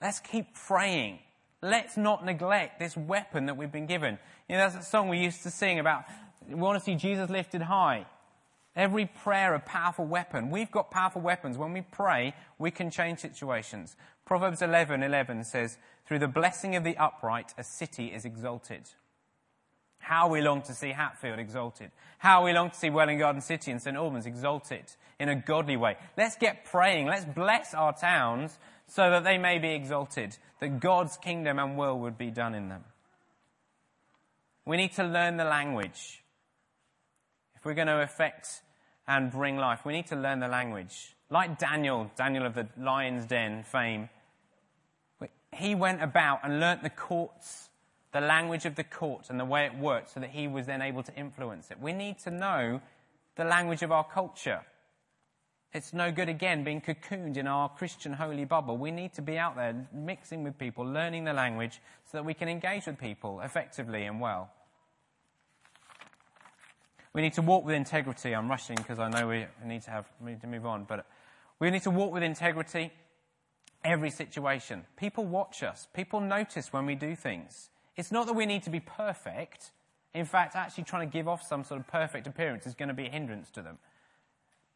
Let's 0.00 0.20
keep 0.20 0.54
praying. 0.54 1.20
Let's 1.62 1.96
not 1.96 2.24
neglect 2.24 2.78
this 2.78 2.96
weapon 2.96 3.46
that 3.46 3.56
we've 3.56 3.72
been 3.72 3.86
given. 3.86 4.18
You 4.48 4.56
know, 4.56 4.68
that's 4.68 4.86
a 4.86 4.88
song 4.88 5.08
we 5.08 5.18
used 5.18 5.42
to 5.42 5.50
sing 5.50 5.78
about, 5.78 6.04
we 6.48 6.54
want 6.54 6.78
to 6.78 6.84
see 6.84 6.94
Jesus 6.94 7.28
lifted 7.30 7.62
high. 7.62 8.06
Every 8.76 9.06
prayer 9.06 9.54
a 9.54 9.60
powerful 9.60 10.04
weapon. 10.04 10.50
We've 10.50 10.70
got 10.70 10.90
powerful 10.90 11.22
weapons. 11.22 11.56
When 11.56 11.72
we 11.72 11.80
pray, 11.80 12.34
we 12.58 12.70
can 12.70 12.90
change 12.90 13.20
situations. 13.20 13.96
Proverbs 14.26 14.60
11:11 14.60 15.02
11 15.02 15.44
says, 15.44 15.78
"Through 16.04 16.18
the 16.18 16.28
blessing 16.28 16.76
of 16.76 16.84
the 16.84 16.96
upright, 16.98 17.54
a 17.56 17.64
city 17.64 18.12
is 18.12 18.26
exalted." 18.26 18.90
How 20.06 20.28
we 20.28 20.40
long 20.40 20.62
to 20.62 20.72
see 20.72 20.92
Hatfield 20.92 21.40
exalted. 21.40 21.90
How 22.18 22.44
we 22.44 22.52
long 22.52 22.70
to 22.70 22.76
see 22.76 22.90
Welwyn 22.90 23.18
Garden 23.18 23.40
City 23.40 23.72
and 23.72 23.82
St 23.82 23.96
Albans 23.96 24.24
exalted 24.24 24.84
in 25.18 25.28
a 25.28 25.34
godly 25.34 25.76
way. 25.76 25.96
Let's 26.16 26.36
get 26.36 26.64
praying. 26.64 27.08
Let's 27.08 27.24
bless 27.24 27.74
our 27.74 27.92
towns 27.92 28.56
so 28.86 29.10
that 29.10 29.24
they 29.24 29.36
may 29.36 29.58
be 29.58 29.74
exalted, 29.74 30.36
that 30.60 30.78
God's 30.78 31.16
kingdom 31.16 31.58
and 31.58 31.76
will 31.76 31.98
would 31.98 32.16
be 32.16 32.30
done 32.30 32.54
in 32.54 32.68
them. 32.68 32.84
We 34.64 34.76
need 34.76 34.92
to 34.92 35.02
learn 35.02 35.38
the 35.38 35.44
language. 35.44 36.22
If 37.56 37.64
we're 37.64 37.74
going 37.74 37.88
to 37.88 38.00
affect 38.00 38.62
and 39.08 39.32
bring 39.32 39.56
life, 39.56 39.84
we 39.84 39.92
need 39.92 40.06
to 40.06 40.16
learn 40.16 40.38
the 40.38 40.46
language. 40.46 41.16
Like 41.30 41.58
Daniel, 41.58 42.12
Daniel 42.14 42.46
of 42.46 42.54
the 42.54 42.68
lion's 42.78 43.26
den 43.26 43.64
fame, 43.64 44.08
he 45.52 45.74
went 45.74 46.00
about 46.00 46.44
and 46.44 46.60
learnt 46.60 46.84
the 46.84 46.90
courts 46.90 47.65
the 48.16 48.26
language 48.26 48.64
of 48.64 48.76
the 48.76 48.84
court 48.84 49.28
and 49.28 49.38
the 49.38 49.44
way 49.44 49.66
it 49.66 49.76
worked 49.76 50.14
so 50.14 50.20
that 50.20 50.30
he 50.30 50.48
was 50.48 50.64
then 50.64 50.80
able 50.80 51.02
to 51.02 51.14
influence 51.16 51.70
it. 51.70 51.78
We 51.78 51.92
need 51.92 52.18
to 52.20 52.30
know 52.30 52.80
the 53.34 53.44
language 53.44 53.82
of 53.82 53.92
our 53.92 54.04
culture. 54.04 54.62
It's 55.74 55.92
no 55.92 56.10
good, 56.10 56.30
again, 56.30 56.64
being 56.64 56.80
cocooned 56.80 57.36
in 57.36 57.46
our 57.46 57.68
Christian 57.68 58.14
holy 58.14 58.46
bubble. 58.46 58.78
We 58.78 58.90
need 58.90 59.12
to 59.14 59.22
be 59.22 59.36
out 59.36 59.56
there 59.56 59.86
mixing 59.92 60.44
with 60.44 60.56
people, 60.56 60.86
learning 60.86 61.24
the 61.24 61.34
language 61.34 61.82
so 62.10 62.16
that 62.16 62.24
we 62.24 62.32
can 62.32 62.48
engage 62.48 62.86
with 62.86 62.98
people 62.98 63.42
effectively 63.42 64.04
and 64.04 64.18
well. 64.18 64.50
We 67.12 67.20
need 67.20 67.34
to 67.34 67.42
walk 67.42 67.66
with 67.66 67.74
integrity. 67.74 68.34
I'm 68.34 68.48
rushing 68.48 68.76
because 68.76 68.98
I 68.98 69.10
know 69.10 69.28
we 69.28 69.44
need 69.62 69.82
to 69.82 69.90
have 69.90 70.06
we 70.22 70.30
need 70.30 70.40
to 70.40 70.46
move 70.46 70.64
on, 70.64 70.84
but 70.84 71.04
we 71.58 71.70
need 71.70 71.82
to 71.82 71.90
walk 71.90 72.14
with 72.14 72.22
integrity 72.22 72.92
every 73.84 74.10
situation. 74.10 74.86
People 74.96 75.26
watch 75.26 75.62
us. 75.62 75.86
People 75.92 76.20
notice 76.20 76.72
when 76.72 76.86
we 76.86 76.94
do 76.94 77.14
things. 77.14 77.68
It's 77.96 78.12
not 78.12 78.26
that 78.26 78.34
we 78.34 78.46
need 78.46 78.62
to 78.64 78.70
be 78.70 78.80
perfect. 78.80 79.70
In 80.14 80.24
fact, 80.24 80.54
actually 80.54 80.84
trying 80.84 81.08
to 81.08 81.12
give 81.12 81.28
off 81.28 81.42
some 81.42 81.64
sort 81.64 81.80
of 81.80 81.86
perfect 81.86 82.26
appearance 82.26 82.66
is 82.66 82.74
going 82.74 82.88
to 82.88 82.94
be 82.94 83.06
a 83.06 83.10
hindrance 83.10 83.50
to 83.52 83.62
them. 83.62 83.78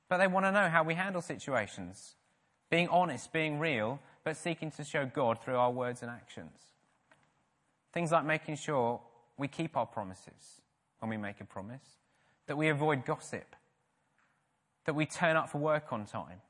But 0.08 0.18
they 0.18 0.26
want 0.26 0.46
to 0.46 0.52
know 0.52 0.68
how 0.68 0.82
we 0.82 0.94
handle 0.94 1.22
situations. 1.22 2.14
Being 2.70 2.88
honest, 2.88 3.32
being 3.32 3.58
real, 3.58 4.00
but 4.24 4.36
seeking 4.36 4.70
to 4.72 4.84
show 4.84 5.06
God 5.06 5.42
through 5.42 5.56
our 5.56 5.70
words 5.70 6.02
and 6.02 6.10
actions. 6.10 6.58
Things 7.92 8.12
like 8.12 8.24
making 8.24 8.56
sure 8.56 9.00
we 9.36 9.48
keep 9.48 9.76
our 9.76 9.86
promises 9.86 10.60
when 11.00 11.10
we 11.10 11.16
make 11.16 11.40
a 11.40 11.44
promise, 11.44 11.96
that 12.46 12.56
we 12.56 12.68
avoid 12.68 13.04
gossip, 13.04 13.56
that 14.84 14.94
we 14.94 15.06
turn 15.06 15.36
up 15.36 15.48
for 15.48 15.58
work 15.58 15.92
on 15.92 16.04
time, 16.04 16.40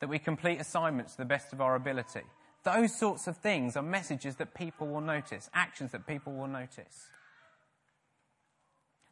that 0.00 0.08
we 0.08 0.18
complete 0.18 0.60
assignments 0.60 1.12
to 1.12 1.18
the 1.18 1.24
best 1.24 1.52
of 1.52 1.60
our 1.60 1.74
ability, 1.74 2.22
those 2.64 2.96
sorts 2.98 3.26
of 3.26 3.36
things 3.36 3.76
are 3.76 3.82
messages 3.82 4.36
that 4.36 4.54
people 4.54 4.86
will 4.86 5.00
notice, 5.00 5.48
actions 5.54 5.92
that 5.92 6.06
people 6.06 6.32
will 6.32 6.48
notice. 6.48 7.06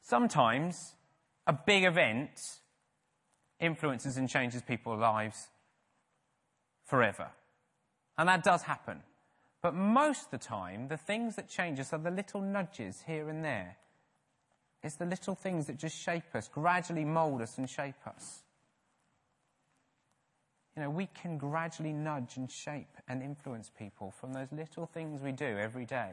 Sometimes 0.02 0.94
a 1.46 1.52
big 1.52 1.84
event 1.84 2.30
influences 3.60 4.16
and 4.16 4.28
changes 4.28 4.62
people's 4.62 5.00
lives 5.00 5.48
forever. 6.84 7.28
And 8.18 8.28
that 8.28 8.44
does 8.44 8.62
happen. 8.62 9.02
But 9.62 9.74
most 9.74 10.26
of 10.26 10.30
the 10.30 10.38
time, 10.38 10.88
the 10.88 10.96
things 10.96 11.36
that 11.36 11.48
change 11.48 11.80
us 11.80 11.92
are 11.92 11.98
the 11.98 12.10
little 12.10 12.40
nudges 12.40 13.02
here 13.06 13.28
and 13.28 13.44
there. 13.44 13.76
It's 14.82 14.96
the 14.96 15.06
little 15.06 15.34
things 15.34 15.66
that 15.66 15.78
just 15.78 15.96
shape 15.96 16.34
us, 16.34 16.48
gradually 16.48 17.04
mold 17.04 17.42
us 17.42 17.58
and 17.58 17.68
shape 17.68 18.06
us 18.06 18.42
you 20.76 20.82
know, 20.82 20.90
we 20.90 21.08
can 21.20 21.38
gradually 21.38 21.92
nudge 21.92 22.36
and 22.36 22.50
shape 22.50 22.96
and 23.08 23.22
influence 23.22 23.70
people 23.78 24.10
from 24.10 24.34
those 24.34 24.52
little 24.52 24.86
things 24.86 25.22
we 25.22 25.32
do 25.32 25.46
every 25.58 25.86
day. 25.86 26.10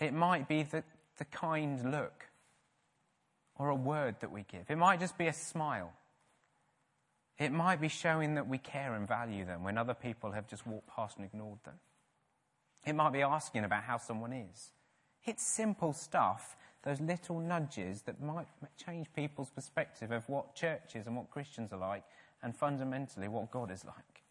It 0.00 0.12
might 0.12 0.48
be 0.48 0.64
the, 0.64 0.82
the 1.18 1.24
kind 1.26 1.92
look 1.92 2.26
or 3.56 3.68
a 3.68 3.74
word 3.74 4.16
that 4.20 4.32
we 4.32 4.44
give. 4.50 4.68
It 4.68 4.76
might 4.76 4.98
just 4.98 5.16
be 5.16 5.28
a 5.28 5.32
smile. 5.32 5.92
It 7.38 7.52
might 7.52 7.80
be 7.80 7.88
showing 7.88 8.34
that 8.34 8.48
we 8.48 8.58
care 8.58 8.94
and 8.94 9.06
value 9.06 9.44
them 9.44 9.62
when 9.62 9.78
other 9.78 9.94
people 9.94 10.32
have 10.32 10.48
just 10.48 10.66
walked 10.66 10.88
past 10.88 11.16
and 11.18 11.24
ignored 11.24 11.60
them. 11.64 11.78
It 12.84 12.94
might 12.94 13.12
be 13.12 13.22
asking 13.22 13.62
about 13.64 13.84
how 13.84 13.98
someone 13.98 14.32
is. 14.32 14.72
It's 15.24 15.44
simple 15.44 15.92
stuff, 15.92 16.56
those 16.82 17.00
little 17.00 17.38
nudges 17.38 18.02
that 18.02 18.20
might 18.20 18.48
change 18.84 19.06
people's 19.14 19.50
perspective 19.50 20.10
of 20.10 20.28
what 20.28 20.56
churches 20.56 21.06
and 21.06 21.16
what 21.16 21.30
Christians 21.30 21.72
are 21.72 21.78
like 21.78 22.02
and 22.42 22.56
fundamentally 22.56 23.28
what 23.28 23.50
God 23.50 23.70
is 23.70 23.84
like. 23.84 24.22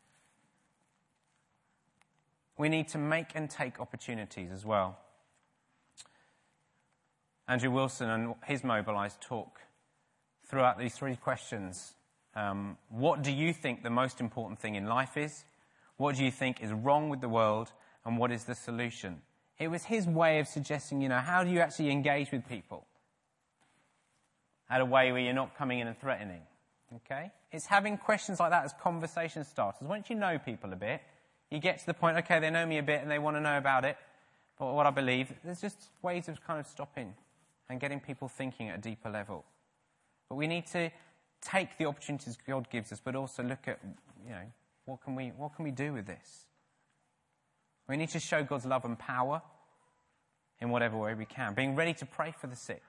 We 2.58 2.70
need 2.70 2.90
to 2.90 2.98
make 2.98 3.32
and 3.34 3.50
take 3.50 3.80
opportunities 3.80 4.52
as 4.52 4.66
well. 4.66 5.00
Andrew 7.48 7.72
Wilson 7.72 8.10
and 8.10 8.36
his 8.46 8.64
mobilized 8.64 9.20
talk 9.22 9.62
throughout 10.46 10.78
these 10.78 10.94
three 10.94 11.16
questions. 11.16 11.94
Um, 12.36 12.78
what 12.90 13.24
do 13.24 13.32
you 13.32 13.54
think 13.54 13.84
the 13.84 13.90
most 13.90 14.22
important 14.22 14.60
thing 14.60 14.76
in 14.76 14.86
life 14.86 15.18
is? 15.18 15.44
What 15.98 16.16
do 16.16 16.24
you 16.24 16.32
think 16.32 16.62
is 16.62 16.72
wrong 16.72 17.10
with 17.10 17.22
the 17.22 17.30
world? 17.30 17.72
And 18.06 18.18
what 18.18 18.32
is 18.32 18.44
the 18.44 18.56
solution? 18.56 19.22
It 19.60 19.70
was 19.70 19.84
his 19.84 20.08
way 20.08 20.40
of 20.40 20.48
suggesting, 20.48 21.02
you 21.02 21.10
know, 21.10 21.20
how 21.20 21.44
do 21.44 21.52
you 21.52 21.60
actually 21.60 21.92
engage 21.92 22.32
with 22.32 22.48
people? 22.48 22.86
At 24.70 24.82
a 24.82 24.86
way 24.86 25.12
where 25.12 25.22
you're 25.22 25.34
not 25.34 25.58
coming 25.58 25.80
in 25.80 25.88
and 25.88 26.00
threatening 26.00 26.42
Okay? 26.96 27.32
It's 27.52 27.66
having 27.66 27.98
questions 27.98 28.40
like 28.40 28.52
that 28.52 28.66
as 28.66 28.74
conversation 28.82 29.44
starters. 29.44 29.88
Once 29.88 30.10
you 30.10 30.16
know 30.16 30.38
people 30.38 30.72
a 30.74 30.76
bit, 30.76 31.02
you 31.50 31.60
get 31.60 31.80
to 31.80 31.86
the 31.86 31.94
point, 31.94 32.18
okay, 32.18 32.40
they 32.40 32.50
know 32.50 32.66
me 32.66 32.78
a 32.78 32.84
bit 32.84 33.02
and 33.02 33.12
they 33.12 33.20
want 33.20 33.38
to 33.38 33.42
know 33.42 33.58
about 33.58 33.86
it, 33.86 33.98
but 34.58 34.74
what 34.74 34.86
I 34.86 34.92
believe, 34.92 35.34
there's 35.44 35.62
just 35.62 35.90
ways 36.02 36.30
of 36.30 36.42
kind 36.46 36.60
of 36.60 36.68
stopping 36.68 37.14
and 37.70 37.80
getting 37.80 38.00
people 38.00 38.28
thinking 38.28 38.70
at 38.70 38.80
a 38.80 38.82
deeper 38.82 39.10
level. 39.10 39.44
But 40.30 40.36
we 40.36 40.48
need 40.48 40.68
to 40.68 40.92
take 41.42 41.78
the 41.78 41.86
opportunities 41.86 42.38
God 42.48 42.70
gives 42.70 42.92
us, 42.92 43.02
but 43.04 43.16
also 43.16 43.44
look 43.44 43.68
at, 43.68 43.80
you 44.24 44.32
know, 44.32 44.44
what 44.86 45.02
can 45.04 45.16
we, 45.16 45.30
what 45.38 45.56
can 45.56 45.66
we 45.66 45.72
do 45.72 45.94
with 45.94 46.06
this? 46.06 46.46
We 47.88 47.98
need 47.98 48.10
to 48.10 48.20
show 48.20 48.44
God's 48.44 48.66
love 48.66 48.86
and 48.86 48.98
power 48.98 49.42
in 50.62 50.70
whatever 50.70 50.98
way 50.98 51.14
we 51.14 51.26
can. 51.26 51.54
Being 51.54 51.76
ready 51.76 51.94
to 51.96 52.06
pray 52.06 52.34
for 52.40 52.48
the 52.48 52.56
sick. 52.56 52.84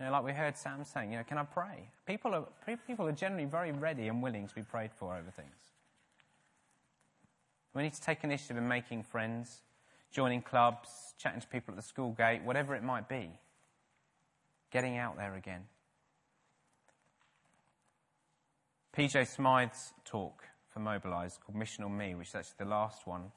You 0.00 0.06
know, 0.06 0.12
like 0.12 0.24
we 0.24 0.32
heard 0.32 0.56
Sam 0.56 0.82
saying, 0.82 1.12
you 1.12 1.18
know, 1.18 1.24
can 1.24 1.36
I 1.36 1.44
pray? 1.44 1.90
People 2.06 2.34
are, 2.34 2.76
people 2.86 3.06
are 3.06 3.12
generally 3.12 3.44
very 3.44 3.70
ready 3.70 4.08
and 4.08 4.22
willing 4.22 4.48
to 4.48 4.54
be 4.54 4.62
prayed 4.62 4.92
for 4.98 5.14
over 5.14 5.30
things. 5.30 5.54
We 7.74 7.82
need 7.82 7.92
to 7.92 8.00
take 8.00 8.24
initiative 8.24 8.56
in 8.56 8.66
making 8.66 9.02
friends, 9.02 9.60
joining 10.10 10.40
clubs, 10.40 10.88
chatting 11.18 11.42
to 11.42 11.46
people 11.46 11.72
at 11.72 11.76
the 11.76 11.82
school 11.82 12.12
gate, 12.12 12.42
whatever 12.42 12.74
it 12.74 12.82
might 12.82 13.10
be. 13.10 13.30
Getting 14.72 14.96
out 14.96 15.18
there 15.18 15.34
again. 15.34 15.64
PJ 18.96 19.26
Smyth's 19.28 19.92
talk 20.06 20.44
for 20.72 20.80
Mobilise 20.80 21.38
called 21.44 21.56
Mission 21.56 21.84
on 21.84 21.96
Me, 21.96 22.14
which 22.14 22.28
is 22.28 22.34
actually 22.34 22.54
the 22.58 22.70
last 22.70 23.06
one, 23.06 23.32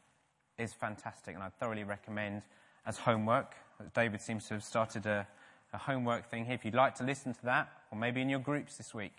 is 0.57 0.73
fantastic 0.73 1.35
and 1.35 1.43
I 1.43 1.49
thoroughly 1.49 1.83
recommend 1.83 2.43
as 2.85 2.97
homework. 2.97 3.55
David 3.93 4.21
seems 4.21 4.47
to 4.47 4.53
have 4.53 4.63
started 4.63 5.05
a, 5.05 5.27
a 5.73 5.77
homework 5.77 6.29
thing 6.29 6.45
here. 6.45 6.55
If 6.55 6.65
you'd 6.65 6.73
like 6.73 6.95
to 6.95 7.03
listen 7.03 7.33
to 7.33 7.45
that, 7.45 7.69
or 7.91 7.97
maybe 7.97 8.21
in 8.21 8.29
your 8.29 8.39
groups 8.39 8.77
this 8.77 8.93
week. 8.93 9.17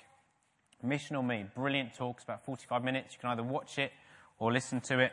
Mission 0.83 1.17
on 1.17 1.27
Me, 1.27 1.47
brilliant 1.55 1.95
talks, 1.95 2.25
about 2.25 2.45
45 2.45 2.85
minutes. 2.85 3.15
You 3.15 3.21
can 3.21 3.31
either 3.31 3.43
watch 3.43 3.79
it 3.79 3.93
or 4.39 4.53
listen 4.53 4.81
to 4.83 4.99
it. 4.99 5.13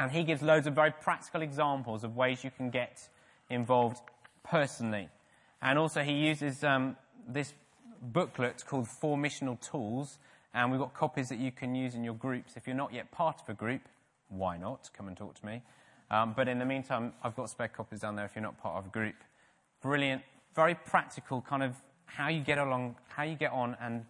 And 0.00 0.10
he 0.10 0.22
gives 0.22 0.42
loads 0.42 0.66
of 0.66 0.74
very 0.74 0.92
practical 0.92 1.42
examples 1.42 2.04
of 2.04 2.16
ways 2.16 2.44
you 2.44 2.50
can 2.50 2.70
get 2.70 3.08
involved 3.50 4.00
personally. 4.44 5.08
And 5.60 5.78
also, 5.78 6.02
he 6.02 6.12
uses 6.12 6.62
um, 6.64 6.96
this 7.28 7.52
booklet 8.00 8.64
called 8.66 8.88
Four 8.88 9.16
Missional 9.18 9.60
Tools, 9.60 10.18
and 10.54 10.70
we've 10.70 10.80
got 10.80 10.94
copies 10.94 11.28
that 11.28 11.38
you 11.38 11.50
can 11.50 11.74
use 11.74 11.94
in 11.94 12.04
your 12.04 12.14
groups. 12.14 12.52
If 12.56 12.66
you're 12.66 12.76
not 12.76 12.92
yet 12.92 13.10
part 13.10 13.40
of 13.42 13.48
a 13.48 13.54
group, 13.54 13.82
why 14.28 14.56
not? 14.56 14.90
Come 14.96 15.08
and 15.08 15.16
talk 15.16 15.38
to 15.40 15.46
me. 15.46 15.62
Um, 16.10 16.32
but 16.34 16.48
in 16.48 16.58
the 16.58 16.64
meantime, 16.64 17.12
I've 17.22 17.36
got 17.36 17.50
spare 17.50 17.68
copies 17.68 18.00
down 18.00 18.16
there 18.16 18.24
if 18.24 18.34
you're 18.34 18.42
not 18.42 18.60
part 18.62 18.78
of 18.78 18.86
a 18.86 18.90
group. 18.90 19.16
Brilliant, 19.82 20.22
very 20.58 20.74
practical 20.74 21.40
kind 21.40 21.62
of 21.62 21.76
how 22.06 22.26
you 22.28 22.40
get 22.40 22.58
along, 22.58 22.96
how 23.06 23.22
you 23.22 23.36
get 23.36 23.52
on 23.52 23.76
and 23.80 24.04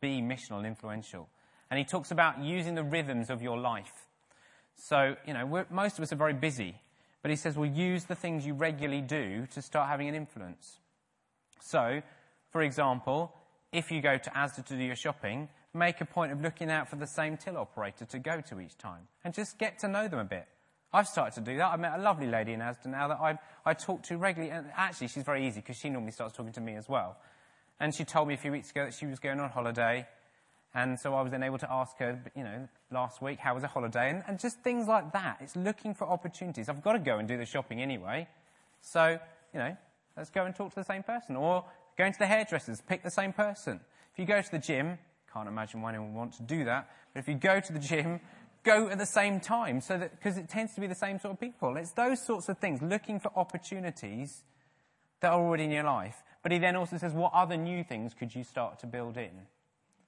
be 0.00 0.22
missional 0.22 0.56
and 0.56 0.66
influential. 0.66 1.28
And 1.70 1.76
he 1.76 1.84
talks 1.84 2.10
about 2.10 2.42
using 2.42 2.74
the 2.74 2.82
rhythms 2.82 3.28
of 3.28 3.42
your 3.42 3.58
life. 3.58 4.06
So, 4.76 5.16
you 5.26 5.34
know, 5.34 5.66
most 5.70 5.98
of 5.98 6.02
us 6.02 6.10
are 6.14 6.16
very 6.16 6.32
busy, 6.32 6.76
but 7.20 7.30
he 7.30 7.36
says, 7.36 7.58
well, 7.58 7.68
use 7.68 8.04
the 8.04 8.14
things 8.14 8.46
you 8.46 8.54
regularly 8.54 9.02
do 9.02 9.46
to 9.52 9.60
start 9.60 9.90
having 9.90 10.08
an 10.08 10.14
influence. 10.14 10.78
So, 11.60 12.00
for 12.52 12.62
example, 12.62 13.34
if 13.70 13.90
you 13.90 14.00
go 14.00 14.16
to 14.16 14.30
Asda 14.30 14.64
to 14.64 14.76
do 14.76 14.82
your 14.82 14.96
shopping, 14.96 15.50
make 15.74 16.00
a 16.00 16.06
point 16.06 16.32
of 16.32 16.40
looking 16.40 16.70
out 16.70 16.88
for 16.88 16.96
the 16.96 17.06
same 17.06 17.36
till 17.36 17.58
operator 17.58 18.06
to 18.06 18.18
go 18.18 18.40
to 18.48 18.60
each 18.60 18.78
time 18.78 19.08
and 19.24 19.34
just 19.34 19.58
get 19.58 19.78
to 19.80 19.88
know 19.88 20.08
them 20.08 20.20
a 20.20 20.24
bit. 20.24 20.46
I've 20.92 21.08
started 21.08 21.34
to 21.34 21.40
do 21.40 21.56
that. 21.58 21.72
I 21.72 21.76
met 21.76 21.98
a 21.98 22.02
lovely 22.02 22.26
lady 22.26 22.52
in 22.52 22.60
Asda 22.60 22.86
now 22.86 23.08
that 23.08 23.18
I, 23.20 23.38
I 23.64 23.74
talk 23.74 24.02
to 24.04 24.16
regularly, 24.16 24.52
and 24.52 24.66
actually 24.76 25.08
she's 25.08 25.24
very 25.24 25.46
easy 25.46 25.60
because 25.60 25.76
she 25.76 25.90
normally 25.90 26.12
starts 26.12 26.36
talking 26.36 26.52
to 26.52 26.60
me 26.60 26.76
as 26.76 26.88
well. 26.88 27.16
And 27.78 27.94
she 27.94 28.04
told 28.04 28.28
me 28.28 28.34
a 28.34 28.38
few 28.38 28.52
weeks 28.52 28.70
ago 28.70 28.84
that 28.84 28.94
she 28.94 29.06
was 29.06 29.18
going 29.18 29.40
on 29.40 29.50
holiday, 29.50 30.06
and 30.74 30.98
so 30.98 31.14
I 31.14 31.22
was 31.22 31.30
then 31.30 31.42
able 31.42 31.58
to 31.58 31.70
ask 31.70 31.96
her, 31.98 32.18
you 32.34 32.44
know, 32.44 32.68
last 32.90 33.20
week, 33.20 33.38
how 33.38 33.54
was 33.54 33.64
a 33.64 33.66
holiday? 33.66 34.10
And, 34.10 34.22
and 34.26 34.38
just 34.38 34.60
things 34.62 34.86
like 34.86 35.12
that. 35.12 35.38
It's 35.40 35.56
looking 35.56 35.94
for 35.94 36.08
opportunities. 36.08 36.68
I've 36.68 36.82
got 36.82 36.92
to 36.92 36.98
go 36.98 37.18
and 37.18 37.26
do 37.26 37.36
the 37.36 37.46
shopping 37.46 37.82
anyway, 37.82 38.28
so, 38.80 39.18
you 39.52 39.58
know, 39.58 39.76
let's 40.16 40.30
go 40.30 40.44
and 40.44 40.54
talk 40.54 40.70
to 40.70 40.76
the 40.76 40.84
same 40.84 41.02
person. 41.02 41.36
Or 41.36 41.64
going 41.98 42.12
to 42.12 42.18
the 42.18 42.26
hairdressers, 42.26 42.80
pick 42.80 43.02
the 43.02 43.10
same 43.10 43.32
person. 43.32 43.80
If 44.12 44.18
you 44.18 44.24
go 44.24 44.40
to 44.40 44.50
the 44.50 44.58
gym, 44.58 44.98
can't 45.32 45.48
imagine 45.48 45.82
why 45.82 45.90
anyone 45.90 46.14
would 46.14 46.18
want 46.18 46.32
to 46.34 46.42
do 46.42 46.64
that, 46.64 46.88
but 47.12 47.20
if 47.20 47.28
you 47.28 47.34
go 47.34 47.60
to 47.60 47.72
the 47.72 47.78
gym, 47.78 48.20
go 48.66 48.88
at 48.88 48.98
the 48.98 49.06
same 49.06 49.40
time, 49.40 49.80
so 49.80 49.96
that 49.96 50.10
because 50.10 50.36
it 50.36 50.48
tends 50.48 50.74
to 50.74 50.80
be 50.80 50.86
the 50.86 50.94
same 50.94 51.18
sort 51.18 51.32
of 51.32 51.40
people. 51.40 51.76
It's 51.76 51.92
those 51.92 52.20
sorts 52.20 52.48
of 52.48 52.58
things, 52.58 52.82
looking 52.82 53.20
for 53.20 53.30
opportunities 53.36 54.42
that 55.20 55.32
are 55.32 55.40
already 55.40 55.64
in 55.64 55.70
your 55.70 55.84
life. 55.84 56.22
But 56.42 56.52
he 56.52 56.58
then 56.58 56.76
also 56.76 56.98
says, 56.98 57.12
what 57.12 57.32
other 57.32 57.56
new 57.56 57.82
things 57.82 58.12
could 58.12 58.34
you 58.34 58.44
start 58.44 58.78
to 58.80 58.86
build 58.86 59.16
in? 59.16 59.30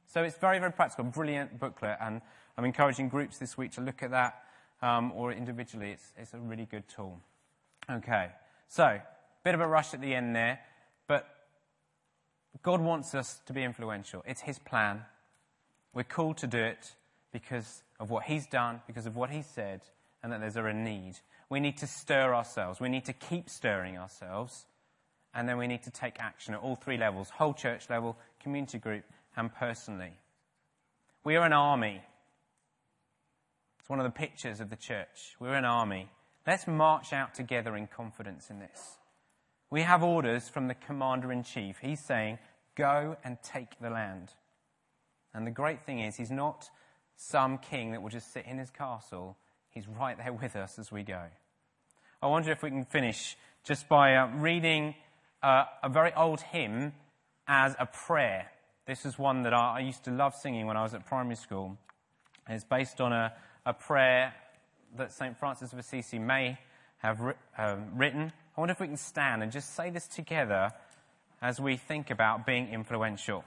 So 0.06 0.22
it's 0.22 0.36
very, 0.36 0.58
very 0.58 0.72
practical, 0.72 1.04
brilliant 1.04 1.58
booklet, 1.58 1.96
and 2.00 2.20
I'm 2.56 2.64
encouraging 2.64 3.08
groups 3.08 3.38
this 3.38 3.56
week 3.56 3.72
to 3.72 3.80
look 3.80 4.02
at 4.02 4.10
that, 4.10 4.42
um, 4.82 5.12
or 5.14 5.32
individually. 5.32 5.92
It's, 5.92 6.12
it's 6.16 6.34
a 6.34 6.38
really 6.38 6.66
good 6.66 6.84
tool. 6.88 7.20
Okay, 7.90 8.30
so 8.68 9.00
bit 9.44 9.54
of 9.54 9.60
a 9.60 9.66
rush 9.66 9.94
at 9.94 10.00
the 10.00 10.14
end 10.14 10.34
there, 10.34 10.60
but 11.06 11.26
God 12.62 12.80
wants 12.80 13.14
us 13.14 13.40
to 13.46 13.52
be 13.52 13.62
influential. 13.62 14.22
It's 14.26 14.42
His 14.42 14.58
plan. 14.58 15.04
We're 15.94 16.04
called 16.04 16.38
to 16.38 16.46
do 16.46 16.58
it 16.58 16.94
because 17.32 17.82
of 18.00 18.10
what 18.10 18.24
He's 18.24 18.46
done, 18.46 18.80
because 18.86 19.06
of 19.06 19.16
what 19.16 19.30
He 19.30 19.42
said, 19.42 19.82
and 20.22 20.32
that 20.32 20.40
there's 20.40 20.56
a 20.56 20.72
need. 20.72 21.14
We 21.48 21.60
need 21.60 21.78
to 21.78 21.86
stir 21.86 22.34
ourselves. 22.34 22.80
We 22.80 22.88
need 22.88 23.04
to 23.06 23.12
keep 23.12 23.48
stirring 23.48 23.96
ourselves. 23.96 24.66
And 25.34 25.48
then 25.48 25.58
we 25.58 25.66
need 25.66 25.82
to 25.84 25.90
take 25.90 26.18
action 26.18 26.54
at 26.54 26.60
all 26.60 26.76
three 26.76 26.96
levels 26.96 27.30
whole 27.30 27.54
church 27.54 27.88
level, 27.88 28.16
community 28.40 28.78
group, 28.78 29.04
and 29.36 29.54
personally. 29.54 30.12
We 31.24 31.36
are 31.36 31.44
an 31.44 31.52
army. 31.52 32.00
It's 33.78 33.88
one 33.88 34.00
of 34.00 34.04
the 34.04 34.10
pictures 34.10 34.60
of 34.60 34.70
the 34.70 34.76
church. 34.76 35.36
We're 35.38 35.54
an 35.54 35.64
army. 35.64 36.08
Let's 36.46 36.66
march 36.66 37.12
out 37.12 37.34
together 37.34 37.76
in 37.76 37.86
confidence 37.86 38.50
in 38.50 38.58
this. 38.58 38.96
We 39.70 39.82
have 39.82 40.02
orders 40.02 40.48
from 40.48 40.68
the 40.68 40.74
commander 40.74 41.30
in 41.30 41.42
chief. 41.42 41.78
He's 41.80 42.00
saying, 42.00 42.38
Go 42.74 43.16
and 43.24 43.38
take 43.42 43.78
the 43.80 43.90
land. 43.90 44.30
And 45.34 45.46
the 45.46 45.50
great 45.50 45.84
thing 45.84 46.00
is, 46.00 46.16
he's 46.16 46.30
not 46.30 46.70
some 47.18 47.58
king 47.58 47.90
that 47.90 48.00
will 48.00 48.10
just 48.10 48.32
sit 48.32 48.46
in 48.46 48.58
his 48.58 48.70
castle. 48.70 49.36
He's 49.70 49.88
right 49.88 50.16
there 50.16 50.32
with 50.32 50.54
us 50.56 50.78
as 50.78 50.90
we 50.90 51.02
go. 51.02 51.24
I 52.22 52.28
wonder 52.28 52.52
if 52.52 52.62
we 52.62 52.70
can 52.70 52.84
finish 52.84 53.36
just 53.64 53.88
by 53.88 54.14
uh, 54.14 54.28
reading 54.36 54.94
uh, 55.42 55.64
a 55.82 55.88
very 55.88 56.12
old 56.14 56.40
hymn 56.40 56.92
as 57.46 57.74
a 57.78 57.86
prayer. 57.86 58.46
This 58.86 59.04
is 59.04 59.18
one 59.18 59.42
that 59.42 59.52
I, 59.52 59.76
I, 59.76 59.80
used 59.80 60.04
to 60.04 60.10
love 60.10 60.34
singing 60.34 60.66
when 60.66 60.76
I 60.76 60.82
was 60.82 60.94
at 60.94 61.06
primary 61.06 61.36
school. 61.36 61.76
It's 62.48 62.64
based 62.64 63.00
on 63.00 63.12
a, 63.12 63.32
a 63.66 63.74
prayer 63.74 64.32
that 64.96 65.12
St. 65.12 65.36
Francis 65.36 65.72
of 65.72 65.78
Assisi 65.78 66.18
may 66.18 66.58
have 66.98 67.20
ri- 67.20 67.34
um, 67.58 67.84
written. 67.96 68.32
I 68.56 68.60
wonder 68.60 68.72
if 68.72 68.80
we 68.80 68.86
can 68.86 68.96
stand 68.96 69.42
and 69.42 69.50
just 69.52 69.74
say 69.74 69.90
this 69.90 70.06
together 70.06 70.70
as 71.42 71.60
we 71.60 71.76
think 71.76 72.10
about 72.10 72.46
being 72.46 72.68
influential. 72.68 73.44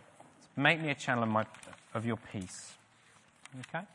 Make 0.55 0.81
me 0.81 0.89
a 0.89 0.95
channel 0.95 1.23
of, 1.23 1.29
my, 1.29 1.45
of 1.93 2.05
your 2.05 2.17
peace. 2.31 2.73
Okay? 3.59 3.85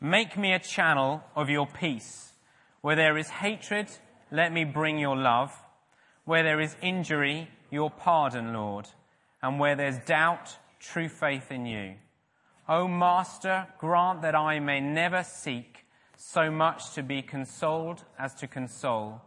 Make 0.00 0.36
me 0.36 0.52
a 0.52 0.58
channel 0.58 1.22
of 1.34 1.48
your 1.48 1.66
peace. 1.66 2.32
Where 2.80 2.96
there 2.96 3.16
is 3.16 3.28
hatred, 3.28 3.88
let 4.30 4.52
me 4.52 4.64
bring 4.64 4.98
your 4.98 5.16
love. 5.16 5.52
Where 6.24 6.42
there 6.42 6.60
is 6.60 6.76
injury, 6.82 7.48
your 7.70 7.90
pardon, 7.90 8.52
Lord. 8.52 8.88
And 9.42 9.58
where 9.58 9.76
there's 9.76 9.98
doubt, 9.98 10.56
true 10.80 11.08
faith 11.08 11.50
in 11.50 11.66
you. 11.66 11.94
O 12.68 12.88
Master, 12.88 13.66
grant 13.78 14.22
that 14.22 14.34
I 14.34 14.58
may 14.58 14.80
never 14.80 15.22
seek 15.22 15.84
so 16.16 16.50
much 16.50 16.92
to 16.94 17.02
be 17.02 17.22
consoled 17.22 18.04
as 18.18 18.34
to 18.36 18.46
console, 18.46 19.20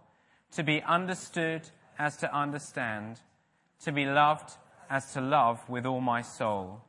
to 0.52 0.64
be 0.64 0.82
understood 0.82 1.70
as 2.00 2.18
to 2.18 2.36
understand, 2.36 3.20
to 3.84 3.92
be 3.92 4.06
loved 4.06 4.58
as 4.90 5.14
to 5.14 5.22
love 5.22 5.68
with 5.70 5.86
all 5.86 6.02
my 6.02 6.22
soul. 6.22 6.82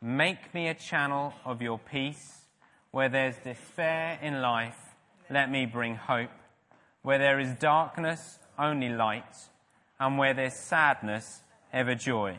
Make 0.00 0.54
me 0.54 0.68
a 0.68 0.74
channel 0.74 1.32
of 1.44 1.62
your 1.62 1.78
peace. 1.78 2.42
Where 2.90 3.08
there's 3.08 3.36
despair 3.38 4.18
in 4.22 4.40
life, 4.40 4.78
let 5.28 5.50
me 5.50 5.66
bring 5.66 5.96
hope. 5.96 6.30
Where 7.02 7.18
there 7.18 7.40
is 7.40 7.54
darkness, 7.58 8.38
only 8.58 8.88
light. 8.88 9.36
And 9.98 10.18
where 10.18 10.34
there's 10.34 10.58
sadness, 10.58 11.42
ever 11.72 11.94
joy. 11.94 12.36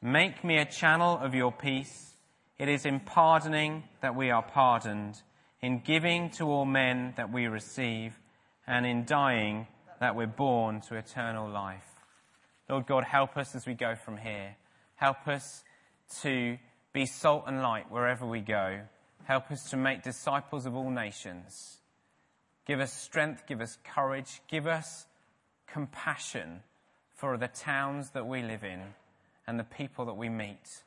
Make 0.00 0.42
me 0.44 0.58
a 0.58 0.64
channel 0.64 1.18
of 1.18 1.34
your 1.34 1.52
peace. 1.52 2.14
It 2.58 2.68
is 2.68 2.86
in 2.86 3.00
pardoning 3.00 3.84
that 4.00 4.16
we 4.16 4.30
are 4.30 4.42
pardoned, 4.42 5.22
in 5.60 5.80
giving 5.80 6.30
to 6.30 6.44
all 6.50 6.64
men 6.64 7.14
that 7.16 7.32
we 7.32 7.46
receive, 7.46 8.18
and 8.66 8.86
in 8.86 9.04
dying 9.04 9.66
that 10.00 10.16
we're 10.16 10.26
born 10.26 10.80
to 10.82 10.96
eternal 10.96 11.48
life. 11.48 11.96
Lord 12.68 12.86
God, 12.86 13.04
help 13.04 13.36
us 13.36 13.54
as 13.54 13.66
we 13.66 13.74
go 13.74 13.94
from 13.94 14.16
here. 14.16 14.56
Help 14.96 15.28
us 15.28 15.64
to 16.20 16.58
be 16.92 17.06
salt 17.06 17.44
and 17.46 17.62
light 17.62 17.90
wherever 17.90 18.26
we 18.26 18.40
go. 18.40 18.80
Help 19.24 19.50
us 19.50 19.70
to 19.70 19.76
make 19.76 20.02
disciples 20.02 20.66
of 20.66 20.76
all 20.76 20.90
nations. 20.90 21.78
Give 22.66 22.80
us 22.80 22.92
strength, 22.92 23.46
give 23.46 23.60
us 23.60 23.78
courage, 23.84 24.40
give 24.48 24.66
us 24.66 25.06
compassion 25.66 26.60
for 27.16 27.36
the 27.36 27.48
towns 27.48 28.10
that 28.10 28.26
we 28.26 28.42
live 28.42 28.64
in 28.64 28.80
and 29.46 29.58
the 29.58 29.64
people 29.64 30.06
that 30.06 30.16
we 30.16 30.28
meet. 30.28 30.82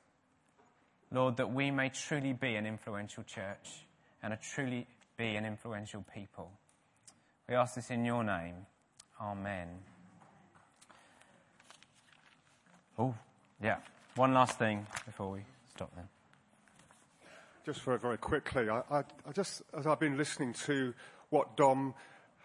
Lord, 1.11 1.37
that 1.37 1.53
we 1.53 1.71
may 1.71 1.89
truly 1.89 2.33
be 2.33 2.55
an 2.55 2.65
influential 2.65 3.23
church 3.23 3.85
and 4.21 4.33
a 4.33 4.37
truly 4.37 4.87
be 5.17 5.35
an 5.35 5.45
influential 5.45 6.03
people. 6.13 6.51
We 7.47 7.55
ask 7.55 7.75
this 7.75 7.89
in 7.89 8.05
your 8.05 8.23
name. 8.23 8.55
Amen. 9.21 9.67
Oh, 12.97 13.13
yeah. 13.61 13.77
One 14.15 14.33
last 14.33 14.57
thing 14.57 14.87
before 15.05 15.31
we 15.31 15.41
stop 15.75 15.93
then. 15.93 16.07
Just 17.65 17.81
very, 17.81 17.99
very 17.99 18.17
quickly, 18.17 18.69
I, 18.69 18.81
I, 18.89 18.99
I 18.99 19.31
just, 19.33 19.61
as 19.77 19.85
I've 19.85 19.99
been 19.99 20.15
listening 20.15 20.53
to 20.67 20.93
what 21.31 21.57
Dom 21.57 21.93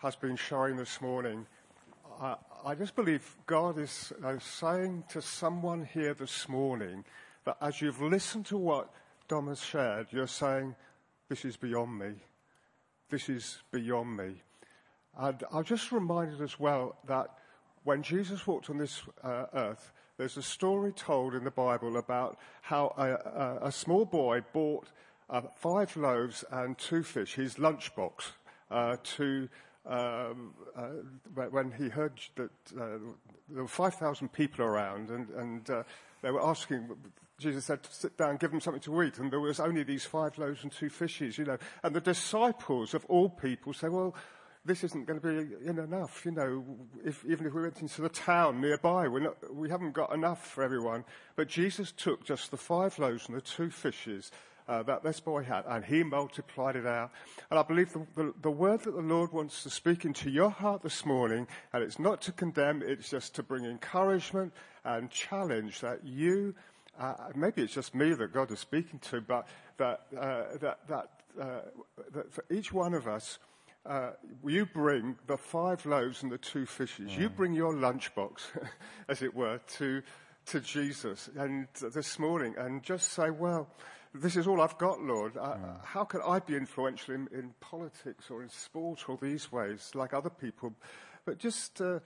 has 0.02 0.16
been 0.16 0.34
showing 0.34 0.76
this 0.76 1.00
morning, 1.00 1.46
I, 2.20 2.34
I 2.66 2.74
just 2.74 2.96
believe 2.96 3.36
God 3.46 3.78
is 3.78 4.12
uh, 4.24 4.40
saying 4.40 5.04
to 5.10 5.22
someone 5.22 5.84
here 5.94 6.12
this 6.12 6.48
morning 6.48 7.04
that 7.44 7.56
as 7.60 7.80
you've 7.80 8.02
listened 8.02 8.46
to 8.46 8.56
what 8.56 8.90
Dom 9.28 9.46
has 9.46 9.62
shared, 9.62 10.08
you're 10.10 10.26
saying, 10.26 10.74
This 11.28 11.44
is 11.44 11.56
beyond 11.56 11.96
me. 11.96 12.14
This 13.10 13.28
is 13.28 13.62
beyond 13.70 14.16
me. 14.16 14.42
And 15.16 15.44
I'm 15.52 15.62
just 15.62 15.92
reminded 15.92 16.40
as 16.40 16.58
well 16.58 16.96
that 17.06 17.28
when 17.84 18.02
Jesus 18.02 18.44
walked 18.44 18.70
on 18.70 18.78
this 18.78 19.02
uh, 19.22 19.44
earth, 19.54 19.92
there's 20.20 20.36
a 20.36 20.42
story 20.42 20.92
told 20.92 21.34
in 21.34 21.44
the 21.44 21.50
Bible 21.50 21.96
about 21.96 22.38
how 22.60 22.92
a, 22.98 23.64
a, 23.64 23.68
a 23.68 23.72
small 23.72 24.04
boy 24.04 24.42
bought 24.52 24.86
uh, 25.30 25.40
five 25.56 25.96
loaves 25.96 26.44
and 26.50 26.76
two 26.76 27.02
fish, 27.02 27.36
his 27.36 27.54
lunchbox, 27.54 28.32
uh, 28.70 28.98
to 29.02 29.48
um, 29.86 30.52
uh, 30.76 31.44
when 31.48 31.72
he 31.72 31.88
heard 31.88 32.20
that 32.36 32.50
uh, 32.78 32.98
there 33.48 33.62
were 33.62 33.66
5,000 33.66 34.30
people 34.30 34.62
around 34.62 35.08
and, 35.08 35.30
and 35.30 35.70
uh, 35.70 35.84
they 36.20 36.30
were 36.30 36.46
asking, 36.46 36.90
Jesus 37.38 37.64
said, 37.64 37.80
sit 37.90 38.18
down, 38.18 38.36
give 38.36 38.50
them 38.50 38.60
something 38.60 38.82
to 38.82 39.02
eat. 39.02 39.18
And 39.18 39.30
there 39.30 39.40
was 39.40 39.58
only 39.58 39.84
these 39.84 40.04
five 40.04 40.36
loaves 40.36 40.62
and 40.62 40.70
two 40.70 40.90
fishes, 40.90 41.38
you 41.38 41.46
know. 41.46 41.56
And 41.82 41.96
the 41.96 42.00
disciples 42.02 42.92
of 42.92 43.06
all 43.06 43.30
people 43.30 43.72
say, 43.72 43.88
well, 43.88 44.14
this 44.64 44.84
isn't 44.84 45.06
going 45.06 45.20
to 45.20 45.26
be 45.26 45.66
enough, 45.66 46.24
you 46.24 46.32
know. 46.32 46.64
If, 47.04 47.24
even 47.24 47.46
if 47.46 47.54
we 47.54 47.62
went 47.62 47.80
into 47.80 48.02
the 48.02 48.08
town 48.08 48.60
nearby, 48.60 49.08
we're 49.08 49.20
not, 49.20 49.54
we 49.54 49.70
haven't 49.70 49.92
got 49.92 50.12
enough 50.12 50.46
for 50.46 50.62
everyone. 50.62 51.04
But 51.34 51.48
Jesus 51.48 51.92
took 51.92 52.24
just 52.24 52.50
the 52.50 52.56
five 52.56 52.98
loaves 52.98 53.26
and 53.28 53.36
the 53.36 53.40
two 53.40 53.70
fishes 53.70 54.30
uh, 54.70 54.84
that 54.84 55.02
this 55.02 55.18
boy 55.18 55.42
had, 55.42 55.64
and 55.66 55.84
he 55.84 56.04
multiplied 56.04 56.76
it 56.76 56.86
out. 56.86 57.10
And 57.50 57.58
I 57.58 57.62
believe 57.62 57.92
the, 57.92 58.06
the, 58.14 58.34
the, 58.42 58.50
word 58.50 58.80
that 58.84 58.94
the 58.94 59.00
Lord 59.00 59.32
wants 59.32 59.64
to 59.64 59.70
speak 59.70 60.04
into 60.04 60.30
your 60.30 60.50
heart 60.50 60.82
this 60.82 61.04
morning, 61.04 61.48
and 61.72 61.82
it's 61.82 61.98
not 61.98 62.20
to 62.22 62.32
condemn, 62.32 62.80
it's 62.80 63.10
just 63.10 63.34
to 63.34 63.42
bring 63.42 63.64
encouragement 63.64 64.52
and 64.84 65.10
challenge 65.10 65.80
that 65.80 66.04
you, 66.04 66.54
uh, 67.00 67.14
maybe 67.34 67.62
it's 67.62 67.74
just 67.74 67.96
me 67.96 68.12
that 68.14 68.32
God 68.32 68.52
is 68.52 68.60
speaking 68.60 69.00
to, 69.10 69.20
but 69.20 69.48
that, 69.78 70.02
uh, 70.16 70.44
that, 70.60 70.78
that, 70.88 71.10
uh, 71.40 71.60
that 72.12 72.32
for 72.32 72.44
each 72.48 72.72
one 72.72 72.94
of 72.94 73.08
us, 73.08 73.40
uh, 73.86 74.10
you 74.44 74.66
bring 74.66 75.16
the 75.26 75.36
five 75.36 75.84
loaves 75.86 76.22
and 76.22 76.30
the 76.30 76.38
two 76.38 76.66
fishes. 76.66 77.16
You 77.16 77.28
bring 77.28 77.54
your 77.54 77.72
lunchbox, 77.72 78.40
as 79.08 79.22
it 79.22 79.34
were, 79.34 79.60
to, 79.78 80.02
to 80.46 80.60
Jesus 80.60 81.30
and 81.36 81.66
this 81.80 82.18
morning 82.18 82.54
and 82.58 82.82
just 82.82 83.12
say, 83.12 83.30
well, 83.30 83.68
this 84.14 84.36
is 84.36 84.46
all 84.46 84.60
I've 84.60 84.76
got, 84.76 85.00
Lord. 85.00 85.36
Uh, 85.36 85.54
mm. 85.54 85.84
How 85.84 86.04
can 86.04 86.20
I 86.26 86.40
be 86.40 86.56
influential 86.56 87.14
in, 87.14 87.28
in, 87.32 87.54
politics 87.60 88.30
or 88.30 88.42
in 88.42 88.48
sport 88.48 89.08
or 89.08 89.18
these 89.20 89.52
ways 89.52 89.92
like 89.94 90.12
other 90.12 90.30
people? 90.30 90.74
But 91.24 91.38
just, 91.38 91.80
uh, 91.80 92.00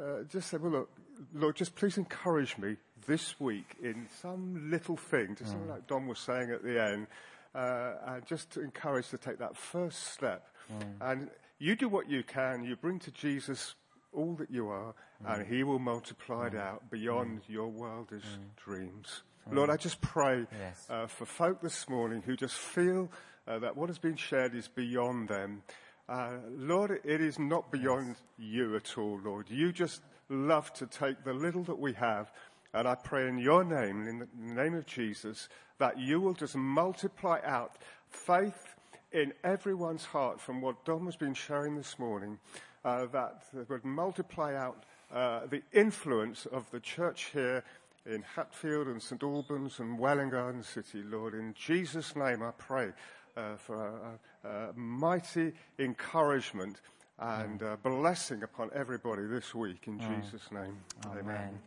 uh, 0.00 0.22
just 0.28 0.48
say, 0.48 0.56
well, 0.56 0.72
look, 0.72 0.90
Lord, 1.34 1.56
just 1.56 1.76
please 1.76 1.98
encourage 1.98 2.56
me 2.56 2.76
this 3.06 3.38
week 3.38 3.76
in 3.82 4.08
some 4.20 4.70
little 4.70 4.96
thing, 4.96 5.36
just 5.36 5.54
mm. 5.54 5.68
like 5.68 5.86
Dom 5.86 6.08
was 6.08 6.18
saying 6.18 6.50
at 6.50 6.62
the 6.62 6.82
end, 6.82 7.06
uh, 7.54 7.92
and 8.06 8.26
just 8.26 8.50
to 8.52 8.62
encourage 8.62 9.08
to 9.10 9.18
take 9.18 9.38
that 9.38 9.56
first 9.56 10.12
step. 10.12 10.46
Mm. 10.72 11.10
And 11.10 11.30
you 11.58 11.76
do 11.76 11.88
what 11.88 12.08
you 12.08 12.22
can. 12.22 12.64
You 12.64 12.76
bring 12.76 12.98
to 13.00 13.10
Jesus 13.10 13.74
all 14.12 14.34
that 14.34 14.50
you 14.50 14.68
are, 14.68 14.94
and 15.24 15.46
He 15.46 15.62
will 15.62 15.78
multiply 15.78 16.48
it 16.48 16.54
out 16.54 16.90
beyond 16.90 17.42
your 17.48 17.68
wildest 17.68 18.38
dreams. 18.56 19.22
Lord, 19.50 19.70
I 19.70 19.76
just 19.76 20.00
pray 20.00 20.46
yes. 20.58 20.86
uh, 20.88 21.06
for 21.06 21.26
folk 21.26 21.60
this 21.60 21.88
morning 21.88 22.22
who 22.24 22.36
just 22.36 22.54
feel 22.54 23.10
uh, 23.48 23.58
that 23.58 23.76
what 23.76 23.88
has 23.88 23.98
been 23.98 24.16
shared 24.16 24.54
is 24.54 24.68
beyond 24.68 25.28
them. 25.28 25.62
Uh, 26.08 26.38
Lord, 26.56 27.00
it 27.04 27.20
is 27.20 27.38
not 27.38 27.70
beyond 27.70 28.08
yes. 28.08 28.18
you 28.38 28.76
at 28.76 28.98
all, 28.98 29.20
Lord. 29.24 29.50
You 29.50 29.72
just 29.72 30.02
love 30.28 30.72
to 30.74 30.86
take 30.86 31.24
the 31.24 31.32
little 31.32 31.64
that 31.64 31.78
we 31.78 31.92
have, 31.94 32.30
and 32.72 32.86
I 32.86 32.94
pray 32.94 33.28
in 33.28 33.38
your 33.38 33.64
name, 33.64 34.06
in 34.06 34.18
the 34.20 34.28
name 34.36 34.74
of 34.74 34.86
Jesus, 34.86 35.48
that 35.78 35.98
you 35.98 36.20
will 36.20 36.34
just 36.34 36.56
multiply 36.56 37.40
out 37.44 37.76
faith 38.08 38.74
in 39.12 39.32
everyone's 39.42 40.04
heart 40.04 40.40
from 40.40 40.60
what 40.60 40.84
Dom 40.84 41.06
has 41.06 41.16
been 41.16 41.34
sharing 41.34 41.76
this 41.76 41.98
morning, 41.98 42.38
uh, 42.84 43.06
that 43.06 43.44
would 43.68 43.84
multiply 43.84 44.54
out 44.54 44.84
uh, 45.12 45.46
the 45.46 45.62
influence 45.72 46.46
of 46.46 46.70
the 46.70 46.80
church 46.80 47.30
here 47.32 47.64
in 48.06 48.22
Hatfield 48.22 48.86
and 48.86 49.02
St 49.02 49.22
Albans 49.22 49.78
and 49.78 49.98
Welwyn 49.98 50.30
Garden 50.30 50.62
City, 50.62 51.02
Lord. 51.02 51.34
In 51.34 51.54
Jesus' 51.54 52.16
name 52.16 52.42
I 52.42 52.52
pray 52.52 52.90
uh, 53.36 53.56
for 53.56 54.18
a, 54.44 54.48
a, 54.48 54.70
a, 54.70 54.72
mighty 54.74 55.52
encouragement 55.78 56.80
and 57.18 57.60
mm. 57.60 57.82
blessing 57.82 58.42
upon 58.42 58.70
everybody 58.74 59.26
this 59.26 59.54
week. 59.54 59.86
In 59.86 59.98
mm. 59.98 60.22
Jesus' 60.22 60.50
name, 60.50 60.76
amen. 61.06 61.18
amen. 61.24 61.58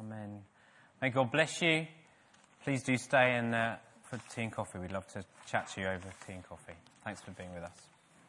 Amen. 0.00 0.40
May 1.00 1.10
God 1.10 1.30
bless 1.30 1.62
you. 1.62 1.86
Please 2.64 2.82
do 2.82 2.96
stay 2.96 3.36
in 3.36 3.54
uh, 3.54 3.78
for 4.08 4.18
tea 4.34 4.42
and 4.42 4.52
coffee. 4.52 4.78
We'd 4.78 4.92
love 4.92 5.06
to 5.12 5.24
chat 5.46 5.68
to 5.74 5.80
you 5.80 5.86
over 5.86 6.08
tea 6.26 6.32
and 6.34 6.48
coffee. 6.48 6.72
Thanks 7.04 7.20
for 7.20 7.30
being 7.32 7.52
with 7.52 7.62
us. 7.62 7.97